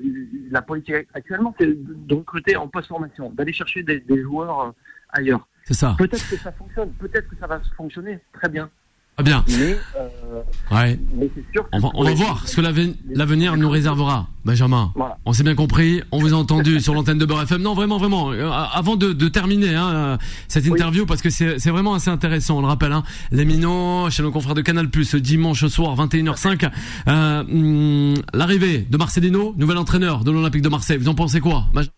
la 0.51 0.61
politique 0.61 1.07
actuellement, 1.13 1.55
c'est 1.59 1.67
de 1.67 2.13
recruter 2.15 2.55
en 2.55 2.67
post-formation, 2.67 3.31
d'aller 3.31 3.51
chercher 3.51 3.81
des, 3.81 3.99
des 3.99 4.21
joueurs 4.21 4.73
ailleurs. 5.09 5.47
C'est 5.65 5.73
ça. 5.73 5.95
Peut-être 5.97 6.29
que 6.29 6.37
ça 6.37 6.51
fonctionne, 6.51 6.89
peut-être 6.99 7.27
que 7.29 7.35
ça 7.39 7.47
va 7.47 7.61
fonctionner 7.77 8.19
très 8.33 8.49
bien, 8.49 8.69
Ah 9.17 9.23
bien. 9.23 9.45
mais, 9.47 9.77
euh, 9.97 10.41
Ouais. 10.71 10.99
mais 11.15 11.29
c'est 11.33 11.43
sûr 11.53 11.63
que 11.63 11.69
On 11.71 11.79
va, 11.79 11.89
on 11.93 12.03
va 12.03 12.13
voir 12.13 12.45
ce 12.47 12.55
que 12.57 12.61
l'aven- 12.61 12.95
l'avenir 13.13 13.55
nous 13.55 13.69
réservera, 13.69 14.27
Benjamin. 14.43 14.91
Voilà. 14.95 15.17
On 15.25 15.31
s'est 15.31 15.43
bien 15.43 15.55
compris, 15.55 16.01
on 16.11 16.19
vous 16.19 16.33
a 16.33 16.37
entendu 16.37 16.79
sur 16.81 16.93
l'antenne 16.93 17.17
de 17.17 17.25
Beurre 17.25 17.43
FM. 17.43 17.61
Non, 17.61 17.75
vraiment, 17.75 17.97
vraiment. 17.97 18.31
euh, 18.33 18.49
avant 18.51 18.97
de, 18.97 19.13
de 19.13 19.27
terminer 19.29 19.73
hein, 19.75 19.89
euh, 19.93 20.17
cette 20.49 20.65
interview, 20.65 21.05
parce 21.05 21.21
que 21.21 21.29
c'est 21.29 21.69
vraiment 21.69 21.93
assez 21.93 22.09
intéressant, 22.09 22.57
on 22.57 22.61
le 22.61 22.67
rappelle, 22.67 22.91
hein, 22.91 23.03
les 23.31 23.45
minots 23.45 24.09
chez 24.09 24.21
nos 24.21 24.31
confrères 24.31 24.55
de 24.55 24.61
Canal+, 24.61 24.89
ce 25.03 25.15
dimanche 25.17 25.65
soir, 25.67 25.95
21h05, 25.95 26.69
euh, 27.07 27.39
hum, 27.43 28.15
l'arrivée 28.33 28.79
de 28.89 28.97
Marcelino, 28.97 29.53
nouvel 29.57 29.77
entraîneur 29.77 30.25
de 30.25 30.31
l'Olympique 30.31 30.61
de 30.63 30.69
Marseille. 30.69 30.97
Vous 30.97 31.07
en 31.07 31.15
pensez 31.15 31.39
quoi 31.39 31.67
Benjamin? 31.73 31.89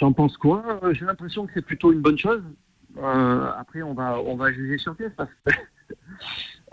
J'en 0.00 0.14
pense 0.14 0.36
quoi 0.38 0.64
Euh, 0.82 0.94
J'ai 0.94 1.04
l'impression 1.04 1.46
que 1.46 1.52
c'est 1.52 1.64
plutôt 1.64 1.92
une 1.92 2.00
bonne 2.00 2.16
chose. 2.16 2.42
Euh, 2.96 3.50
après, 3.56 3.82
on 3.82 3.92
va, 3.92 4.18
on 4.18 4.34
va 4.34 4.50
juger 4.50 4.78
sur 4.78 4.96
pièce 4.96 5.12
parce 5.14 5.30
que 5.44 5.52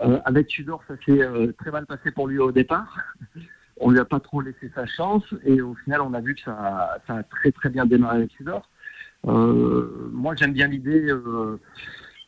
euh, 0.00 0.18
avec 0.24 0.46
Tudor, 0.48 0.82
ça 0.88 0.94
s'est 1.04 1.52
très 1.58 1.70
mal 1.70 1.84
passé 1.84 2.10
pour 2.10 2.26
lui 2.26 2.38
au 2.38 2.50
départ. 2.50 2.98
On 3.80 3.92
lui 3.92 4.00
a 4.00 4.04
pas 4.04 4.18
trop 4.18 4.40
laissé 4.40 4.72
sa 4.74 4.86
chance 4.86 5.22
et 5.44 5.60
au 5.60 5.72
final, 5.72 6.00
on 6.00 6.12
a 6.12 6.20
vu 6.20 6.34
que 6.34 6.40
ça, 6.40 7.00
a 7.06 7.22
très 7.22 7.52
très 7.52 7.68
bien 7.68 7.86
démarré 7.86 8.16
avec 8.16 8.30
Tudor. 8.30 8.68
Moi, 9.22 10.34
j'aime 10.34 10.52
bien 10.52 10.66
l'idée 10.66 11.14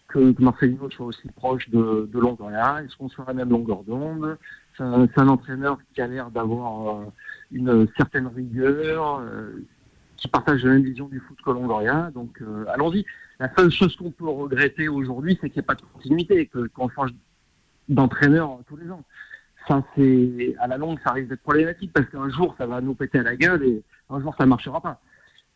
que, 0.06 0.40
Marcelino 0.40 0.88
soit 0.90 1.06
aussi 1.06 1.26
proche 1.34 1.68
de, 1.68 2.08
de 2.08 2.18
Longoria. 2.20 2.84
Est-ce 2.84 2.96
qu'on 2.96 3.24
la 3.24 3.34
même 3.34 3.50
longueur 3.50 3.82
d'onde? 3.82 4.38
C'est 4.76 4.84
un, 4.84 5.28
entraîneur 5.28 5.78
qui 5.92 6.00
a 6.00 6.06
l'air 6.06 6.30
d'avoir 6.30 7.02
une 7.50 7.88
certaine 7.96 8.28
rigueur. 8.28 9.20
Euh, 10.20 10.22
qui 10.22 10.28
partagent 10.28 10.64
la 10.64 10.72
même 10.72 10.82
vision 10.84 11.08
du 11.08 11.20
foot 11.20 11.38
que 11.44 11.50
Longoria. 11.50 12.10
Donc 12.14 12.40
euh, 12.42 12.64
allons-y. 12.72 13.04
La 13.38 13.50
seule 13.56 13.70
chose 13.70 13.96
qu'on 13.96 14.10
peut 14.10 14.28
regretter 14.28 14.88
aujourd'hui, 14.88 15.38
c'est 15.40 15.48
qu'il 15.48 15.58
n'y 15.60 15.64
ait 15.64 15.66
pas 15.66 15.74
de 15.74 15.82
continuité, 15.94 16.46
que 16.46 16.66
qu'on 16.68 16.88
change 16.90 17.10
d'entraîneur 17.88 18.58
tous 18.68 18.76
les 18.76 18.90
ans. 18.90 19.02
Ça, 19.68 19.82
c'est 19.96 20.54
à 20.60 20.66
la 20.66 20.76
longue, 20.78 20.98
ça 21.04 21.12
risque 21.12 21.28
d'être 21.28 21.42
problématique 21.42 21.92
parce 21.92 22.06
qu'un 22.08 22.28
jour, 22.30 22.54
ça 22.58 22.66
va 22.66 22.80
nous 22.80 22.94
péter 22.94 23.18
à 23.18 23.22
la 23.22 23.36
gueule 23.36 23.62
et 23.64 23.82
un 24.10 24.20
jour, 24.20 24.34
ça 24.36 24.44
ne 24.44 24.50
marchera 24.50 24.80
pas. 24.80 25.00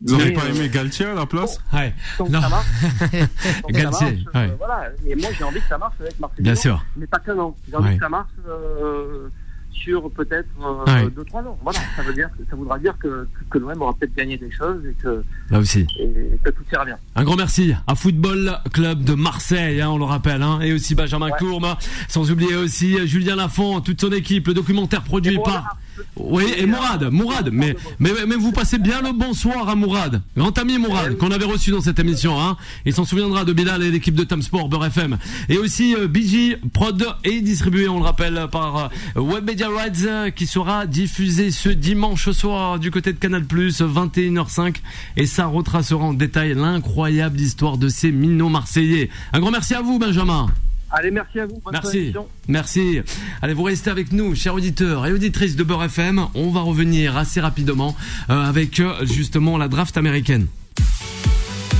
Vous 0.00 0.12
n'aurez 0.12 0.30
Mais, 0.30 0.32
pas 0.34 0.44
euh, 0.44 0.54
aimé 0.54 0.68
Galtier 0.68 1.06
à 1.06 1.14
la 1.14 1.24
place 1.26 1.58
Ouais. 1.72 1.94
tant 2.18 2.26
que 2.26 2.30
Non. 2.32 2.40
ça 2.40 2.48
marche, 2.48 2.66
tant 2.82 3.68
que 3.68 3.74
ça 3.74 3.82
Galtier, 3.82 4.06
marche, 4.32 4.36
euh, 4.50 4.54
voilà. 4.58 4.90
Et 5.06 5.14
moi, 5.14 5.30
j'ai 5.38 5.44
envie 5.44 5.60
que 5.60 5.66
ça 5.68 5.78
marche 5.78 5.94
avec 6.00 6.18
Marseille. 6.20 6.42
Bien 6.42 6.54
sûr. 6.54 6.84
Mais 6.96 7.06
pas 7.06 7.18
qu'un 7.20 7.38
an. 7.38 7.56
J'ai 7.68 7.76
envie 7.76 7.88
Ouais. 7.88 7.94
que 7.96 8.02
ça 8.02 8.08
marche 8.08 8.30
euh, 8.48 9.28
sur 9.74 10.10
peut-être 10.10 10.48
euh, 10.62 10.84
Ouais. 10.86 11.10
deux, 11.10 11.24
trois 11.24 11.42
ans. 11.42 11.58
Voilà. 11.62 11.78
Ça 11.96 12.02
veut 12.02 12.14
dire, 12.14 12.28
ça 12.48 12.56
voudra 12.56 12.78
dire 12.78 12.96
que, 12.98 13.26
que 13.50 13.58
l'OM 13.58 13.82
aura 13.82 13.92
peut-être 13.94 14.14
gagné 14.14 14.36
des 14.36 14.50
choses 14.50 14.84
et 14.86 14.94
que, 15.02 15.22
Là 15.50 15.58
aussi. 15.58 15.86
et 16.00 16.38
que 16.42 16.50
tout 16.50 16.62
ira 16.72 16.84
bien. 16.84 16.96
Un 17.14 17.24
grand 17.24 17.36
merci 17.36 17.74
à 17.86 17.94
Football 17.94 18.58
Club 18.72 19.04
de 19.04 19.14
Marseille, 19.14 19.80
hein, 19.80 19.90
on 19.90 19.98
le 19.98 20.04
rappelle, 20.04 20.42
hein, 20.42 20.60
et 20.60 20.72
aussi 20.72 20.94
Benjamin 20.94 21.26
Ouais. 21.26 21.32
Courme, 21.38 21.74
sans 22.08 22.30
oublier 22.30 22.54
aussi 22.56 22.96
euh, 22.98 23.06
Julien 23.06 23.36
Lafont, 23.36 23.80
toute 23.80 24.00
son 24.00 24.12
équipe, 24.12 24.46
le 24.48 24.54
documentaire 24.54 25.02
produit 25.02 25.38
par... 25.44 25.76
Oui, 26.16 26.44
et 26.56 26.66
Mourad, 26.66 27.10
Mourad, 27.10 27.50
mais, 27.52 27.76
mais, 27.98 28.10
mais 28.26 28.36
vous 28.36 28.52
passez 28.52 28.78
bien 28.78 29.02
le 29.02 29.12
bonsoir 29.12 29.68
à 29.68 29.74
Mourad, 29.74 30.22
grand 30.36 30.56
ami 30.58 30.78
Mourad, 30.78 31.16
qu'on 31.16 31.30
avait 31.30 31.44
reçu 31.44 31.70
dans 31.70 31.80
cette 31.80 31.98
émission, 31.98 32.40
hein. 32.40 32.56
Il 32.84 32.92
s'en 32.92 33.04
souviendra 33.04 33.44
de 33.44 33.52
Bilal 33.52 33.82
et 33.82 33.90
l'équipe 33.90 34.14
de 34.14 34.24
Tam 34.24 34.42
Sport, 34.42 34.68
Beurre 34.68 34.86
FM. 34.86 35.18
Et 35.48 35.58
aussi 35.58 35.94
euh, 35.94 36.08
BG 36.08 36.58
Prod 36.72 37.04
et 37.24 37.40
distribué, 37.40 37.88
on 37.88 37.98
le 37.98 38.04
rappelle, 38.04 38.46
par 38.50 38.90
euh, 39.16 39.20
Web 39.20 39.44
Media 39.44 39.68
Rights, 39.68 40.04
euh, 40.06 40.30
qui 40.30 40.46
sera 40.46 40.86
diffusé 40.86 41.50
ce 41.50 41.68
dimanche 41.68 42.30
soir 42.30 42.78
du 42.78 42.90
côté 42.90 43.12
de 43.12 43.18
Canal+, 43.18 43.42
21h05. 43.42 44.76
Et 45.16 45.26
ça 45.26 45.46
retracera 45.46 46.04
en 46.04 46.14
détail 46.14 46.54
l'incroyable 46.54 47.40
histoire 47.40 47.78
de 47.78 47.88
ces 47.88 48.12
minots 48.12 48.48
marseillais. 48.48 49.10
Un 49.32 49.40
grand 49.40 49.50
merci 49.50 49.74
à 49.74 49.82
vous, 49.82 49.98
Benjamin. 49.98 50.48
Allez, 50.90 51.10
merci 51.10 51.40
à 51.40 51.46
vous. 51.46 51.60
Bonne 51.64 51.72
Merci. 51.72 51.98
émission. 51.98 52.26
Merci. 52.48 53.00
Allez, 53.42 53.54
vous 53.54 53.62
restez 53.64 53.90
avec 53.90 54.12
nous, 54.12 54.34
chers 54.34 54.54
auditeurs 54.54 55.06
et 55.06 55.12
auditrices 55.12 55.56
de 55.56 55.64
Beurre 55.64 55.84
FM. 55.84 56.26
On 56.34 56.50
va 56.50 56.60
revenir 56.60 57.16
assez 57.16 57.40
rapidement 57.40 57.96
euh, 58.30 58.48
avec 58.48 58.78
euh, 58.80 59.04
justement 59.04 59.58
la 59.58 59.68
draft 59.68 59.96
américaine. 59.96 60.46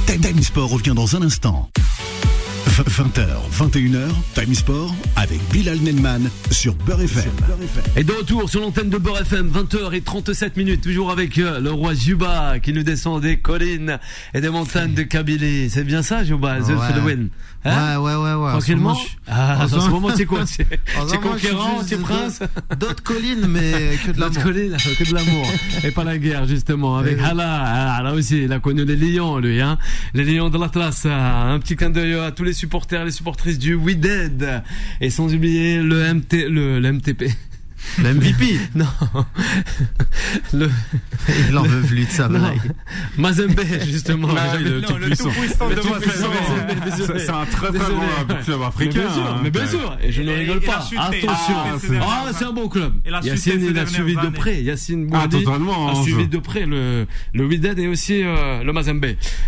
Time 0.07 0.21
Time 0.21 0.43
Sport 0.43 0.71
revient 0.71 0.95
dans 0.95 1.17
un 1.17 1.23
instant. 1.23 1.71
20h, 2.75 3.29
21h, 3.57 4.09
Time 4.35 4.53
Sport 4.53 4.93
avec 5.14 5.38
Bilal 5.53 5.79
Nelman 5.79 6.29
sur 6.51 6.75
Beurre 6.75 7.03
FM. 7.03 7.31
Et 7.95 8.03
de 8.03 8.11
retour 8.11 8.51
sur 8.51 8.61
l'antenne 8.62 8.90
de 8.90 8.99
Beurre 8.99 9.21
FM, 9.21 9.49
20h37 9.49 10.57
minutes, 10.57 10.81
toujours 10.81 11.12
avec 11.12 11.38
euh, 11.38 11.61
le 11.61 11.71
roi 11.71 11.95
Juba 11.95 12.59
qui 12.59 12.73
nous 12.73 12.83
descend 12.83 13.23
des 13.23 13.37
collines 13.37 14.01
et 14.35 14.40
des 14.40 14.49
montagnes 14.51 14.95
de 14.95 15.03
Kabylie. 15.05 15.71
C'est 15.71 15.85
bien 15.85 16.03
ça, 16.03 16.25
Juba, 16.25 16.59
The 16.62 16.71
Ouais. 17.05 17.17
Hein 17.66 17.98
ouais, 17.98 18.14
ouais, 18.14 18.16
ouais, 18.16 18.35
ouais. 18.35 18.50
Tranquillement 18.50 18.90
En 18.90 18.94
ce 18.94 19.00
moment, 19.00 19.09
je- 19.27 19.31
Ah, 19.33 19.59
en 19.64 19.68
ce 19.68 19.88
moment, 19.90 20.09
c'est 20.14 20.27
quoi 20.27 20.44
C'est 20.46 20.66
conquérant, 21.20 21.83
c'est 21.87 21.96
prince 22.00 22.40
D'autres 22.79 23.03
collines, 23.03 23.46
mais 23.48 23.96
que 24.05 24.11
de 24.12 24.20
l'amour. 24.20 24.42
colline, 24.42 24.77
que 24.98 25.09
de 25.09 25.14
l'amour 25.14 25.46
et 25.83 25.90
pas 25.90 26.05
la 26.05 26.18
guerre 26.18 26.46
justement 26.46 26.98
avec 26.98 27.16
Eh. 27.18 27.24
Hala, 27.24 27.62
ah, 27.96 28.03
là 28.03 28.12
aussi 28.12 28.44
il 28.44 28.53
a 28.53 28.59
connu 28.61 28.85
les 28.85 28.96
lions 28.96 29.38
lui 29.38 29.61
hein 29.62 29.79
les 30.12 30.24
lions 30.24 30.50
de 30.50 30.59
l'Atlas 30.59 31.07
ah, 31.09 31.53
un 31.53 31.59
petit 31.59 31.74
clin 31.77 31.90
d'œil 31.90 32.14
à 32.14 32.31
tous 32.33 32.44
les 32.44 32.53
supporters 32.53 33.05
les 33.05 33.11
supportrices 33.11 33.59
du 33.59 33.74
We 33.74 33.96
Dead 33.96 34.62
et 35.00 35.11
sans 35.11 35.33
oublier 35.35 35.79
le 35.81 36.12
MT 36.14 36.48
le, 36.48 36.81
le 36.81 36.92
MTP 36.92 37.31
Le 38.03 38.14
MVP. 38.14 38.59
non 38.75 38.87
le 40.53 40.70
Il 41.49 41.57
en 41.57 41.62
veut 41.62 41.83
plus 41.83 42.05
de 42.07 42.11
ça, 42.11 42.29
non. 42.29 42.38
blague. 42.40 42.73
Mazembe 43.16 43.61
justement 43.87 44.29
Non, 44.29 44.35
J'avais- 44.53 44.64
le 44.64 44.81
tout 44.83 44.94
puissant. 44.94 45.29
Le 45.68 45.77
de 45.77 45.81
tout. 45.81 47.12
C'est 47.18 47.31
un 47.31 47.44
très 47.47 47.68
très 47.73 47.92
bon 47.92 48.35
club 48.44 48.59
mais 48.61 48.66
africain. 48.66 49.01
bien 49.01 49.12
sûr, 49.12 49.27
hein. 49.27 49.40
mais 49.42 49.51
bien 49.51 49.66
sûr, 49.66 49.97
et 50.03 50.12
je 50.12 50.23
ne 50.23 50.31
Et- 50.31 50.37
rigole 50.37 50.61
pas. 50.61 50.77
Attention, 50.99 51.55
Ah, 52.01 52.25
ah, 52.27 52.31
c'est 52.37 52.44
un 52.44 52.53
bon 52.53 52.68
club. 52.68 52.92
Yacine, 53.23 53.64
il 53.70 53.79
a 53.79 53.87
suivi 53.87 54.14
de 54.14 54.18
années. 54.20 54.31
près. 54.31 54.62
Yacine 54.62 55.09
Ah, 55.12 55.27
Bourdi 55.27 55.44
a 55.47 56.03
suivi 56.03 56.27
de 56.29 56.38
près 56.38 56.66
le 56.66 57.07
le 57.33 57.47
Wydad 57.47 57.79
et 57.79 57.87
aussi 57.88 58.23
euh, 58.23 58.62
le 58.62 58.73
Mazembe, 58.73 59.05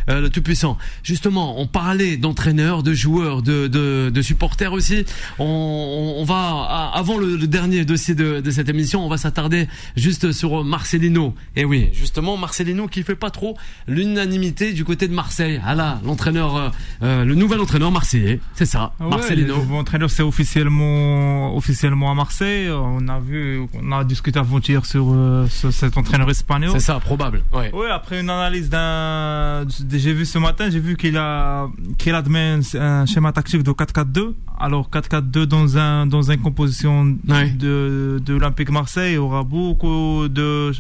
euh, 0.09 0.21
le 0.21 0.31
tout 0.31 0.43
puissant. 0.43 0.79
Justement, 1.03 1.61
on 1.61 1.67
parlait 1.67 2.17
d'entraîneurs, 2.17 2.83
de 2.83 2.93
joueurs, 2.95 3.43
de, 3.43 3.67
de 3.67 4.11
de 4.13 4.23
supporters 4.23 4.73
aussi. 4.73 5.05
On, 5.39 6.25
va 6.27 6.91
avant 6.95 7.19
le, 7.19 7.37
le 7.37 7.47
dernier 7.47 7.85
dossier 7.85 8.15
de 8.15 8.26
de 8.41 8.51
cette 8.51 8.69
émission, 8.69 9.05
on 9.05 9.09
va 9.09 9.17
s'attarder 9.17 9.69
juste 9.97 10.33
sur 10.33 10.65
Marcelino. 10.65 11.35
Et 11.57 11.65
oui, 11.65 11.89
justement 11.93 12.37
Marcelino 12.37 12.87
qui 12.89 13.03
fait 13.03 13.15
pas 13.17 13.31
trop 13.31 13.57
l'unanimité 13.89 14.73
du 14.73 14.85
côté 14.85 15.09
de 15.09 15.15
Marseille. 15.15 15.61
Ah 15.65 15.75
là, 15.75 16.01
l'entraîneur, 16.05 16.57
euh, 16.57 16.69
euh, 17.03 17.25
le 17.25 17.35
nouvel 17.35 17.61
entraîneur 17.61 17.91
marseillais, 17.91 18.41
c'est 18.55 18.67
ça, 18.67 18.93
Ouais, 19.01 19.09
Marcelino. 19.09 19.55
Le 19.55 19.61
nouveau 19.61 19.77
entraîneur, 19.77 20.11
c'est 20.11 20.23
officiellement, 20.23 21.57
officiellement 21.57 22.11
à 22.11 22.15
Marseille. 22.15 22.69
On 22.71 23.07
a 23.09 23.19
vu, 23.19 23.63
on 23.75 23.93
a 23.93 24.05
discuté 24.05 24.39
avant-hier 24.39 24.85
sur, 24.85 25.07
euh, 25.13 25.47
sur 25.49 25.73
cet 25.73 25.97
entraîneur 25.97 26.29
espagnol. 26.31 26.71
C'est 26.73 26.81
ça, 26.81 26.99
probable. 27.01 27.43
Ouais. 27.53 27.71
Oui, 27.75 27.87
après 27.93 28.21
une 28.21 28.31
analyse 28.31 28.69
d'un, 28.69 29.65
j'ai 29.91 30.13
vu 30.13 30.25
ce 30.25 30.39
matin, 30.39 30.69
j'ai 30.71 30.81
vu 30.81 30.97
qu'il 30.97 31.17
a, 31.17 31.69
qu'il 31.99 32.15
admet 32.15 32.59
un, 32.75 32.81
un 32.81 33.07
schéma 33.07 33.33
tactique 33.33 33.63
de 33.63 33.71
4-4-2. 33.71 34.35
Alors 34.59 34.89
4-4-2 34.91 35.45
dans 35.45 35.77
un, 35.79 36.07
dans 36.07 36.31
une 36.31 36.41
composition 36.41 37.17
Ouais. 37.29 37.51
de, 37.51 38.16
de, 38.19 38.25
de 38.25 38.33
l'Olympique 38.35 38.71
Marseille, 38.71 39.13
il 39.13 39.15
y 39.17 39.19
aura 39.19 39.43
beaucoup 39.43 40.29
de, 40.29 40.73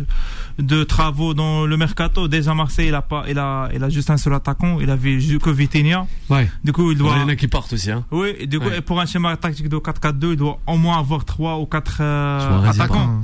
de 0.59 0.85
travaux 0.85 1.35
dans 1.35 1.67
le 1.67 1.77
mercato. 1.77 2.29
Déjà, 2.29 2.55
Marseille, 2.55 2.89
il 2.89 2.95
a 2.95 3.03
pas, 3.03 3.25
il 3.29 3.39
a, 3.39 3.69
il 3.75 3.83
a 3.85 3.89
juste 3.89 4.11
un 4.11 4.17
seul 4.17 4.35
attaquant, 4.35 4.79
il 4.81 4.91
avait 4.91 5.17
que 5.43 5.51
Vitinha. 5.51 6.07
Ouais. 6.29 6.51
Du 6.65 6.73
coup, 6.73 6.91
il 6.91 6.97
Il 6.97 6.99
doit. 6.99 7.17
y 7.17 7.21
en 7.21 7.29
a 7.29 7.37
qui 7.37 7.49
partent 7.49 7.73
aussi, 7.73 7.91
hein. 7.91 8.05
Oui, 8.11 8.47
du 8.47 8.59
coup, 8.59 8.67
Ouais. 8.69 8.79
et 8.79 8.81
pour 8.81 9.01
un 9.01 9.07
schéma 9.07 9.37
tactique 9.37 9.69
de 9.69 9.77
4-4-2, 9.77 10.31
il 10.33 10.37
doit 10.37 10.59
au 10.67 10.77
moins 10.77 10.99
avoir 10.99 11.25
3 11.25 11.59
ou 11.59 11.67
4 11.67 11.95
Suarez, 11.97 12.47
il 12.61 12.65
y 12.65 12.67
a 12.67 12.71
attaquants. 12.71 13.21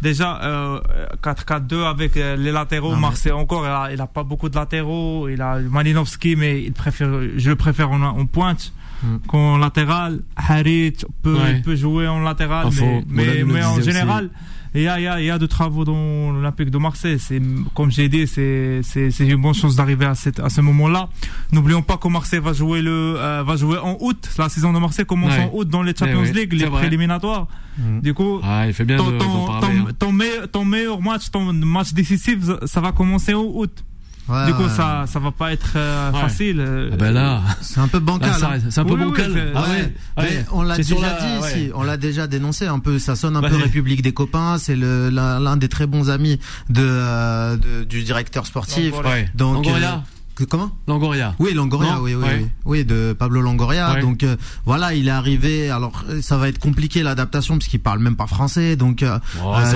Déjà, 0.00 0.40
euh, 0.42 0.80
4-4-2 1.22 1.84
avec 1.84 2.16
euh, 2.16 2.34
les 2.36 2.50
latéraux, 2.50 2.96
Marseille 2.96 3.30
encore, 3.30 3.64
il 3.64 3.68
a, 3.70 3.92
il 3.92 4.00
a 4.00 4.08
pas 4.08 4.24
beaucoup 4.24 4.48
de 4.48 4.56
latéraux. 4.56 5.28
Il 5.28 5.40
a 5.40 5.60
Malinowski, 5.60 6.34
mais 6.34 6.60
il 6.62 6.72
préfère, 6.72 7.08
je 7.36 7.48
le 7.50 7.54
préfère 7.56 7.90
en, 7.92 8.02
en 8.02 8.26
pointe 8.26 8.72
Mm. 9.02 9.16
qu'en 9.26 9.56
latéral. 9.58 10.20
Harit 10.36 10.94
peut, 11.22 11.34
Ouais. 11.36 11.60
peut 11.64 11.76
jouer 11.76 12.06
en 12.08 12.20
latéral, 12.20 12.68
mais, 13.08 13.42
mais, 13.44 13.64
en 13.64 13.80
général, 13.80 14.30
il 14.74 14.82
y 14.82 14.88
a, 14.88 14.98
y, 15.00 15.06
a, 15.06 15.20
y 15.20 15.28
a 15.28 15.38
de 15.38 15.46
travaux 15.46 15.84
dans 15.84 16.32
l'Olympique 16.32 16.70
de 16.70 16.78
Marseille. 16.78 17.18
C'est, 17.18 17.42
comme 17.74 17.90
j'ai 17.90 18.08
dit, 18.08 18.26
c'est, 18.26 18.80
c'est, 18.82 19.10
c'est 19.10 19.26
une 19.28 19.42
bonne 19.42 19.52
chance 19.54 19.76
d'arriver 19.76 20.06
à, 20.06 20.14
cette, 20.14 20.40
à 20.40 20.48
ce 20.48 20.60
moment-là. 20.62 21.08
N'oublions 21.52 21.82
pas 21.82 21.98
que 21.98 22.08
Marseille 22.08 22.40
va 22.40 22.52
jouer 22.54 22.80
le, 22.80 23.16
euh, 23.18 23.42
va 23.42 23.56
jouer 23.56 23.76
en 23.78 23.98
août. 24.00 24.30
La 24.38 24.48
saison 24.48 24.72
de 24.72 24.78
Marseille 24.78 25.04
commence 25.04 25.32
Ouais. 25.32 25.50
en 25.52 25.56
août 25.58 25.68
dans 25.68 25.82
les 25.82 25.94
Champions 25.94 26.22
ouais, 26.22 26.32
League, 26.32 26.52
les 26.54 26.66
vrai. 26.66 26.80
préliminatoires. 26.80 27.48
Mm. 27.76 28.00
Du 28.00 28.14
coup, 28.14 28.40
Ah, 28.42 28.66
il 28.66 28.72
fait 28.72 28.84
bien 28.84 28.96
ton, 28.96 29.10
de- 29.10 29.18
ton, 29.18 29.24
d'en 29.46 29.46
parler. 29.60 29.76
ton- 29.78 29.88
hein. 29.88 29.92
ton 29.98 30.12
meilleur, 30.12 30.48
ton 30.50 30.64
meilleur 30.64 31.02
match, 31.02 31.30
ton 31.30 31.52
match 31.52 31.92
décisif, 31.92 32.38
ça 32.64 32.80
va 32.80 32.92
commencer 32.92 33.34
en 33.34 33.42
août. 33.44 33.84
Ouais, 34.28 34.46
du 34.46 34.54
coup, 34.54 34.62
ouais. 34.62 34.68
ça, 34.68 35.04
ça 35.08 35.18
va 35.18 35.32
pas 35.32 35.52
être 35.52 35.72
euh, 35.74 36.12
Ouais. 36.12 36.20
facile. 36.20 36.60
euh, 36.60 36.90
Ah 36.92 36.96
ben 36.96 37.12
là, 37.12 37.42
C'est 37.60 37.80
un 37.80 37.88
peu 37.88 37.98
bancal. 37.98 38.32
ça 38.34 38.52
hein. 38.54 38.58
c'est 38.70 38.80
un 38.80 38.84
peu 38.84 38.94
Oui, 38.94 39.00
oui, 39.00 39.06
bancal. 39.06 39.52
ah 39.54 39.62
Ouais, 39.62 39.68
ouais. 39.68 39.92
mais 40.16 40.44
on 40.52 40.62
l'a 40.62 40.76
déjà 40.76 40.94
la- 41.00 41.12
dit 41.20 41.42
ouais. 41.42 41.50
ici, 41.50 41.70
on 41.74 41.82
l'a 41.82 41.96
déjà 41.96 42.26
dénoncé 42.28 42.66
un 42.66 42.78
peu. 42.78 42.98
Ça 43.00 43.16
sonne 43.16 43.36
un 43.36 43.40
peu. 43.42 43.56
République 43.56 44.00
des 44.02 44.12
copains. 44.12 44.58
C'est 44.58 44.76
le 44.76 45.10
l'un 45.10 45.56
des 45.56 45.68
très 45.68 45.86
bons 45.88 46.08
amis 46.08 46.38
de, 46.70 46.82
euh, 46.86 47.56
de- 47.56 47.82
du 47.84 48.04
directeur 48.04 48.46
sportif. 48.46 48.92
Longoria. 48.92 49.10
Ouais. 49.10 49.30
Donc 49.34 49.54
Longoria. 49.66 49.94
euh, 49.94 50.11
que- 50.34 50.44
comment 50.44 50.70
Longoria. 50.88 51.34
Oui, 51.38 51.54
Longoria, 51.54 51.94
Non 51.94 52.00
oui, 52.00 52.14
oui, 52.14 52.22
Ouais. 52.24 52.38
oui, 52.42 52.48
oui, 52.64 52.84
de 52.84 53.14
Pablo 53.18 53.40
Longoria. 53.40 53.94
Ouais. 53.94 54.00
Donc 54.00 54.22
euh, 54.22 54.36
voilà, 54.64 54.94
il 54.94 55.08
est 55.08 55.10
arrivé. 55.12 55.70
Alors 55.70 56.04
euh, 56.08 56.20
ça 56.22 56.36
va 56.36 56.48
être 56.48 56.58
compliqué 56.58 57.02
l'adaptation 57.02 57.58
parce 57.58 57.68
qu'il 57.68 57.80
parle 57.80 57.98
même 58.00 58.16
pas 58.16 58.26
français. 58.26 58.76
Donc 58.76 59.02
euh, 59.02 59.18
Oh, 59.44 59.54
Euh, 59.56 59.72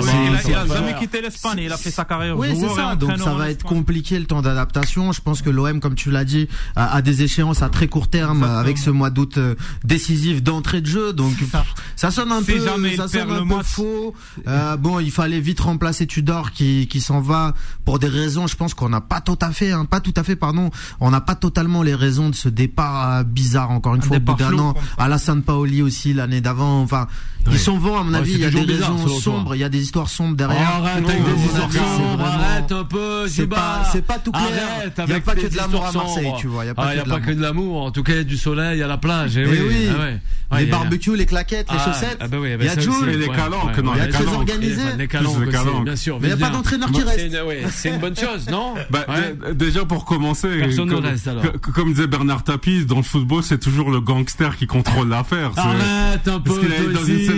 il 0.46 0.54
a, 0.54 0.62
il 0.64 0.72
jamais 0.72 0.94
quitté 0.98 1.20
l'Espagne, 1.20 1.58
il 1.60 1.72
a 1.72 1.76
fait 1.76 1.90
sa 1.90 2.04
carrière 2.04 2.38
oui, 2.38 2.48
c'est 2.58 2.68
ça. 2.74 2.96
Donc 2.96 3.16
ça 3.18 3.34
va 3.34 3.50
être 3.50 3.64
compliqué 3.64 4.18
le 4.18 4.26
temps 4.26 4.42
d'adaptation. 4.42 5.12
Je 5.12 5.20
pense 5.20 5.42
que 5.42 5.50
l'OM, 5.50 5.80
comme 5.80 5.94
tu 5.94 6.10
l'as 6.10 6.24
dit, 6.24 6.48
a, 6.74 6.94
a 6.94 7.02
des 7.02 7.22
échéances 7.22 7.62
à 7.62 7.68
très 7.68 7.88
court 7.88 8.08
terme 8.08 8.38
Exactement. 8.38 8.58
avec 8.58 8.78
ce 8.78 8.90
mois 8.90 9.10
d'août 9.10 9.38
euh, 9.38 9.54
décisif 9.84 10.42
d'entrée 10.42 10.80
de 10.80 10.86
jeu. 10.86 11.12
Donc 11.12 11.34
Ça. 11.50 11.64
ça 11.96 12.10
sonne 12.10 12.32
un 12.32 12.42
peu, 12.42 12.58
ça 12.96 13.08
sonne 13.08 13.30
un 13.30 13.46
peu 13.46 13.62
faux. 13.62 14.14
Euh, 14.48 14.76
bon, 14.76 15.00
il 15.00 15.10
fallait 15.10 15.40
vite 15.40 15.60
remplacer 15.60 16.06
Tudor 16.06 16.50
qui 16.52 16.86
qui 16.88 17.00
s'en 17.00 17.20
va 17.20 17.54
pour 17.84 17.98
des 17.98 18.08
raisons. 18.08 18.46
Je 18.46 18.56
pense 18.56 18.74
qu'on 18.74 18.88
n'a 18.88 19.00
pas 19.00 19.20
tout 19.20 19.38
à 19.40 19.50
fait, 19.50 19.72
hein, 19.72 19.84
pas 19.84 20.00
tout 20.00 20.14
à 20.16 20.22
fait, 20.22 20.36
pardon. 20.46 20.70
On 21.00 21.10
n'a 21.10 21.20
pas 21.20 21.34
totalement 21.34 21.82
les 21.82 21.94
raisons 21.94 22.30
de 22.30 22.34
ce 22.34 22.48
départ 22.48 23.10
euh, 23.10 23.22
bizarre. 23.24 23.70
Encore 23.70 23.94
une 23.94 24.02
Un 24.02 24.04
fois, 24.04 24.16
au 24.18 24.20
bout 24.20 24.34
d'un 24.34 24.58
an, 24.58 24.72
comme 24.74 24.82
ça. 24.82 25.04
Alassane 25.04 25.42
Paoli 25.42 25.82
aussi 25.82 26.12
l'année 26.12 26.40
d'avant. 26.40 26.82
Enfin, 26.82 27.06
Ils 27.50 27.58
sont 27.58 27.78
vont 27.78 27.98
à 27.98 28.02
mon 28.02 28.14
avis. 28.14 28.32
Il 28.32 28.40
y 28.40 28.44
a 28.44 28.50
des 28.50 28.60
bizarre, 28.64 28.92
raisons 28.96 29.20
sombres. 29.20 29.54
Il 29.54 29.60
y 29.60 29.64
a 29.64 29.68
des 29.68 29.80
histoires 29.80 30.08
sombres 30.08 30.36
derrière. 30.36 30.68
Arrête 30.68 31.02
Non, 31.02 31.08
avec 31.08 31.24
des 31.24 31.44
histoires 31.44 31.72
sombres, 31.72 32.24
arrête 32.24 32.72
un 32.72 32.84
peu, 32.84 33.28
c'est 33.28 33.46
pas, 33.46 33.82
c'est 33.92 34.04
pas 34.04 34.18
tout 34.18 34.32
clair. 34.32 34.44
Arrête 34.78 35.00
il 35.06 35.10
y 35.12 35.16
a 35.16 35.20
pas 35.20 35.34
que 35.34 35.46
de 35.46 35.56
l'amour 35.56 35.86
à 35.86 35.92
Marseille, 35.92 36.32
tu 36.38 36.46
vois. 36.48 36.64
Il 36.64 36.68
y 36.68 36.70
a 36.70 36.74
Ah, 36.76 36.82
pas 36.82 36.94
que 36.94 36.98
a 37.00 37.04
de 37.04 37.08
pas 37.08 37.20
que 37.20 37.30
l'amour. 37.30 37.36
de 37.36 37.42
l'amour. 37.42 37.82
En 37.84 37.90
tout 37.90 38.02
cas, 38.02 38.12
il 38.12 38.18
y 38.18 38.20
a 38.20 38.24
du 38.24 38.36
soleil, 38.36 38.76
il 38.76 38.80
y 38.80 38.82
a 38.82 38.86
la 38.86 38.98
plage. 38.98 39.36
Eh 39.36 39.42
Eh 39.42 39.46
oui. 39.46 39.58
oui. 39.68 39.88
Ah 39.94 40.00
ouais. 40.00 40.20
Ouais, 40.52 40.60
Les 40.60 40.66
barbecues, 40.66 41.16
les 41.16 41.26
claquettes, 41.26 41.66
les 41.72 41.76
Ah, 41.76 41.84
chaussettes. 41.92 42.18
ah 42.20 42.28
bah 42.28 42.36
oui, 42.40 42.50
il 42.52 42.56
bah 42.56 42.64
y 42.66 42.68
a 42.68 42.78
Jules. 42.78 43.08
Et 43.08 43.16
les 43.16 43.26
calanques, 43.28 43.78
non, 43.78 43.90
ouais. 43.92 43.96
Il 43.96 43.98
y 43.98 44.00
a 44.02 44.06
les 44.06 44.12
des 44.12 44.16
choses 44.18 44.26
calanques. 44.26 44.34
organisées. 44.48 44.82
Les, 44.96 45.08
calanques 45.08 45.84
bien 45.84 45.96
sûr. 45.96 46.18
Mais 46.20 46.28
il 46.28 46.36
n'y 46.36 46.42
a 46.42 46.46
pas 46.46 46.52
d'entraîneur 46.54 46.88
qui 46.92 47.00
C'est 47.00 47.28
reste. 47.28 47.70
c'est 47.72 47.88
une 47.88 47.98
bonne 47.98 48.16
chose, 48.16 48.48
non 48.50 48.74
Bah, 48.90 49.06
déjà 49.54 49.84
pour 49.84 50.04
commencer, 50.04 50.48
Personne 50.58 50.88
ne 50.88 50.94
comme, 50.94 51.04
reste, 51.04 51.26
alors. 51.26 51.42
que- 51.60 51.70
comme 51.70 51.92
disait 51.92 52.06
Bernard 52.06 52.44
Tapie, 52.44 52.84
dans 52.86 52.96
le 52.98 53.02
football, 53.02 53.42
c'est 53.42 53.58
toujours 53.58 53.90
le 53.90 54.00
gangster 54.00 54.56
qui 54.56 54.66
contrôle 54.68 55.08
l'affaire. 55.08 55.50
Arrête 55.56 56.28
un 56.28 56.38
peu, 56.38 56.52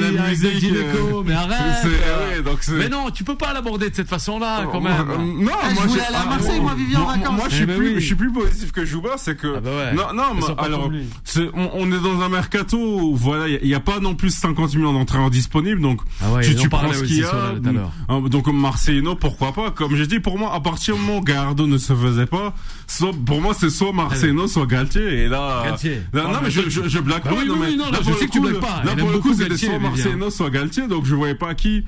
Est 0.03 0.11
des 0.13 0.47
musique, 0.49 0.61
gynécos, 0.61 0.99
euh, 1.01 1.23
mais 1.27 1.33
arrête 1.35 1.85
ouais, 1.85 2.43
donc 2.43 2.59
Mais 2.69 2.89
non, 2.89 3.11
tu 3.11 3.25
peux 3.25 3.37
pas 3.37 3.53
l'aborder 3.53 3.91
de 3.91 3.95
cette 3.95 4.09
façon-là, 4.09 4.65
quand 4.71 4.81
même 4.81 4.95
Non, 5.41 5.51
Ah, 5.63 5.69
je 5.71 5.75
moi 5.75 5.87
voulais 5.87 6.01
j'ai- 6.01 6.07
aller 6.07 6.17
à 6.17 6.21
ah, 6.25 6.29
Marseille, 6.29 6.61
moi, 6.61 6.75
vivre 6.75 6.99
en 7.01 7.03
moi- 7.05 7.17
vacances. 7.17 7.37
Moi, 7.37 7.45
je 7.49 7.55
Eh 7.55 7.57
suis 7.57 7.67
ben 7.67 7.77
plus, 7.77 7.89
oui. 7.89 8.01
je 8.01 8.07
suis 8.07 8.15
plus 8.15 8.33
positif 8.33 8.73
que 8.73 8.85
Jouba, 8.85 9.11
c'est 9.17 9.37
que. 9.37 9.55
Ah 9.57 9.61
bah 9.61 9.71
ouais. 9.71 9.95
Non, 9.95 10.13
non, 10.15 10.35
mais 10.35 10.43
alors, 10.65 10.91
c'est, 11.25 11.49
on, 11.55 11.71
on 11.75 11.87
est 11.93 12.01
dans 12.03 12.21
un 12.23 12.29
mercato 12.29 12.77
où, 12.79 13.17
voilà, 13.17 13.49
il 13.49 13.67
n'y 13.67 13.75
a, 13.75 13.81
pas 13.81 14.01
non 14.01 14.15
plus 14.15 14.31
50 14.31 14.75
millions 14.75 14.93
d'entraîneurs 14.93 15.31
disponibles, 15.31 15.81
donc 15.81 16.01
Ah 16.23 16.33
ouais, 16.33 16.43
tu, 16.45 16.55
tu 16.57 16.69
prends 16.69 16.93
ce 16.93 17.03
qu'il 17.05 17.19
y 17.19 17.25
a. 17.25 17.55
la- 17.63 17.73
l'heure. 17.73 17.93
Hein, 18.09 18.23
Donc 18.29 18.47
Marseillano, 18.49 19.15
pourquoi 19.15 19.53
pas? 19.53 19.71
Comme 19.71 19.97
j'ai 19.97 20.07
dit, 20.07 20.21
pour 20.21 20.39
moi, 20.39 20.53
à 20.55 20.61
partir 20.61 20.95
du 20.95 21.01
moment 21.01 21.19
où 21.19 21.23
Gallardo 21.23 21.67
ne 21.67 21.79
se 21.79 21.95
faisait 21.95 22.27
pas, 22.27 22.55
soit, 22.87 23.11
pour 23.27 23.41
moi, 23.41 23.55
c'est 23.59 23.71
soit 23.71 23.93
Marseillano, 23.93 24.47
soit 24.47 24.67
Galtier. 24.67 25.25
Et 25.25 25.29
là, 25.29 25.63
Galtier. 25.65 26.03
là, 26.13 26.25
Ah, 26.27 26.33
non, 26.33 26.39
mais 26.43 26.51
je, 26.51 26.69
je, 26.69 26.89
je 26.89 26.99
blague 26.99 27.23
Ah 27.25 27.29
pas. 27.31 27.35
oui, 27.39 27.47
non, 27.49 27.57
mais 27.57 27.71
là, 27.77 27.99
je 28.07 28.13
sais 28.13 28.27
que 28.27 28.33
tu 28.33 28.41
blagues 28.41 28.61
pas. 28.61 28.83
Là, 28.85 28.95
pour 28.97 29.11
le 29.11 29.19
coup, 29.19 29.35
c'était 29.35 29.57
soit 29.57 29.79
Marseillano, 29.91 30.31
soit 30.31 30.51
Galtier. 30.51 30.87
Donc 30.89 31.05
je 31.05 31.15
voyais 31.15 31.35
pas 31.35 31.55
qui. 31.55 31.85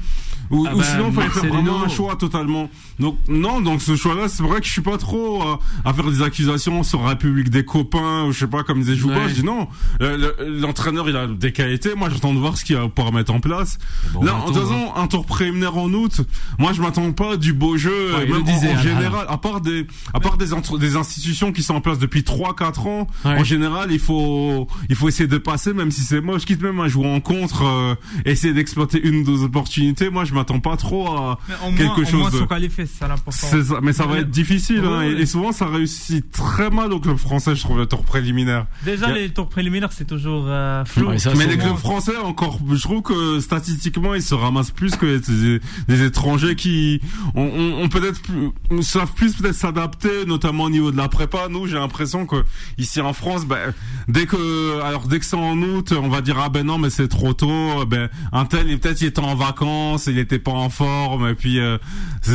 Ou, 0.50 0.66
Ah 0.68 0.74
ou 0.74 0.78
bah, 0.78 0.84
sinon, 0.84 1.06
il 1.10 1.14
fallait 1.14 1.28
faire 1.28 1.44
Marcelino. 1.44 1.62
vraiment 1.72 1.84
un 1.84 1.88
choix 1.88 2.16
totalement. 2.16 2.68
Donc 2.98 3.16
non, 3.28 3.60
donc 3.60 3.80
ce 3.82 3.94
choix-là, 3.94 4.28
c'est 4.28 4.42
vrai 4.42 4.60
que 4.60 4.66
je 4.66 4.72
suis 4.72 4.80
pas 4.80 4.98
trop 4.98 5.42
euh, 5.42 5.56
à 5.84 5.92
faire 5.94 6.10
des 6.10 6.22
accusations 6.22 6.82
sur 6.82 7.02
la 7.02 7.10
République 7.10 7.50
des 7.50 7.64
copains 7.64 8.24
ou 8.24 8.32
je 8.32 8.40
sais 8.40 8.46
pas 8.48 8.64
comme 8.64 8.80
disait 8.80 8.96
Jouba. 8.96 9.14
Ouais. 9.14 9.28
Je 9.28 9.34
dis 9.34 9.44
non, 9.44 9.68
le- 10.00 10.16
le- 10.16 10.58
l'entraîneur 10.60 11.08
il 11.08 11.16
a 11.16 11.28
des 11.28 11.52
qualités. 11.52 11.94
Moi, 11.94 12.08
j'attends 12.10 12.34
de 12.34 12.38
voir 12.40 12.56
ce 12.58 12.64
qu'il 12.64 12.76
va 12.76 12.88
pouvoir 12.88 13.12
mettre 13.14 13.32
en 13.32 13.38
place. 13.40 13.78
Bon, 14.12 14.22
Là, 14.24 14.32
on 14.44 14.50
de 14.50 14.54
va 14.54 14.60
toute 14.60 14.70
attendre, 14.70 14.86
façon, 14.88 15.00
un 15.00 15.06
tour 15.06 15.24
préliminaire 15.24 15.76
en 15.76 15.88
août. 15.92 16.20
Moi, 16.58 16.72
je 16.72 16.82
m'attends 16.82 17.12
pas 17.12 17.36
du 17.36 17.52
beau 17.52 17.76
jeu, 17.76 18.14
Ouais, 18.16 18.26
même 18.26 18.42
disait, 18.42 18.72
en, 18.74 18.78
en 18.78 18.82
général. 18.82 19.26
À 19.28 19.38
part 19.38 19.60
des, 19.60 19.86
à 20.12 20.18
part 20.20 20.36
des, 20.36 20.52
entre- 20.52 20.78
des 20.78 20.96
institutions 20.96 21.52
qui 21.52 21.62
sont 21.62 21.74
en 21.74 21.80
place 21.80 21.98
depuis 22.00 22.22
3-4 22.22 22.88
ans. 22.88 23.06
Ouais. 23.24 23.38
En 23.38 23.44
général, 23.44 23.92
il 23.92 24.00
faut, 24.00 24.66
il 24.88 24.96
faut 24.96 25.08
essayer 25.08 25.28
de 25.28 25.38
passer, 25.38 25.72
même 25.74 25.92
si 25.92 26.00
c'est 26.00 26.20
moche, 26.20 26.44
quitte 26.44 26.60
même 26.62 26.80
à 26.80 26.88
jouer 26.88 27.06
en 27.08 27.20
contre, 27.20 27.62
euh, 27.64 27.89
essayer 28.24 28.52
d'exploiter 28.54 29.00
une 29.06 29.16
ou 29.16 29.24
deux 29.24 29.42
opportunités. 29.44 30.10
Moi, 30.10 30.24
je 30.24 30.34
m'attends 30.34 30.60
pas 30.60 30.76
trop 30.76 31.08
à 31.08 31.38
Mais 31.48 31.54
au 31.66 31.70
moins, 31.70 31.76
quelque 31.76 32.00
au 32.00 32.04
chose 32.10 32.20
moins 32.20 32.30
de- 32.30 32.38
se 32.38 32.44
qualifier, 32.44 32.86
c'est 32.86 32.98
ça 33.00 33.08
l'important. 33.08 33.46
c'est 33.50 33.64
ça, 33.64 33.80
mais 33.82 33.92
ça 33.92 34.06
va 34.06 34.18
être 34.18 34.30
difficile, 34.30 34.82
hein, 34.84 34.98
Ouais, 34.98 35.10
et, 35.10 35.14
ouais. 35.14 35.20
et 35.22 35.26
souvent 35.26 35.52
ça 35.52 35.66
réussit 35.66 36.30
très 36.30 36.70
mal 36.70 36.92
au 36.92 37.00
club 37.00 37.16
français, 37.16 37.54
je 37.54 37.62
trouve, 37.62 37.78
le 37.78 37.86
tour 37.86 38.04
préliminaire. 38.04 38.66
Déjà, 38.84 39.06
a- 39.08 39.12
les 39.12 39.30
tours 39.30 39.48
préliminaires, 39.48 39.92
c'est 39.92 40.06
toujours 40.06 40.44
euh, 40.48 40.84
flou. 40.84 41.08
Ouais, 41.08 41.18
ça, 41.18 41.32
mais 41.36 41.46
les 41.46 41.58
clubs 41.58 41.76
français, 41.76 42.16
encore, 42.16 42.58
je 42.72 42.80
trouve 42.82 43.02
que 43.02 43.40
statistiquement, 43.40 44.14
ils 44.14 44.22
se 44.22 44.34
ramassent 44.34 44.70
plus 44.70 44.96
que 44.96 45.06
les, 45.06 45.60
les 45.88 46.02
étrangers 46.04 46.54
qui 46.56 47.00
ont, 47.34 47.42
ont- 47.42 47.82
ont 47.84 47.88
peut-être 47.88 48.20
plus, 48.22 48.82
savent 48.82 49.12
plus 49.12 49.34
peut-être 49.34 49.54
s'adapter, 49.54 50.24
notamment 50.26 50.64
au 50.64 50.70
niveau 50.70 50.90
de 50.90 50.96
la 50.96 51.08
prépa. 51.08 51.48
Nous, 51.50 51.66
j'ai 51.66 51.76
l'impression 51.76 52.26
que 52.26 52.36
ici 52.78 53.00
en 53.00 53.12
France, 53.12 53.46
ben, 53.46 53.72
dès 54.08 54.26
que, 54.26 54.80
alors 54.82 55.06
dès 55.06 55.18
que 55.18 55.24
c'est 55.24 55.36
en 55.36 55.56
août, 55.60 55.92
on 55.96 56.08
va 56.08 56.20
dire 56.20 56.36
ah 56.40 56.48
ben 56.48 56.64
non, 56.66 56.78
mais 56.78 56.90
c'est 56.90 57.08
trop 57.08 57.32
tôt. 57.32 57.48
Ben 57.88 58.08
un 58.32 58.44
tel, 58.44 58.68
il- 58.68 58.78
peut-être 58.78 59.00
il 59.00 59.06
était 59.08 59.20
en 59.20 59.34
vacances, 59.34 60.06
il 60.06 60.18
était 60.18 60.38
pas 60.38 60.52
en 60.52 60.70
forme, 60.70 61.28
et 61.28 61.34
puis 61.34 61.58
euh, 61.60 61.78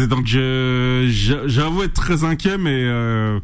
donc 0.10 0.26
je, 0.28 1.10
j'avoue 1.46 1.84
être 1.84 1.94
très 1.94 2.24
inquiet, 2.24 2.58
mais 2.58 2.84
euh, 2.84 3.40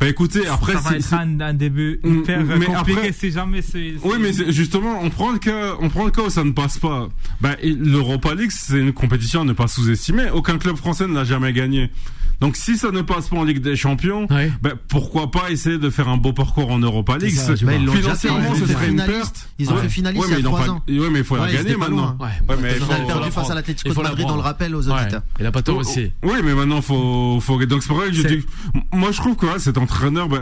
bah 0.00 0.08
écoutez, 0.08 0.46
après 0.46 0.74
ça 0.74 0.78
va 0.80 0.90
c'est- 0.90 0.96
être 0.98 1.14
un, 1.14 1.40
un 1.40 1.54
début 1.54 1.98
Mm, 2.04 2.18
hyper 2.20 2.44
mais 2.44 2.66
compliqué 2.66 2.98
après- 3.00 3.12
si 3.12 3.30
jamais 3.32 3.62
c'est. 3.62 3.94
Oui, 4.04 4.16
mais 4.20 4.32
justement, 4.52 5.00
on 5.02 5.10
prend 5.10 5.32
le 5.32 5.38
cas, 5.38 5.74
on 5.80 5.88
prend 5.88 6.04
le 6.04 6.10
cas 6.12 6.22
où 6.22 6.30
ça 6.30 6.44
ne 6.44 6.52
passe 6.52 6.78
pas. 6.78 7.08
Bah, 7.40 7.56
l'Europa 7.62 8.34
League, 8.34 8.52
c'est 8.52 8.78
une 8.78 8.92
compétition 8.92 9.40
à 9.40 9.44
ne 9.44 9.52
pas 9.54 9.66
sous-estimer. 9.66 10.30
Aucun 10.30 10.58
club 10.58 10.76
français 10.76 11.06
ne 11.08 11.14
l'a 11.14 11.24
jamais 11.24 11.52
gagné. 11.52 11.90
Donc, 12.40 12.56
si 12.56 12.78
ça 12.78 12.90
ne 12.92 13.02
passe 13.02 13.28
pas 13.28 13.36
en 13.36 13.44
Ligue 13.44 13.60
des 13.60 13.74
Champions, 13.74 14.26
Ouais. 14.30 14.52
bah, 14.62 14.70
pourquoi 14.88 15.30
pas 15.30 15.50
essayer 15.50 15.78
de 15.78 15.90
faire 15.90 16.08
un 16.08 16.16
beau 16.16 16.32
parcours 16.32 16.70
en 16.70 16.78
Europa 16.78 17.18
League 17.18 17.34
ça. 17.34 17.54
Bah, 17.64 17.74
ils 17.74 17.84
l'ont 17.84 17.92
déjà 17.94 18.14
fait, 18.14 18.28
Financièrement, 18.28 18.40
ils 18.40 18.50
ont 18.50 18.54
ce 18.54 18.64
fait 18.66 18.72
serait 18.74 18.84
une 18.86 18.90
finaliste. 18.92 19.18
perte. 19.18 19.48
Ils 19.58 19.70
ont 19.70 19.74
Ouais. 19.74 19.82
fait 19.82 19.88
finaliste 19.88 20.22
Ouais, 20.22 20.28
il 20.28 20.30
y 20.30 20.32
mais 20.32 20.36
a 20.36 20.40
ils 20.40 20.44
n'ont 20.44 20.50
3 20.50 20.64
pas- 20.66 20.70
ans. 20.72 20.82
ouais, 20.88 21.10
mais 21.10 21.18
il 21.18 21.24
faut 21.24 21.34
Ouais, 21.34 21.40
la 21.40 21.52
gagner 21.52 21.72
pas 21.74 21.78
maintenant. 21.78 22.16
Ouais. 22.20 22.26
Ouais, 22.48 22.56
mais 22.62 22.72
il 22.74 22.78
faut, 22.78 22.92
faut 22.92 23.06
perdu 23.06 23.30
face 23.32 23.50
à 23.50 23.54
l'Atlético 23.54 23.88
Il 23.90 23.96
de 23.96 24.02
Madrid, 24.02 24.24
prendre. 24.24 24.36
le 24.36 24.42
rappelle 24.44 24.74
aux 24.76 24.88
auditeurs. 24.88 25.22
Et 25.40 25.42
la 25.42 25.50
patte 25.50 25.68
Oh, 25.68 25.72
aussi. 25.80 26.12
oh, 26.22 26.28
Oui, 26.32 26.38
mais 26.44 26.54
maintenant 26.54 26.80
faut, 26.80 27.40
faut. 27.40 27.64
Donc 27.66 27.82
c'est 27.82 27.88
pour 27.88 28.00
ça 28.00 28.06
que 28.08 28.12
je 28.14 28.22
dis. 28.26 28.44
Moi, 28.92 29.10
je 29.10 29.16
trouve 29.16 29.34
que 29.36 29.58
cet 29.58 29.76
entraîneur, 29.78 30.28
il 30.30 30.40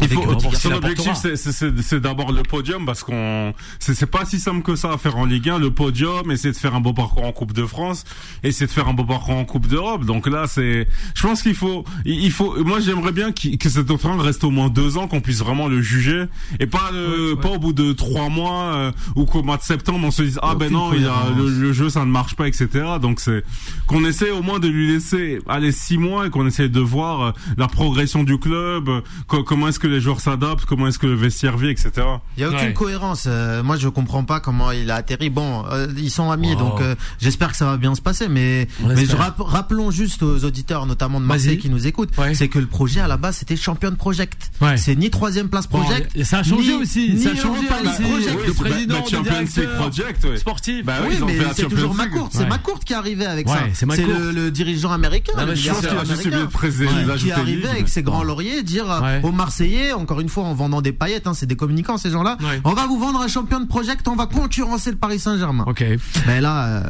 Avec 0.00 0.12
faut, 0.14 0.22
son 0.54 0.72
objectif, 0.72 1.12
c'est- 1.14 2.00
d'abord 2.00 2.32
le 2.32 2.42
podium 2.42 2.86
parce 2.86 3.02
qu'on, 3.02 3.52
c'est 3.80 4.06
pas 4.10 4.24
si 4.24 4.38
simple 4.38 4.62
que 4.62 4.76
ça 4.76 4.92
à 4.92 4.98
faire 4.98 5.16
en 5.16 5.24
Ligue 5.24 5.48
1. 5.48 5.58
Le 5.58 5.70
podium, 5.72 6.30
essayer 6.30 6.52
de 6.52 6.56
faire 6.58 6.74
un 6.74 6.80
beau 6.80 6.92
parcours 6.92 7.24
en 7.24 7.32
Coupe 7.32 7.52
de 7.52 7.66
France, 7.66 8.04
essayer 8.44 8.66
de 8.66 8.70
faire 8.72 8.86
un 8.88 8.92
beau 8.94 9.04
parcours 9.04 9.34
en 9.36 9.44
Coupe 9.44 9.66
d'Europe. 9.66 10.04
Donc 10.04 10.26
là, 10.28 10.44
c'est, 10.46 10.86
je 11.14 11.22
pense 11.22 11.42
qu'il 11.42 11.54
faut, 11.54 11.84
il 12.04 12.30
faut. 12.30 12.62
Moi, 12.64 12.78
j'aimerais 12.80 13.12
bien 13.12 13.32
qu'il- 13.32 13.58
que 13.58 13.68
cet 13.68 13.90
entraîneur 13.90 14.22
reste 14.24 14.44
au 14.44 14.50
moins 14.50 14.68
deux 14.68 14.96
ans, 14.98 15.08
qu'on 15.08 15.20
puisse 15.20 15.38
vraiment 15.40 15.66
le 15.68 15.80
juger 15.82 16.24
et 16.60 16.66
pas 16.66 16.90
le, 16.92 16.98
Ouais, 17.08 17.30
ouais. 17.34 17.40
pas 17.40 17.48
au 17.50 17.58
bout 17.58 17.72
de 17.72 17.92
trois 17.92 18.28
mois 18.28 18.62
euh, 18.74 18.92
ou 19.16 19.24
qu'au 19.24 19.42
mois 19.42 19.56
de 19.56 19.62
septembre 19.62 20.06
on 20.06 20.10
se 20.10 20.22
dise 20.22 20.38
ah 20.42 20.54
ben 20.54 20.70
non, 20.72 20.92
il 20.94 21.02
y 21.02 21.06
a 21.06 21.14
le, 21.36 21.48
le 21.48 21.72
jeu 21.72 21.88
ça 21.90 22.00
ne 22.04 22.10
marche 22.10 22.36
pas, 22.36 22.46
etc. 22.46 22.68
Donc 23.02 23.18
c'est 23.20 23.42
qu'on 23.86 24.04
essaie 24.04 24.30
au 24.30 24.42
moins 24.42 24.58
de 24.60 24.68
lui 24.68 24.92
laisser 24.92 25.40
aller 25.48 25.72
six 25.72 25.98
mois 25.98 26.26
et 26.26 26.30
qu'on 26.30 26.46
essaie 26.46 26.68
de 26.68 26.80
voir 26.80 27.22
euh, 27.22 27.32
la 27.56 27.66
progression 27.66 28.22
du 28.22 28.38
club, 28.38 28.88
euh, 28.88 29.00
co- 29.26 29.42
comment 29.42 29.68
est-ce 29.68 29.78
que 29.78 29.87
que 29.88 29.94
les 29.94 30.00
joueurs 30.00 30.20
s'adaptent, 30.20 30.64
comment 30.66 30.86
est-ce 30.88 30.98
que 30.98 31.06
le 31.06 31.14
vestiaire 31.14 31.56
vit, 31.56 31.70
etc. 31.70 31.90
Il 32.36 32.42
y 32.42 32.44
a 32.44 32.48
aucune 32.48 32.58
Ouais. 32.68 32.72
cohérence. 32.72 33.24
Euh, 33.26 33.62
moi, 33.62 33.76
je 33.76 33.88
comprends 33.88 34.24
pas 34.24 34.40
comment 34.40 34.70
il 34.72 34.90
a 34.90 34.96
atterri. 34.96 35.30
Bon, 35.30 35.64
euh, 35.70 35.86
ils 35.96 36.10
sont 36.10 36.30
amis, 36.30 36.52
Wow. 36.52 36.58
donc 36.58 36.80
euh, 36.80 36.94
j'espère 37.20 37.50
que 37.52 37.56
ça 37.56 37.64
va 37.66 37.76
bien 37.76 37.94
se 37.94 38.00
passer. 38.02 38.28
Mais, 38.28 38.68
mais 38.86 38.96
je 38.96 39.02
espère. 39.02 39.18
rapp- 39.18 39.40
rappelons 39.40 39.90
juste 39.90 40.22
aux 40.22 40.44
auditeurs, 40.44 40.86
notamment 40.86 41.20
de 41.20 41.24
Marseille, 41.26 41.58
qui 41.58 41.70
nous 41.70 41.86
écoutent, 41.86 42.16
Ouais. 42.18 42.34
c'est 42.34 42.48
que 42.48 42.58
le 42.58 42.66
projet 42.66 43.00
à 43.00 43.08
la 43.08 43.16
base 43.16 43.36
c'était 43.36 43.56
Champion 43.56 43.94
Project. 43.94 44.50
Ouais. 44.60 44.76
C'est 44.76 44.94
ni 44.96 45.10
troisième 45.10 45.48
place 45.48 45.68
Bon, 45.68 45.80
Project. 45.82 46.10
et 46.14 46.24
ça 46.24 46.38
a 46.38 46.42
changé 46.42 46.72
ni- 46.76 46.82
aussi, 46.82 47.14
ni 47.14 47.22
ça 47.22 47.30
a 47.30 47.34
changé 47.34 47.60
League 47.62 47.70
aussi. 47.86 48.02
Project. 48.02 48.36
Oui, 48.40 48.46
le 48.46 48.52
président, 48.54 48.94
League 48.96 49.22
directeur 49.22 49.76
Project, 49.76 50.24
ouais. 50.24 50.36
sportif. 50.36 50.84
Bah 50.84 50.94
oui, 51.02 51.06
Oui, 51.10 51.14
ils 51.18 51.22
ont 51.22 51.26
mais 51.26 51.38
c'est 51.54 51.68
toujours. 51.68 51.94
C'est 52.30 52.38
Ouais. 52.40 52.48
McCourt 52.48 52.80
qui 52.84 52.92
est 52.92 52.96
arrivé 52.96 53.26
avec 53.26 53.46
Ouais, 53.48 53.54
ça. 53.74 53.86
c'est 53.90 54.06
le, 54.06 54.30
le 54.32 54.50
dirigeant 54.50 54.92
américain. 54.92 55.32
Je 55.54 55.68
pense 55.70 55.78
qu'il 55.80 55.88
a 55.88 56.04
juste 56.04 56.26
de 56.28 57.16
qui 57.18 57.28
est 57.28 57.32
arrivé 57.32 57.68
avec 57.68 57.88
ses 57.88 58.02
grands 58.02 58.22
lauriers 58.22 58.62
dire 58.62 59.02
aux 59.22 59.32
Marseillais, 59.32 59.77
encore 59.92 60.20
une 60.20 60.28
fois 60.28 60.44
en 60.44 60.54
vendant 60.54 60.80
des 60.82 60.92
paillettes, 60.92 61.26
hein, 61.26 61.34
c'est 61.34 61.46
des 61.46 61.56
communicants 61.56 61.96
ces 61.98 62.10
gens-là, 62.10 62.36
Ouais. 62.40 62.60
on 62.64 62.72
va 62.74 62.86
vous 62.86 62.98
vendre 62.98 63.20
un 63.20 63.28
champion 63.28 63.60
de 63.60 63.66
project, 63.66 64.06
on 64.08 64.16
va 64.16 64.26
concurrencer 64.26 64.90
le 64.90 64.96
Paris 64.96 65.18
Saint-Germain. 65.18 65.64
Ok. 65.66 65.84
Mais 66.26 66.40
là, 66.40 66.66
euh, 66.66 66.82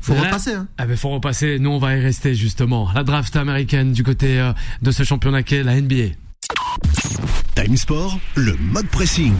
faut 0.00 0.14
Là- 0.14 0.22
repasser. 0.22 0.54
Hein. 0.54 0.66
Ah 0.78 0.86
ben 0.86 0.96
faut 0.96 1.10
repasser, 1.10 1.58
nous 1.58 1.70
on 1.70 1.78
va 1.78 1.96
y 1.96 2.00
rester 2.00 2.34
justement. 2.34 2.88
La 2.94 3.04
draft 3.04 3.34
américaine 3.36 3.92
du 3.92 4.02
côté 4.04 4.38
euh, 4.40 4.52
de 4.82 4.90
ce 4.90 5.02
championnat 5.02 5.42
qu'est 5.42 5.62
la 5.62 5.80
NBA. 5.80 6.14
Time 7.54 7.76
Sport, 7.76 8.18
le 8.36 8.56
mode 8.72 8.86
pressing. 8.88 9.34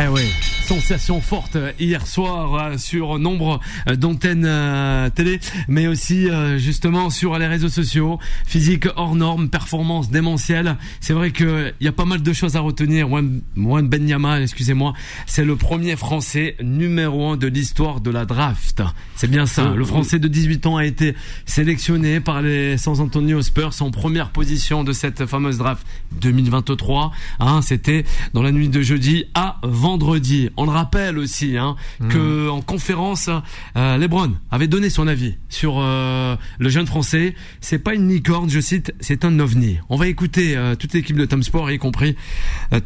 Eh 0.00 0.08
oui, 0.08 0.22
sensation 0.64 1.20
forte 1.20 1.56
hier 1.78 2.04
soir 2.04 2.54
euh, 2.54 2.78
sur 2.78 3.20
nombre 3.20 3.60
euh, 3.88 3.94
d'antennes 3.94 4.44
euh, 4.44 5.08
télé, 5.08 5.38
mais 5.68 5.86
aussi 5.86 6.26
justement 6.56 7.10
sur 7.10 7.38
les 7.38 7.46
réseaux 7.46 7.68
sociaux. 7.68 8.18
Physique 8.44 8.88
hors 8.96 9.14
norme, 9.14 9.50
performance 9.50 10.10
démentielle. 10.10 10.76
C'est 11.00 11.12
vrai 11.12 11.30
que 11.30 11.72
il 11.80 11.84
y 11.84 11.88
a 11.88 11.92
pas 11.92 12.06
mal 12.06 12.22
de 12.22 12.32
choses 12.32 12.56
à 12.56 12.60
retenir. 12.60 13.08
Wan 13.10 13.88
Benyama, 13.88 14.40
excusez-moi, 14.40 14.94
c'est 15.26 15.44
le 15.44 15.54
premier 15.54 15.94
Français 15.94 16.56
numéro 16.60 17.28
un 17.28 17.36
de 17.36 17.46
l'histoire 17.46 18.00
de 18.00 18.10
la 18.10 18.24
draft. 18.24 18.82
C'est 19.14 19.30
bien 19.30 19.46
ça. 19.46 19.74
Le 19.76 19.84
Français 19.84 20.18
de 20.18 20.26
18 20.26 20.66
ans 20.66 20.76
a 20.76 20.84
été 20.84 21.14
sélectionné 21.46 22.18
par 22.18 22.42
les 22.42 22.78
San 22.78 22.98
Antonio 23.00 23.42
Spurs 23.42 23.74
en 23.80 23.92
première 23.92 24.30
position 24.30 24.82
de 24.82 24.92
cette 24.92 25.26
fameuse 25.26 25.58
draft 25.58 25.86
2023. 26.20 27.12
Hein, 27.38 27.60
C'était 27.62 28.04
dans 28.32 28.42
la 28.42 28.50
nuit 28.50 28.68
de 28.68 28.80
jeudi 28.80 29.26
à 29.34 29.60
vendredi. 29.84 30.48
On 30.56 30.64
le 30.64 30.70
rappelle 30.70 31.18
aussi 31.18 31.58
hein, 31.58 31.76
que 32.08 32.48
en 32.48 32.62
conférence, 32.62 33.28
euh, 33.76 33.98
LeBron 33.98 34.32
avait 34.50 34.66
donné 34.66 34.88
son 34.88 35.06
avis 35.06 35.34
sur 35.50 35.74
euh, 35.78 36.36
le 36.58 36.68
jeune 36.70 36.86
Français. 36.86 37.34
C'est 37.60 37.78
pas 37.78 37.92
une 37.92 38.08
licorne, 38.08 38.48
je 38.48 38.60
cite, 38.60 38.94
c'est 39.00 39.26
un 39.26 39.38
ovni. 39.40 39.76
On 39.90 39.96
va 39.96 40.06
écouter 40.08 40.56
euh, 40.56 40.74
toute 40.74 40.94
l'équipe 40.94 41.18
de 41.18 41.26
Tom 41.26 41.42
Sport, 41.42 41.70
y 41.70 41.78
compris 41.78 42.16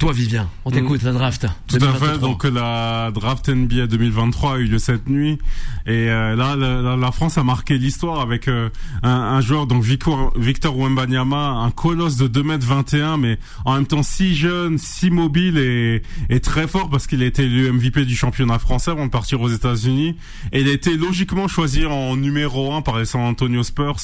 toi, 0.01 0.13
Vivien. 0.13 0.49
On 0.65 0.73
t'écoute 0.73 1.03
la 1.05 1.13
draft. 1.13 1.47
Tout 1.69 1.77
à 1.77 1.79
2023. 1.79 2.09
fait. 2.09 2.19
Donc 2.19 2.45
la 2.45 3.13
draft 3.15 3.49
NBA 3.49 3.87
2023 3.87 4.55
a 4.55 4.59
eu 4.59 4.65
lieu 4.65 4.79
cette 4.79 5.09
nuit 5.09 5.39
et 5.87 6.07
là 6.07 6.57
la, 6.57 7.13
France 7.13 7.39
a 7.39 7.45
marqué 7.45 7.79
l'histoire 7.79 8.21
avec 8.21 8.49
un, 8.49 8.71
un 9.03 9.41
joueur 9.41 9.67
donc 9.67 9.83
Victor, 9.83 10.33
Victor 10.37 10.77
Wembanyama, 10.77 11.51
un 11.51 11.71
colosse 11.71 12.17
de 12.17 12.29
2m21 12.29 13.21
mais 13.21 13.39
en 13.65 13.75
même 13.75 13.87
temps 13.87 14.03
si 14.03 14.35
jeune, 14.35 14.79
si 14.79 15.11
mobile 15.11 15.59
et, 15.59 16.03
et 16.29 16.41
très 16.41 16.67
fort 16.67 16.88
parce 16.89 17.07
qu'il 17.07 17.23
a 17.23 17.27
été 17.27 17.45
élu 17.45 17.71
MVP 17.73 18.05
du 18.05 18.17
championnat 18.17 18.59
français 18.59 18.91
avant 18.91 19.07
de 19.07 19.11
partir 19.11 19.41
aux 19.41 19.49
États-Unis 19.49 20.17
et 20.53 20.61
il 20.61 20.69
a 20.69 20.73
été 20.73 20.97
logiquement 20.97 21.49
choisi 21.49 21.87
en 21.87 22.17
numéro 22.17 22.73
1 22.75 22.83
par 22.83 22.99
les 22.99 23.05
San 23.05 23.21
Antonio 23.23 23.63
Spurs 23.63 23.97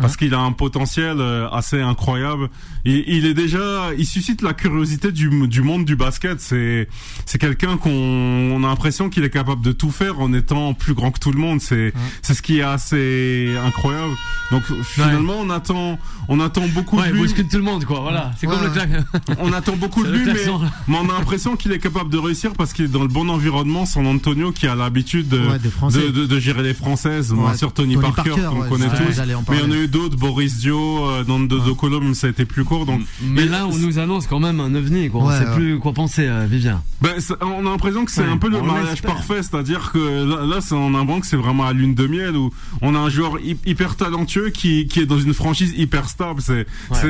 parce 0.00 0.16
qu'il 0.16 0.34
a 0.34 0.40
un 0.40 0.52
potentiel 0.52 1.16
euh, 1.20 1.48
assez 1.50 1.80
incroyable. 1.80 2.48
Il, 2.84 3.04
il 3.06 3.26
est 3.26 3.34
déjà, 3.34 3.90
il 3.98 4.06
suscite 4.06 4.42
la 4.42 4.52
curiosité 4.52 5.12
du, 5.12 5.48
du 5.48 5.62
monde 5.62 5.84
du 5.84 5.96
basket. 5.96 6.40
C'est 6.40 6.88
c'est 7.24 7.38
quelqu'un 7.38 7.76
qu'on 7.78 7.90
on 7.90 8.62
a 8.64 8.68
l'impression 8.68 9.08
qu'il 9.08 9.24
est 9.24 9.30
capable 9.30 9.62
de 9.62 9.72
tout 9.72 9.90
faire 9.90 10.20
en 10.20 10.32
étant 10.32 10.74
plus 10.74 10.94
grand 10.94 11.10
que 11.10 11.18
tout 11.20 11.32
le 11.32 11.38
monde. 11.38 11.60
C'est 11.60 11.92
c'est 12.22 12.34
ce 12.34 12.42
qui 12.42 12.58
est 12.58 12.62
assez 12.62 13.54
incroyable. 13.64 14.14
Donc 14.50 14.62
finalement 14.82 15.34
on 15.40 15.50
attend 15.50 15.98
on 16.28 16.40
attend 16.40 16.66
beaucoup 16.68 16.96
Ouais, 16.98 17.08
de 17.10 17.14
lui. 17.14 17.32
tout 17.34 17.56
le 17.56 17.62
monde, 17.62 17.84
quoi. 17.84 18.00
Voilà, 18.00 18.32
c'est 18.38 18.46
comme 18.46 18.62
le 18.62 18.70
claque. 18.70 18.90
On 19.38 19.52
attend 19.52 19.76
beaucoup 19.76 20.02
de 20.04 20.10
lui, 20.10 20.24
mais 20.26 20.48
on 20.96 21.08
a 21.10 21.12
l'impression 21.18 21.56
qu'il 21.56 21.72
est 21.72 21.78
capable 21.78 22.10
de 22.10 22.15
réussir 22.18 22.52
parce 22.52 22.72
qu'il 22.72 22.84
est 22.86 22.88
dans 22.88 23.02
le 23.02 23.08
bon 23.08 23.28
environnement. 23.28 23.86
San 23.86 24.06
Antonio 24.06 24.52
qui 24.52 24.66
a 24.66 24.74
l'habitude 24.74 25.28
de, 25.28 25.38
Ouais, 25.38 25.58
de, 25.58 26.10
de, 26.10 26.26
de 26.26 26.38
gérer 26.40 26.62
les 26.62 26.74
Françaises. 26.74 27.32
Bien 27.32 27.42
Ouais, 27.50 27.56
sûr, 27.56 27.72
Tony, 27.72 27.94
Tony 27.94 28.02
Parker, 28.12 28.30
Parker, 28.30 28.46
qu'on 28.50 28.60
ouais, 28.62 28.68
connaît 28.68 28.88
tous. 28.88 29.20
Mais 29.50 29.56
il 29.58 29.60
y 29.60 29.64
en 29.66 29.70
a 29.70 29.76
eu 29.76 29.88
d'autres, 29.88 30.16
Boris 30.16 30.58
Dio, 30.58 31.06
euh, 31.08 31.24
Nando 31.26 31.58
De 31.58 31.70
Colo, 31.72 32.00
même 32.00 32.14
ça 32.14 32.26
a 32.26 32.30
été 32.30 32.44
plus 32.44 32.64
court. 32.64 32.86
Donc, 32.86 33.02
Mais 33.22 33.44
là, 33.46 33.66
on 33.66 33.76
nous 33.76 33.98
annonce 33.98 34.26
quand 34.26 34.40
même 34.40 34.60
un 34.60 34.74
ovni, 34.74 35.08
quoi. 35.10 35.22
on 35.22 35.26
Ouais, 35.28 35.38
sait 35.38 35.46
ouais. 35.46 35.54
plus 35.54 35.78
quoi 35.78 35.92
penser, 35.92 36.26
euh, 36.26 36.46
Vivien. 36.48 36.82
C'est- 37.18 37.34
on 37.42 37.66
a 37.66 37.70
l'impression 37.70 38.04
que 38.04 38.10
c'est 38.10 38.22
Ouais, 38.22 38.28
un 38.28 38.38
peu 38.38 38.48
le 38.48 38.60
mariage 38.62 39.02
parfait, 39.02 39.42
c'est-à-dire 39.42 39.90
que 39.92 39.98
là, 40.24 40.46
là 40.46 40.60
c'est- 40.60 40.74
on 40.74 40.88
a 40.94 40.98
l'impression 40.98 41.20
que 41.20 41.26
c'est 41.26 41.36
vraiment 41.36 41.64
à 41.66 41.72
lune 41.72 41.94
de 41.94 42.06
miel 42.06 42.36
où 42.36 42.50
on 42.82 42.94
a 42.94 42.98
un 42.98 43.08
joueur 43.10 43.38
hy- 43.38 43.56
hyper 43.66 43.96
talentueux 43.96 44.50
qui, 44.50 44.86
qui 44.86 45.00
est 45.00 45.06
dans 45.06 45.18
une 45.18 45.34
franchise 45.34 45.74
hyper 45.76 46.08
stable. 46.08 46.40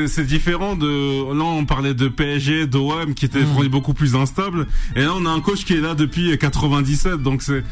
C'est 0.06 0.26
différent 0.26 0.76
de 0.76 0.86
là 1.32 1.44
on 1.44 1.64
parlait 1.64 1.94
de 1.94 2.08
PSG, 2.08 2.66
d'OM 2.66 3.14
qui 3.14 3.24
Mmh. 3.24 3.28
étaient 3.28 3.40
des 3.40 3.46
franchises 3.46 3.70
beaucoup 3.70 3.94
plus 3.94 4.14
instables 4.16 4.66
et 4.96 5.02
là 5.02 5.12
on 5.16 5.24
a 5.26 5.30
un 5.30 5.40
coach 5.40 5.64
qui 5.64 5.74
est 5.74 5.80
là 5.80 5.94
depuis 5.94 6.36
97 6.36 7.22
donc 7.22 7.42
c'est 7.42 7.62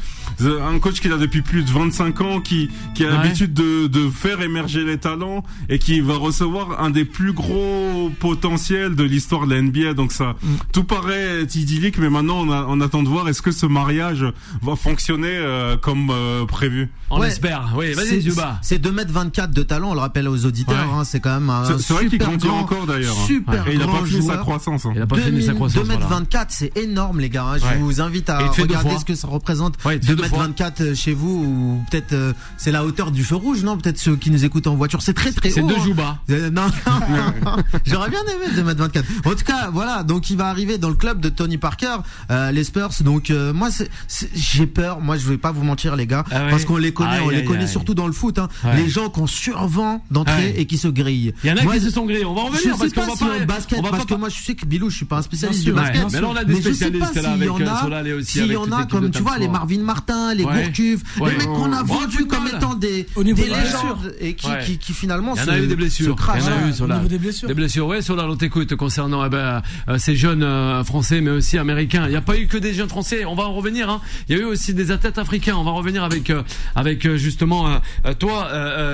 un 0.63 0.79
coach 0.79 1.01
qui 1.01 1.07
est 1.09 1.11
là 1.11 1.17
depuis 1.17 1.43
plus 1.43 1.63
de 1.65 1.71
25 1.71 2.21
ans 2.21 2.41
qui 2.41 2.69
qui 2.95 3.05
a 3.05 3.09
Ouais. 3.09 3.13
l'habitude 3.17 3.53
de, 3.53 3.87
de 3.87 4.09
faire 4.11 4.41
émerger 4.43 4.85
les 4.85 4.99
talents 4.99 5.43
et 5.69 5.79
qui 5.79 6.01
va 6.01 6.15
recevoir 6.17 6.81
un 6.83 6.91
des 6.91 7.05
plus 7.05 7.33
gros 7.33 8.11
potentiels 8.21 8.95
de 8.97 9.05
l'histoire 9.05 9.47
de 9.47 9.55
la 9.55 9.63
NBA 9.63 9.95
donc 9.95 10.13
ça 10.13 10.35
Mm. 10.43 10.47
tout 10.73 10.85
paraît 10.85 11.43
idyllique 11.43 11.99
mais 11.99 12.11
maintenant 12.11 12.39
on, 12.41 12.51
a- 12.51 12.67
on 12.69 12.81
attend 12.81 13.03
de 13.03 13.09
voir 13.09 13.29
est-ce 13.29 13.43
que 13.43 13.51
ce 13.53 13.67
mariage 13.67 14.25
va 14.63 14.77
fonctionner 14.77 15.29
euh, 15.31 15.77
comme 15.77 16.11
euh, 16.11 16.45
prévu? 16.47 16.91
On 17.11 17.21
Ouais. 17.21 17.29
espère. 17.29 17.73
Oui, 17.77 17.93
vas-y, 17.93 18.07
C'est- 18.09 18.21
Zuba. 18.23 18.59
C'est 18.63 18.83
2m24 18.83 19.51
de 19.53 19.63
talent, 19.63 19.91
on 19.91 19.95
le 19.95 20.01
rappelle 20.01 20.27
aux 20.29 20.45
auditeurs, 20.47 20.75
Ouais. 20.91 20.99
hein, 21.01 21.05
c'est 21.05 21.21
quand 21.21 21.35
même 21.39 21.49
un 21.51 21.65
C'est- 21.65 21.79
c'est 21.79 21.93
vrai 21.95 22.03
qu'il 22.05 22.13
super 22.13 22.29
grandit 22.29 22.47
grand, 22.49 22.59
encore, 22.61 22.87
d'ailleurs. 22.87 23.15
Super 23.27 23.69
et 23.69 23.75
il 23.75 23.83
a 23.83 23.87
pas 23.87 24.05
fini 24.05 24.27
sa 24.27 24.37
croissance 24.39 24.87
hein. 24.87 24.93
Il 24.97 25.03
a 25.03 25.07
pas 25.07 25.17
fini 25.17 25.41
sa 25.43 25.53
2000 25.53 25.55
croissance. 25.55 25.85
voilà. 25.85 26.01
2m24, 26.27 26.47
c'est 26.49 26.77
énorme 26.77 27.14
les 27.21 27.31
gars. 27.31 27.45
hein. 27.45 27.59
Je 27.59 27.65
Ouais. 27.65 27.77
vous 27.79 28.01
invite 28.01 28.29
à 28.31 28.39
regarder 28.39 28.99
ce 28.99 29.05
que 29.05 29.15
ça 29.15 29.29
représente. 29.29 29.75
Ouais, 29.85 29.95
fait 29.95 30.15
deux 30.15 30.17
fois. 30.25 30.47
2m24 30.49 30.95
chez 30.95 31.13
vous 31.15 31.45
ou 31.45 31.85
peut-être 31.91 32.13
euh, 32.13 32.33
c'est 32.57 32.73
la 32.73 32.85
hauteur 32.85 33.11
du 33.11 33.25
feu 33.25 33.37
rouge, 33.37 33.63
non? 33.63 33.77
Peut-être 33.77 33.99
ceux 33.99 34.17
qui 34.17 34.31
nous 34.31 34.45
écoutent 34.45 34.67
en 34.67 34.75
voiture. 34.75 35.03
C'est 35.03 35.15
très 35.15 35.33
très 35.33 35.51
C'est 35.51 35.61
haut. 35.63 35.67
deux 35.69 35.77
hein. 35.77 35.85
Jouba. 35.85 36.19
Euh, 36.31 36.51
non, 36.51 36.63
non. 36.87 37.57
j'aurais 37.87 38.11
bien 38.11 38.21
aimé 38.23 38.47
2m24. 38.75 39.03
En 39.25 39.31
tout 39.31 39.45
cas, 39.45 39.71
voilà, 39.73 40.03
donc 40.03 40.31
il 40.31 40.37
va 40.37 40.49
arriver 40.49 40.79
dans 40.79 40.89
le 40.89 40.95
club 40.95 41.21
de 41.21 41.29
Tony 41.29 41.59
Parker, 41.59 41.97
euh, 42.31 42.51
les 42.53 42.65
Spurs. 42.65 42.91
Donc 43.03 43.31
euh, 43.31 43.53
moi, 43.53 43.71
c'est- 43.71 43.91
c'est- 44.09 44.31
j'ai 44.35 44.67
peur. 44.67 45.01
Moi, 45.01 45.17
je 45.17 45.29
vais 45.29 45.39
pas 45.39 45.53
vous 45.53 45.65
mentir, 45.65 45.97
les 45.97 46.07
gars, 46.07 46.25
Ah 46.31 46.45
ouais. 46.45 46.51
parce 46.51 46.65
qu'on 46.65 46.77
les 46.77 46.93
connaît, 46.93 47.21
on 47.21 47.29
les 47.31 47.45
connaît 47.45 47.67
surtout 47.67 47.95
dans 47.95 48.07
le 48.07 48.13
foot. 48.13 48.39
Hein. 48.39 48.49
Les 48.77 48.89
gens 48.89 49.09
qu'on 49.11 49.27
survend 49.27 50.03
d'entrée 50.11 50.55
et 50.57 50.67
qui 50.67 50.79
se 50.79 50.89
grillent. 50.89 51.33
Il 51.45 51.51
y 51.51 51.53
en 51.53 51.57
a 51.57 51.63
Moi, 51.63 51.75
qui 51.75 51.81
se 51.81 51.91
sont 51.91 52.05
grillés. 52.07 52.25
On 52.25 52.35
va 52.35 52.43
je 52.53 52.69
revenir 52.71 52.77
parce 52.79 52.93
qu'on 52.93 53.01
va 53.07 53.13
si 53.13 53.19
pas. 53.25 53.43
en 53.43 53.47
basket, 53.47 53.79
on 53.79 53.83
va 53.83 53.91
parce 53.91 54.05
pas 54.07 54.15
que 54.15 54.21
moi 54.21 54.29
je 54.29 54.43
sais 54.43 54.55
que 54.55 54.67
Bilou, 54.67 54.91
je 54.91 54.97
suis 54.97 55.05
pas 55.05 55.19
un 55.19 55.23
spécialiste 55.23 55.61
de 55.61 55.65
sûr, 55.73 55.75
basket. 55.75 56.13
Mais 56.13 56.21
là, 56.21 56.29
on 56.31 56.37
a 56.37 56.45
des 56.45 56.55
je 56.57 56.61
spécialistes 56.61 57.04
pas 57.07 57.13
s'il 57.13 57.23
y 57.23 57.49
en 57.49 57.61
euh, 57.61 58.19
a, 58.21 58.23
s'il 58.25 58.53
y 58.53 58.57
en 58.57 58.73
a 58.73 58.85
comme 58.87 59.11
tu 59.11 59.23
vois 59.23 59.39
les. 59.39 59.49
Marvin 59.49 59.79
Martin, 59.81 60.35
les. 60.35 60.45
Gourcuff, 60.45 61.03
les 61.21 61.37
mecs 61.37 61.47
qu'on 61.47 61.73
a 61.73 61.83
Bon, 61.83 61.95
vendus 61.95 62.27
comme 62.27 62.47
étant 62.49 62.75
des, 62.75 63.07
légendes 63.17 64.15
et 64.21 64.35
qui, 64.35 64.93
finalement 64.93 65.35
Il 65.35 65.39
y 65.39 65.43
en 65.43 65.45
se, 65.45 65.51
a 65.51 65.59
eu 65.59 65.63
des 65.67 65.71
se 65.71 65.75
blessures. 65.77 66.17
crachent. 66.17 66.43
Il 66.43 66.47
y 66.47 66.49
en 66.49 66.53
a 66.53 66.57
eu 66.57 66.61
Voilà, 66.61 66.73
sur 66.73 66.87
la- 66.87 66.99
des 66.99 67.19
blessures. 67.19 67.49
Des 67.49 67.55
blessures, 67.55 67.87
ouais, 67.87 68.03
sur 68.03 68.17
la 68.17 68.25
on 68.25 68.37
t'écoute 68.37 68.75
concernant 68.75 69.25
eh 69.25 69.29
ben, 69.29 69.63
euh, 69.89 69.99
ces 69.99 70.17
jeunes 70.17 70.43
euh, 70.43 70.83
français, 70.83 71.21
mais 71.21 71.31
aussi 71.31 71.59
américains. 71.59 72.07
Il 72.07 72.11
n'y 72.11 72.17
a 72.17 72.21
pas 72.21 72.37
eu 72.39 72.47
que 72.47 72.57
des 72.59 72.75
jeunes 72.75 72.89
français. 72.89 73.25
On 73.25 73.35
va 73.35 73.45
en 73.45 73.55
revenir. 73.55 73.89
Hein. 73.91 74.01
Il 74.29 74.37
y 74.37 74.41
a 74.41 74.43
eu 74.43 74.47
aussi 74.47 74.75
des 74.75 74.91
athlètes 74.91 75.19
africains. 75.19 75.55
On 75.57 75.63
va 75.65 75.71
revenir 75.71 76.03
avec 76.03 76.31
euh, 76.31 76.43
avec 76.75 77.07
justement 77.17 77.81
toi, 78.19 78.49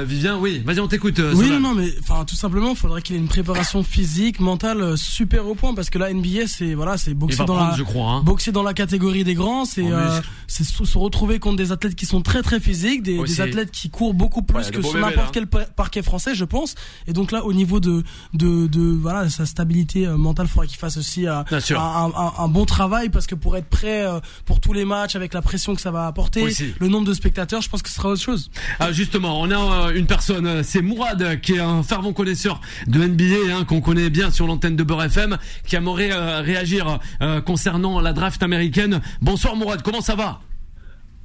Vivien. 0.04 0.36
Oui, 0.38 0.62
vas-y, 0.64 0.80
on 0.80 0.88
t'écoute. 0.88 1.20
Oui, 1.34 1.48
non, 1.50 1.60
non, 1.60 1.74
mais 1.74 1.88
enfin, 2.00 2.24
tout 2.24 2.34
simplement, 2.34 2.70
il 2.70 2.76
faudrait 2.76 3.02
qu'il 3.02 3.16
ait 3.16 3.18
une 3.18 3.28
préparation 3.28 3.82
physique, 3.82 4.40
mentale 4.40 4.96
super 4.98 5.46
au 5.46 5.54
point, 5.54 5.74
parce 5.74 5.90
que 5.90 5.98
là, 5.98 6.12
NBA, 6.12 6.46
c'est 6.46 6.74
voilà, 6.74 6.96
c'est 6.98 7.14
boxer 7.14 7.44
dans 7.44 7.56
la 7.56 7.74
je 7.76 7.82
crois. 7.82 7.99
Hein. 8.08 8.22
boxer 8.22 8.52
dans 8.52 8.62
la 8.62 8.74
catégorie 8.74 9.24
des 9.24 9.34
grands, 9.34 9.64
c'est 9.64 9.84
euh, 9.90 10.20
c'est 10.46 10.64
se, 10.64 10.98
retrouver 10.98 11.38
contre 11.38 11.56
des 11.56 11.72
athlètes 11.72 11.94
qui 11.94 12.06
sont 12.06 12.22
très 12.22 12.42
très 12.42 12.60
physiques, 12.60 13.02
des, 13.02 13.40
athlètes 13.40 13.70
qui 13.70 13.90
courent 13.90 14.14
beaucoup 14.14 14.42
plus 14.42 14.64
Ouais, 14.66 14.70
que 14.70 14.82
sur 14.82 14.98
n'importe 14.98 15.32
quel 15.32 15.46
pa- 15.46 15.64
parquet 15.64 16.02
français, 16.02 16.34
je 16.34 16.44
pense. 16.44 16.74
Et 17.06 17.12
donc 17.12 17.32
là, 17.32 17.44
au 17.44 17.52
niveau 17.52 17.80
de 17.80 18.02
de, 18.34 18.66
de 18.66 18.80
voilà 18.80 19.28
sa 19.30 19.46
stabilité 19.46 20.06
euh, 20.06 20.16
mentale, 20.16 20.46
il 20.46 20.52
faudrait 20.52 20.66
qu'il 20.66 20.78
fasse 20.78 20.96
aussi 20.96 21.26
euh, 21.26 21.42
un, 21.50 21.76
un- 21.76 22.32
un 22.38 22.48
bon 22.48 22.64
travail, 22.66 23.08
parce 23.08 23.26
que 23.26 23.34
pour 23.34 23.56
être 23.56 23.68
prêt 23.68 24.04
pour 24.44 24.60
tous 24.60 24.72
les 24.72 24.84
matchs 24.84 25.16
avec 25.16 25.32
la 25.34 25.42
pression 25.42 25.74
que 25.74 25.80
ça 25.80 25.90
va 25.90 26.06
apporter, 26.06 26.42
Aussi. 26.42 26.74
le 26.78 26.88
nombre 26.88 27.06
de 27.06 27.14
spectateurs, 27.14 27.62
je 27.62 27.68
pense 27.68 27.82
que 27.82 27.88
ce 27.88 27.94
sera 27.96 28.10
autre 28.10 28.20
chose. 28.22 28.50
Ah, 28.78 28.92
justement, 28.92 29.40
on 29.40 29.50
a 29.50 29.92
une 29.92 30.06
personne, 30.06 30.62
c'est 30.62 30.82
Mourad, 30.82 31.40
qui 31.40 31.54
est 31.54 31.60
un 31.60 31.82
fervent 31.82 32.12
connaisseur 32.12 32.60
de 32.86 33.02
NBA, 33.04 33.54
hein, 33.56 33.64
qu'on 33.64 33.80
connaît 33.80 34.10
bien 34.10 34.30
sur 34.30 34.46
l'antenne 34.46 34.76
de 34.76 34.82
Beurre 34.82 35.04
FM, 35.04 35.38
qui 35.66 35.76
aimerait 35.76 36.12
euh, 36.12 36.40
réagir 36.40 36.98
euh, 37.22 37.40
concernant 37.40 37.79
la 37.80 38.12
draft 38.12 38.42
américaine. 38.42 39.00
Bonsoir 39.22 39.56
Mourad, 39.56 39.82
comment 39.82 40.00
ça 40.00 40.14
va 40.14 40.40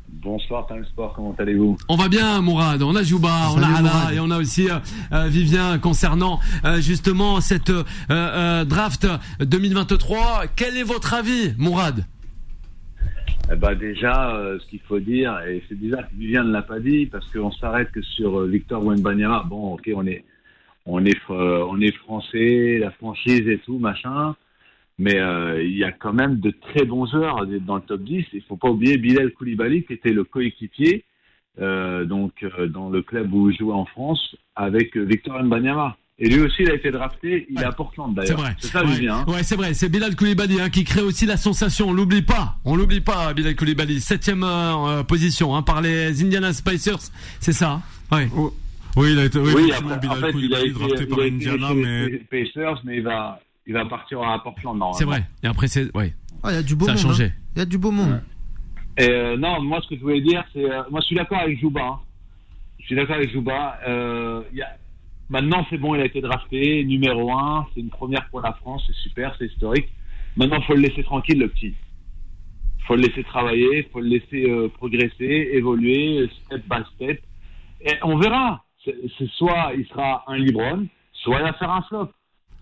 Bonsoir 0.08 0.66
Time 0.68 0.86
Sport, 0.86 1.14
comment 1.14 1.36
allez-vous 1.38 1.78
On 1.90 1.98
va 1.98 2.08
bien, 2.08 2.42
Mourad. 2.42 2.82
On 2.82 2.96
a 2.96 3.04
Jouba, 3.04 3.52
on 3.56 3.62
a 3.62 3.68
Ala 3.68 4.14
et 4.14 4.20
on 4.20 4.32
a 4.32 4.38
aussi 4.40 4.70
euh, 4.70 4.76
euh, 5.12 5.28
Vivien 5.28 5.78
concernant 5.78 6.40
euh, 6.64 6.80
justement 6.80 7.42
cette 7.42 7.70
euh, 7.70 7.84
euh, 8.10 8.66
draft 8.66 9.06
2023. 9.42 10.46
Quel 10.56 10.78
est 10.78 10.84
votre 10.84 11.14
avis, 11.14 11.54
Mourad? 11.58 12.06
Eh 13.52 13.56
ben 13.56 13.76
déjà, 13.76 14.36
euh, 14.36 14.58
ce 14.60 14.66
qu'il 14.68 14.80
faut 14.80 15.00
dire, 15.00 15.38
et 15.48 15.62
c'est 15.68 15.78
bizarre 15.78 16.10
que 16.10 16.16
Vivien 16.16 16.44
ne 16.44 16.52
l'a 16.52 16.64
pas 16.64 16.80
dit, 16.80 17.06
parce 17.06 17.28
qu'on 17.32 17.52
s'arrête 17.52 17.92
que 17.92 18.02
sur 18.02 18.40
euh, 18.40 18.48
Victor 18.48 18.84
Wembanyama. 18.84 19.44
Bon, 19.48 19.74
ok, 19.74 19.90
on 19.96 20.08
est, 20.08 20.24
on 20.88 21.06
est, 21.06 21.18
euh, 21.30 21.66
on 21.70 21.80
est 21.82 21.92
français, 21.98 22.78
la 22.80 22.90
franchise 22.92 23.48
et 23.48 23.60
tout, 23.66 23.78
machin. 23.78 24.36
Mais 24.98 25.20
euh, 25.20 25.62
il 25.62 25.78
y 25.78 25.84
a 25.84 25.92
quand 25.92 26.14
même 26.14 26.40
de 26.40 26.52
très 26.52 26.86
bons 26.86 27.06
joueurs 27.06 27.46
dans 27.66 27.76
le 27.76 27.82
top 27.82 28.02
10. 28.04 28.26
Il 28.34 28.42
faut 28.44 28.56
pas 28.56 28.70
oublier 28.70 28.98
Bilal 28.98 29.32
Koulibaly, 29.34 29.84
qui 29.84 29.94
était 29.94 30.14
le 30.14 30.24
coéquipier 30.24 31.04
euh, 31.60 32.06
donc 32.06 32.32
euh, 32.44 32.68
dans 32.68 32.90
le 32.90 33.02
club 33.02 33.34
où 33.34 33.50
il 33.50 33.58
jouait 33.58 33.74
en 33.74 33.86
France 33.86 34.36
avec 34.56 34.96
Victor 34.96 35.36
Wembanyama. 35.36 35.98
Et 36.18 36.30
lui 36.30 36.40
aussi, 36.44 36.62
il 36.64 36.72
a 36.72 36.76
été 36.76 36.92
drafté. 36.92 37.46
Il 37.50 37.60
est 37.60 37.66
à 37.66 37.74
Portland 37.74 38.14
C'est 38.18 38.22
d'ailleurs. 38.28 38.40
vrai. 38.40 38.56
C'est 38.60 38.68
ça, 38.68 38.86
ouais. 38.86 38.92
Vivien. 38.94 39.18
hein. 39.18 39.26
Ouais, 39.28 39.44
c'est 39.44 39.58
vrai. 39.58 39.74
C'est 39.74 39.90
Bilal 39.90 40.16
Koulibaly 40.16 40.62
hein, 40.62 40.70
qui 40.70 40.86
crée 40.86 41.02
aussi 41.02 41.26
la 41.26 41.36
sensation. 41.36 41.90
On 41.90 41.94
l'oublie 41.94 42.22
pas. 42.22 42.56
On 42.64 42.78
l'oublie 42.78 43.02
pas, 43.02 43.34
Bilal 43.34 43.56
Koulibaly. 43.58 44.00
Septième 44.00 44.46
position 45.10 45.54
hein, 45.58 45.62
par 45.62 45.82
les 45.82 46.24
Indiana 46.24 46.54
Spicers. 46.54 47.00
C'est 47.42 47.52
ça. 47.52 47.82
hein 48.12 48.18
Ouais. 48.18 48.30
Oui, 48.96 49.10
il 49.12 49.20
a 49.20 49.26
été, 49.26 49.40
oui, 49.40 49.52
Oui, 49.56 49.64
effectivement, 49.68 49.90
après, 49.92 50.00
Bilal 50.08 50.18
en 50.18 50.22
fait, 50.22 50.28
il 50.28 50.30
a 50.30 50.32
Koulibaly 50.32 50.64
été, 50.70 50.74
drafté 50.80 51.04
il 51.04 51.10
par 51.10 51.20
a 51.20 51.26
été 51.26 51.36
Indiana, 51.36 51.74
mais 51.74 52.08
les 52.08 52.18
Pacers, 52.20 52.82
mais 52.86 52.96
il 52.98 53.04
va, 53.04 53.42
il 53.68 53.74
va 53.74 53.86
partir 53.86 54.22
à 54.22 54.42
Portland 54.44 54.78
normalement. 54.78 54.94
C'est 54.94 55.06
vrai. 55.06 55.26
Et 55.44 55.48
après, 55.48 55.68
c'est 55.68 55.96
ouais. 55.96 56.14
Ah, 56.44 56.52
il 56.52 56.56
y 56.56 56.60
a 56.60 56.64
du 56.64 56.76
beau 56.76 56.86
Ça 56.86 56.92
a 56.92 56.96
monde. 56.96 57.04
changé. 57.04 57.26
hein. 57.26 57.32
Il 57.56 57.60
y 57.60 57.62
a 57.62 57.66
du 57.66 57.78
beau 57.78 57.92
monde. 57.92 58.22
Et 58.98 59.10
euh, 59.10 59.36
non, 59.38 59.62
moi 59.62 59.82
ce 59.82 59.88
que 59.90 59.96
je 59.96 60.02
voulais 60.02 60.22
dire, 60.22 60.44
c'est, 60.54 60.64
euh, 60.70 60.84
moi 60.92 61.02
je 61.02 61.08
suis 61.08 61.16
d'accord 61.16 61.40
avec 61.40 61.60
Jouba. 61.60 61.82
hein. 61.82 62.00
Je 62.80 62.86
suis 62.86 62.96
d'accord 62.96 63.16
avec 63.16 63.32
Jouba. 63.32 63.80
Euh, 63.88 64.42
il 64.52 64.58
y 64.60 64.62
a, 64.62 64.70
maintenant 65.30 65.66
c'est 65.70 65.78
bon, 65.78 65.96
il 65.96 66.02
a 66.02 66.06
été 66.06 66.22
drafté 66.22 66.84
numéro 66.86 67.32
un. 67.34 67.66
C'est 67.74 67.82
une 67.82 67.90
première 67.90 68.30
pour 68.30 68.42
la 68.42 68.54
France, 68.54 68.84
c'est 68.88 68.96
super, 69.10 69.36
c'est 69.40 69.48
historique. 69.48 69.90
Maintenant, 70.38 70.62
faut 70.62 70.74
le 70.76 70.82
laisser 70.82 71.02
tranquille, 71.04 71.40
le 71.40 71.48
petit. 71.48 71.74
Faut 72.88 72.96
le 72.96 73.02
laisser 73.04 73.24
travailler, 73.24 73.90
faut 73.92 74.00
le 74.02 74.08
laisser 74.10 74.50
euh, 74.50 74.68
progresser, 74.70 75.50
évoluer, 75.54 76.30
step 76.46 76.62
by 76.70 76.84
step. 76.96 77.22
Et 77.82 77.94
on 78.04 78.18
verra. 78.18 78.62
C'est 78.84 78.96
soit 79.32 79.72
il 79.76 79.86
sera 79.88 80.24
un 80.28 80.38
Libron, 80.38 80.86
soit 81.14 81.40
il 81.40 81.44
va 81.44 81.54
faire 81.54 81.72
un 81.72 81.82
flop. 81.84 82.10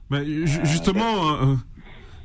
Mais 0.10 0.26
ju- 0.26 0.60
justement, 0.66 1.34
euh, 1.42 1.56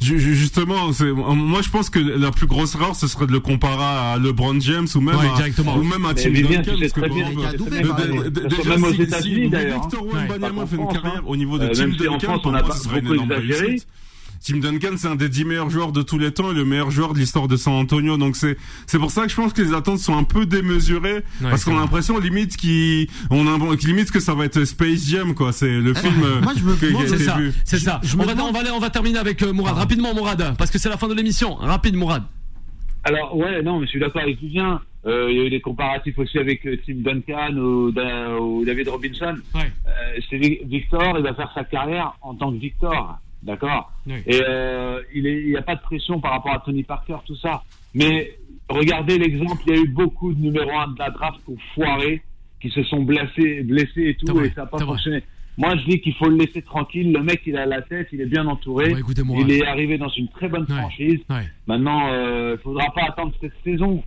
ju- 0.00 0.18
ju- 0.18 0.34
justement, 0.34 0.92
c'est 0.92 1.10
moi 1.12 1.62
je 1.62 1.70
pense 1.70 1.88
que 1.90 1.98
la 1.98 2.30
plus 2.30 2.46
grosse 2.46 2.74
erreur 2.74 2.94
ce 2.94 3.06
serait 3.06 3.26
de 3.26 3.32
le 3.32 3.40
comparer 3.40 3.82
à 3.82 4.18
LeBron 4.18 4.60
James 4.60 4.86
ou 4.94 5.00
même 5.00 5.16
Ouais, 5.16 5.26
à, 5.26 5.76
ou 5.76 5.82
même 5.82 6.04
à 6.04 6.14
Tim 6.14 6.30
Duncan 6.30 6.72
parce 6.78 6.92
que 6.92 7.00
même 8.68 8.84
aux 8.84 8.90
si, 8.90 8.96
si 8.96 9.02
États-Unis 9.02 9.48
d'ailleurs. 9.48 9.80
Victor. 9.82 10.04
Wembanyama 10.06 10.66
fait 10.66 10.76
une 10.76 10.88
carrière 10.88 11.16
hein. 11.18 11.22
au 11.26 11.36
niveau 11.36 11.58
de 11.58 11.64
Euh, 11.64 11.72
Tim 11.74 11.88
Duncan, 11.88 12.38
pour 12.40 12.52
on 12.52 12.54
a 12.54 12.62
moi 12.62 12.74
ce 12.74 12.84
serait 12.84 13.00
une 13.00 13.12
énorme 13.14 13.32
réussite. 13.32 13.86
Tim 14.53 14.59
Duncan, 14.59 14.94
c'est 14.96 15.09
un 15.09 15.14
des 15.16 15.28
10 15.28 15.44
meilleurs 15.44 15.70
joueurs 15.70 15.92
de 15.92 16.03
tous 16.03 16.18
les 16.18 16.32
temps 16.32 16.51
et 16.51 16.55
le 16.55 16.64
meilleur 16.64 16.90
joueur 16.90 17.12
de 17.12 17.18
l'histoire 17.18 17.49
de 17.49 17.57
San 17.57 17.74
Antonio. 17.74 18.16
Donc 18.16 18.34
c'est 18.36 18.57
c'est 18.86 18.99
pour 18.99 19.11
ça 19.11 19.22
que 19.24 19.28
je 19.30 19.36
pense 19.36 19.53
que 19.53 19.61
les 19.62 19.74
attentes 19.74 19.99
sont 19.99 20.16
un 20.16 20.24
peu 20.24 20.46
démesurées 20.46 21.22
parce 21.42 21.64
qu'on 21.64 21.76
a 21.76 21.80
l'impression 21.80 22.18
limite 22.18 22.57
qui 22.57 23.09
on 23.30 23.46
a 23.46 23.59
limite 23.86 24.11
que 24.11 24.20
ça 24.20 24.34
va 24.34 24.44
être 24.46 24.64
Space 24.64 25.07
Jam 25.09 25.34
quoi. 25.34 25.53
C'est 25.53 25.78
le 25.80 25.92
film 25.94 26.22
euh, 26.24 26.40
moi, 26.40 26.53
je 26.57 26.64
me 26.64 26.76
C'est 27.07 27.18
ça, 27.18 27.36
vu. 27.36 27.53
c'est 27.64 27.78
ça. 27.78 28.01
je 28.03 28.16
on, 28.16 28.22
va, 28.24 28.32
on, 28.42 28.53
va 28.53 28.61
aller- 28.61 28.70
on 28.70 28.78
va 28.78 28.90
terminer 28.90 29.18
avec 29.18 29.42
euh, 29.42 29.53
Mourad. 29.53 29.76
Rapidement, 29.76 30.14
Mourad, 30.14 30.55
parce 30.57 30.70
que 30.70 30.78
c'est 30.78 30.88
la 30.88 30.96
fin 30.96 31.09
de 31.09 31.14
l'émission. 31.14 31.55
Rapide, 31.57 31.94
Mourad. 31.96 32.22
Alors 33.05 33.36
ouais, 33.36 33.62
non, 33.62 33.78
mais 33.80 33.86
je 33.86 33.90
suis 33.90 34.01
d'accord 34.01 34.22
avec 34.22 34.38
Vivien. 34.40 34.80
Euh, 35.07 35.28
il 35.30 35.36
y 35.36 35.40
a 35.40 35.44
eu 35.44 35.51
des 35.51 35.61
comparatifs 35.61 36.18
aussi 36.18 36.38
avec 36.38 36.66
euh, 36.66 36.76
Tim 36.84 36.96
Duncan 36.96 37.57
ou, 37.57 37.92
Da- 37.92 38.36
ou 38.38 38.64
David 38.64 38.88
Robinson. 38.88 39.36
Ouais. 39.55 39.70
Euh, 39.86 40.18
c'est 40.28 40.36
Vi- 40.36 40.59
Victor, 40.66 41.14
il 41.16 41.22
va 41.22 41.34
faire 41.34 41.51
sa 41.55 41.64
carrière 41.64 42.14
en 42.20 42.34
tant 42.34 42.53
que 42.53 42.59
Victor, 42.59 43.18
d'accord. 43.43 43.93
Oui. 44.07 44.14
Et 44.26 44.41
euh, 44.47 45.01
il 45.14 45.47
n'y 45.49 45.57
a 45.57 45.62
pas 45.62 45.76
de 45.76 45.80
pression 45.80 46.20
par 46.20 46.32
rapport 46.32 46.53
à 46.53 46.61
Tony 46.61 46.82
Parker, 46.82 47.16
tout 47.26 47.36
ça. 47.36 47.62
Mais 47.95 48.39
regardez 48.68 49.18
l'exemple, 49.18 49.62
il 49.66 49.74
y 49.74 49.78
a 49.78 49.82
eu 49.82 49.89
beaucoup 49.89 50.32
de 50.34 50.41
numéro 50.41 50.70
1 50.70 50.89
de 50.89 50.99
la 50.99 51.11
draft 51.11 51.39
qui 51.45 51.53
ont 51.53 51.57
foiré, 51.74 52.22
qui 52.61 52.70
se 52.70 52.82
sont 52.84 53.03
blessés, 53.03 53.62
blessés 53.62 54.09
et 54.11 54.14
tout, 54.16 54.32
vrai, 54.34 54.49
et 54.49 54.51
ça 54.51 54.62
n'a 54.62 54.66
pas 54.66 54.76
vrai. 54.78 54.86
fonctionné. 54.86 55.22
Moi, 55.57 55.74
je 55.76 55.91
dis 55.91 56.01
qu'il 56.01 56.14
faut 56.14 56.28
le 56.28 56.36
laisser 56.36 56.62
tranquille. 56.62 57.12
Le 57.12 57.20
mec, 57.20 57.43
il 57.47 57.57
a 57.57 57.66
la 57.66 57.82
tête, 57.82 58.09
il 58.12 58.20
est 58.20 58.26
bien 58.26 58.47
entouré. 58.47 58.93
Ouais, 58.95 59.01
il 59.41 59.51
est 59.51 59.66
arrivé 59.66 59.99
dans 59.99 60.09
une 60.11 60.28
très 60.28 60.49
bonne 60.49 60.62
Ouais. 60.68 60.76
franchise. 60.76 61.18
Maintenant, 61.66 62.07
il 62.09 62.53
ne 62.53 62.57
faudra 62.62 62.86
pas 62.95 63.07
attendre 63.09 63.32
cette 63.41 63.55
saison. 63.64 64.03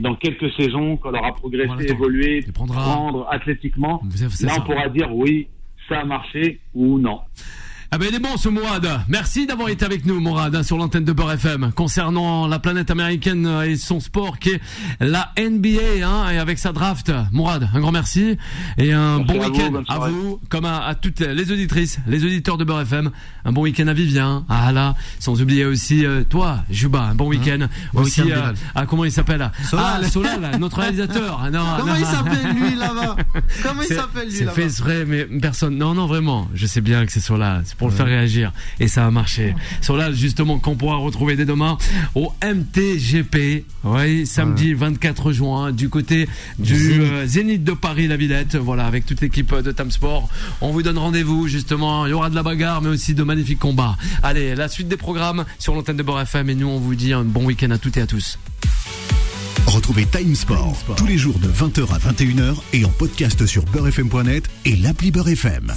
Dans 0.00 0.14
quelques 0.14 0.52
saisons, 0.60 0.98
quand 0.98 1.10
on 1.10 1.14
aura 1.18 1.32
progressé, 1.34 1.66
Voilà, 1.68 1.90
évolué, 1.90 2.44
prendre 2.52 3.26
athlétiquement, 3.30 4.02
là 4.42 4.54
on 4.58 4.60
pourra 4.60 4.88
dire 4.90 5.08
oui, 5.16 5.48
ça 5.88 6.00
a 6.00 6.04
marché 6.04 6.60
ou 6.74 6.98
non. 6.98 7.20
Ah 7.92 7.98
ben 7.98 8.06
il 8.08 8.14
est 8.14 8.20
bon 8.20 8.36
ce 8.36 8.48
Mourad. 8.48 8.86
Merci 9.08 9.46
d'avoir 9.46 9.68
été 9.68 9.84
avec 9.84 10.06
nous 10.06 10.20
Mourad 10.20 10.54
hein, 10.54 10.62
sur 10.62 10.76
l'antenne 10.76 11.04
de 11.04 11.12
Beurre 11.12 11.32
FM 11.32 11.72
concernant 11.74 12.46
la 12.46 12.60
planète 12.60 12.88
américaine 12.92 13.44
euh, 13.46 13.62
et 13.62 13.74
son 13.74 13.98
sport 13.98 14.38
qui 14.38 14.50
est 14.50 14.60
la 15.00 15.32
NBA 15.36 16.06
hein, 16.06 16.30
et 16.30 16.38
avec 16.38 16.60
sa 16.60 16.70
draft. 16.72 17.10
Mourad, 17.32 17.68
un 17.74 17.80
grand 17.80 17.90
merci 17.90 18.36
et 18.78 18.92
un 18.92 19.18
Merci 19.18 19.24
bon 19.38 19.44
week-end 19.44 19.82
à, 19.88 20.08
vous 20.08 20.40
comme 20.48 20.66
à, 20.66 20.84
à 20.86 20.94
toutes 20.94 21.18
les 21.18 21.50
auditrices, 21.50 21.98
les 22.06 22.24
auditeurs 22.24 22.58
de 22.58 22.62
Beurre 22.64 22.82
FM. 22.82 23.10
Un 23.44 23.50
bon 23.52 23.62
week-end 23.62 23.88
à 23.88 23.92
Vivien, 23.92 24.44
à 24.48 24.68
Ala, 24.68 24.94
sans 25.18 25.42
oublier 25.42 25.64
aussi 25.64 26.06
euh, 26.06 26.22
toi 26.22 26.58
Juba, 26.70 27.00
un 27.02 27.14
bon 27.16 27.26
week-end 27.26 27.66
Bon 27.92 28.02
aussi 28.02 28.22
week-end, 28.22 28.36
euh, 28.36 28.52
à 28.76 28.86
comment 28.86 29.04
il 29.04 29.10
s'appelle? 29.10 29.50
Solal. 29.68 30.02
Ah 30.04 30.08
Solal, 30.08 30.58
notre 30.60 30.78
réalisateur. 30.80 31.40
Ah, 31.42 31.50
Non, 31.50 31.64
Comment 31.80 31.94
non. 31.94 31.98
il 31.98 32.06
s'appelle 32.06 32.52
lui 32.54 32.76
là-bas? 32.76 33.16
Comment 33.64 33.82
il 33.82 33.88
C'est- 33.88 33.96
s'appelle 33.96 34.28
lui 34.28 34.32
C'est 34.36 34.44
là-bas? 34.44 34.54
fait 34.54 34.64
exprès, 34.64 35.04
mais 35.06 35.24
personne. 35.24 35.76
Non, 35.76 35.94
non, 35.94 36.06
vraiment. 36.06 36.48
Je 36.54 36.66
sais 36.66 36.80
bien 36.82 37.04
que 37.04 37.10
c'est 37.10 37.18
sur 37.18 37.36
là. 37.36 37.62
C'est 37.64 37.79
pour 37.80 37.88
le 37.88 37.94
faire 37.94 38.06
réagir. 38.06 38.52
Et 38.78 38.88
ça 38.88 39.06
a 39.06 39.10
marché. 39.10 39.54
Sur 39.80 39.96
là, 39.96 40.12
justement, 40.12 40.58
qu'on 40.58 40.76
pourra 40.76 40.96
retrouver 40.96 41.34
dès 41.34 41.46
demain 41.46 41.78
au 42.14 42.30
MTGP. 42.44 43.64
Oui, 43.84 44.26
samedi 44.26 44.74
24 44.74 45.32
juin, 45.32 45.72
du 45.72 45.88
côté 45.88 46.28
du 46.58 47.00
euh, 47.00 47.26
Zénith 47.26 47.64
de 47.64 47.72
Paris, 47.72 48.06
la 48.06 48.18
Villette. 48.18 48.56
Voilà, 48.56 48.86
avec 48.86 49.06
toute 49.06 49.22
l'équipe 49.22 49.54
de 49.54 49.72
Tam 49.72 49.90
Sport. 49.90 50.28
On 50.60 50.72
vous 50.72 50.82
donne 50.82 50.98
rendez-vous, 50.98 51.48
justement. 51.48 52.04
Il 52.04 52.10
y 52.10 52.12
aura 52.12 52.28
de 52.28 52.34
la 52.34 52.42
bagarre, 52.42 52.82
mais 52.82 52.90
aussi 52.90 53.14
de 53.14 53.22
magnifiques 53.22 53.58
combats. 53.58 53.96
Allez, 54.22 54.54
la 54.54 54.68
suite 54.68 54.88
des 54.88 54.98
programmes 54.98 55.46
sur 55.58 55.74
l'antenne 55.74 55.96
de 55.96 56.02
Beurre 56.02 56.20
FM. 56.20 56.50
Et 56.50 56.54
nous, 56.54 56.68
on 56.68 56.78
vous 56.78 56.94
dit 56.94 57.14
un 57.14 57.24
bon 57.24 57.46
week-end 57.46 57.70
à 57.70 57.78
toutes 57.78 57.96
et 57.96 58.02
à 58.02 58.06
tous. 58.06 58.38
Retrouvez 59.66 60.04
Time 60.04 60.34
Sport 60.34 60.76
tous 60.96 61.06
les 61.06 61.16
jours 61.16 61.38
de 61.38 61.48
20h 61.48 61.94
à 61.94 61.98
21h 62.12 62.56
et 62.72 62.84
en 62.84 62.90
podcast 62.90 63.46
sur 63.46 63.64
beurrefm.net 63.64 64.50
et 64.66 64.76
l'appli 64.76 65.10
Beurre 65.10 65.28
FM. 65.28 65.72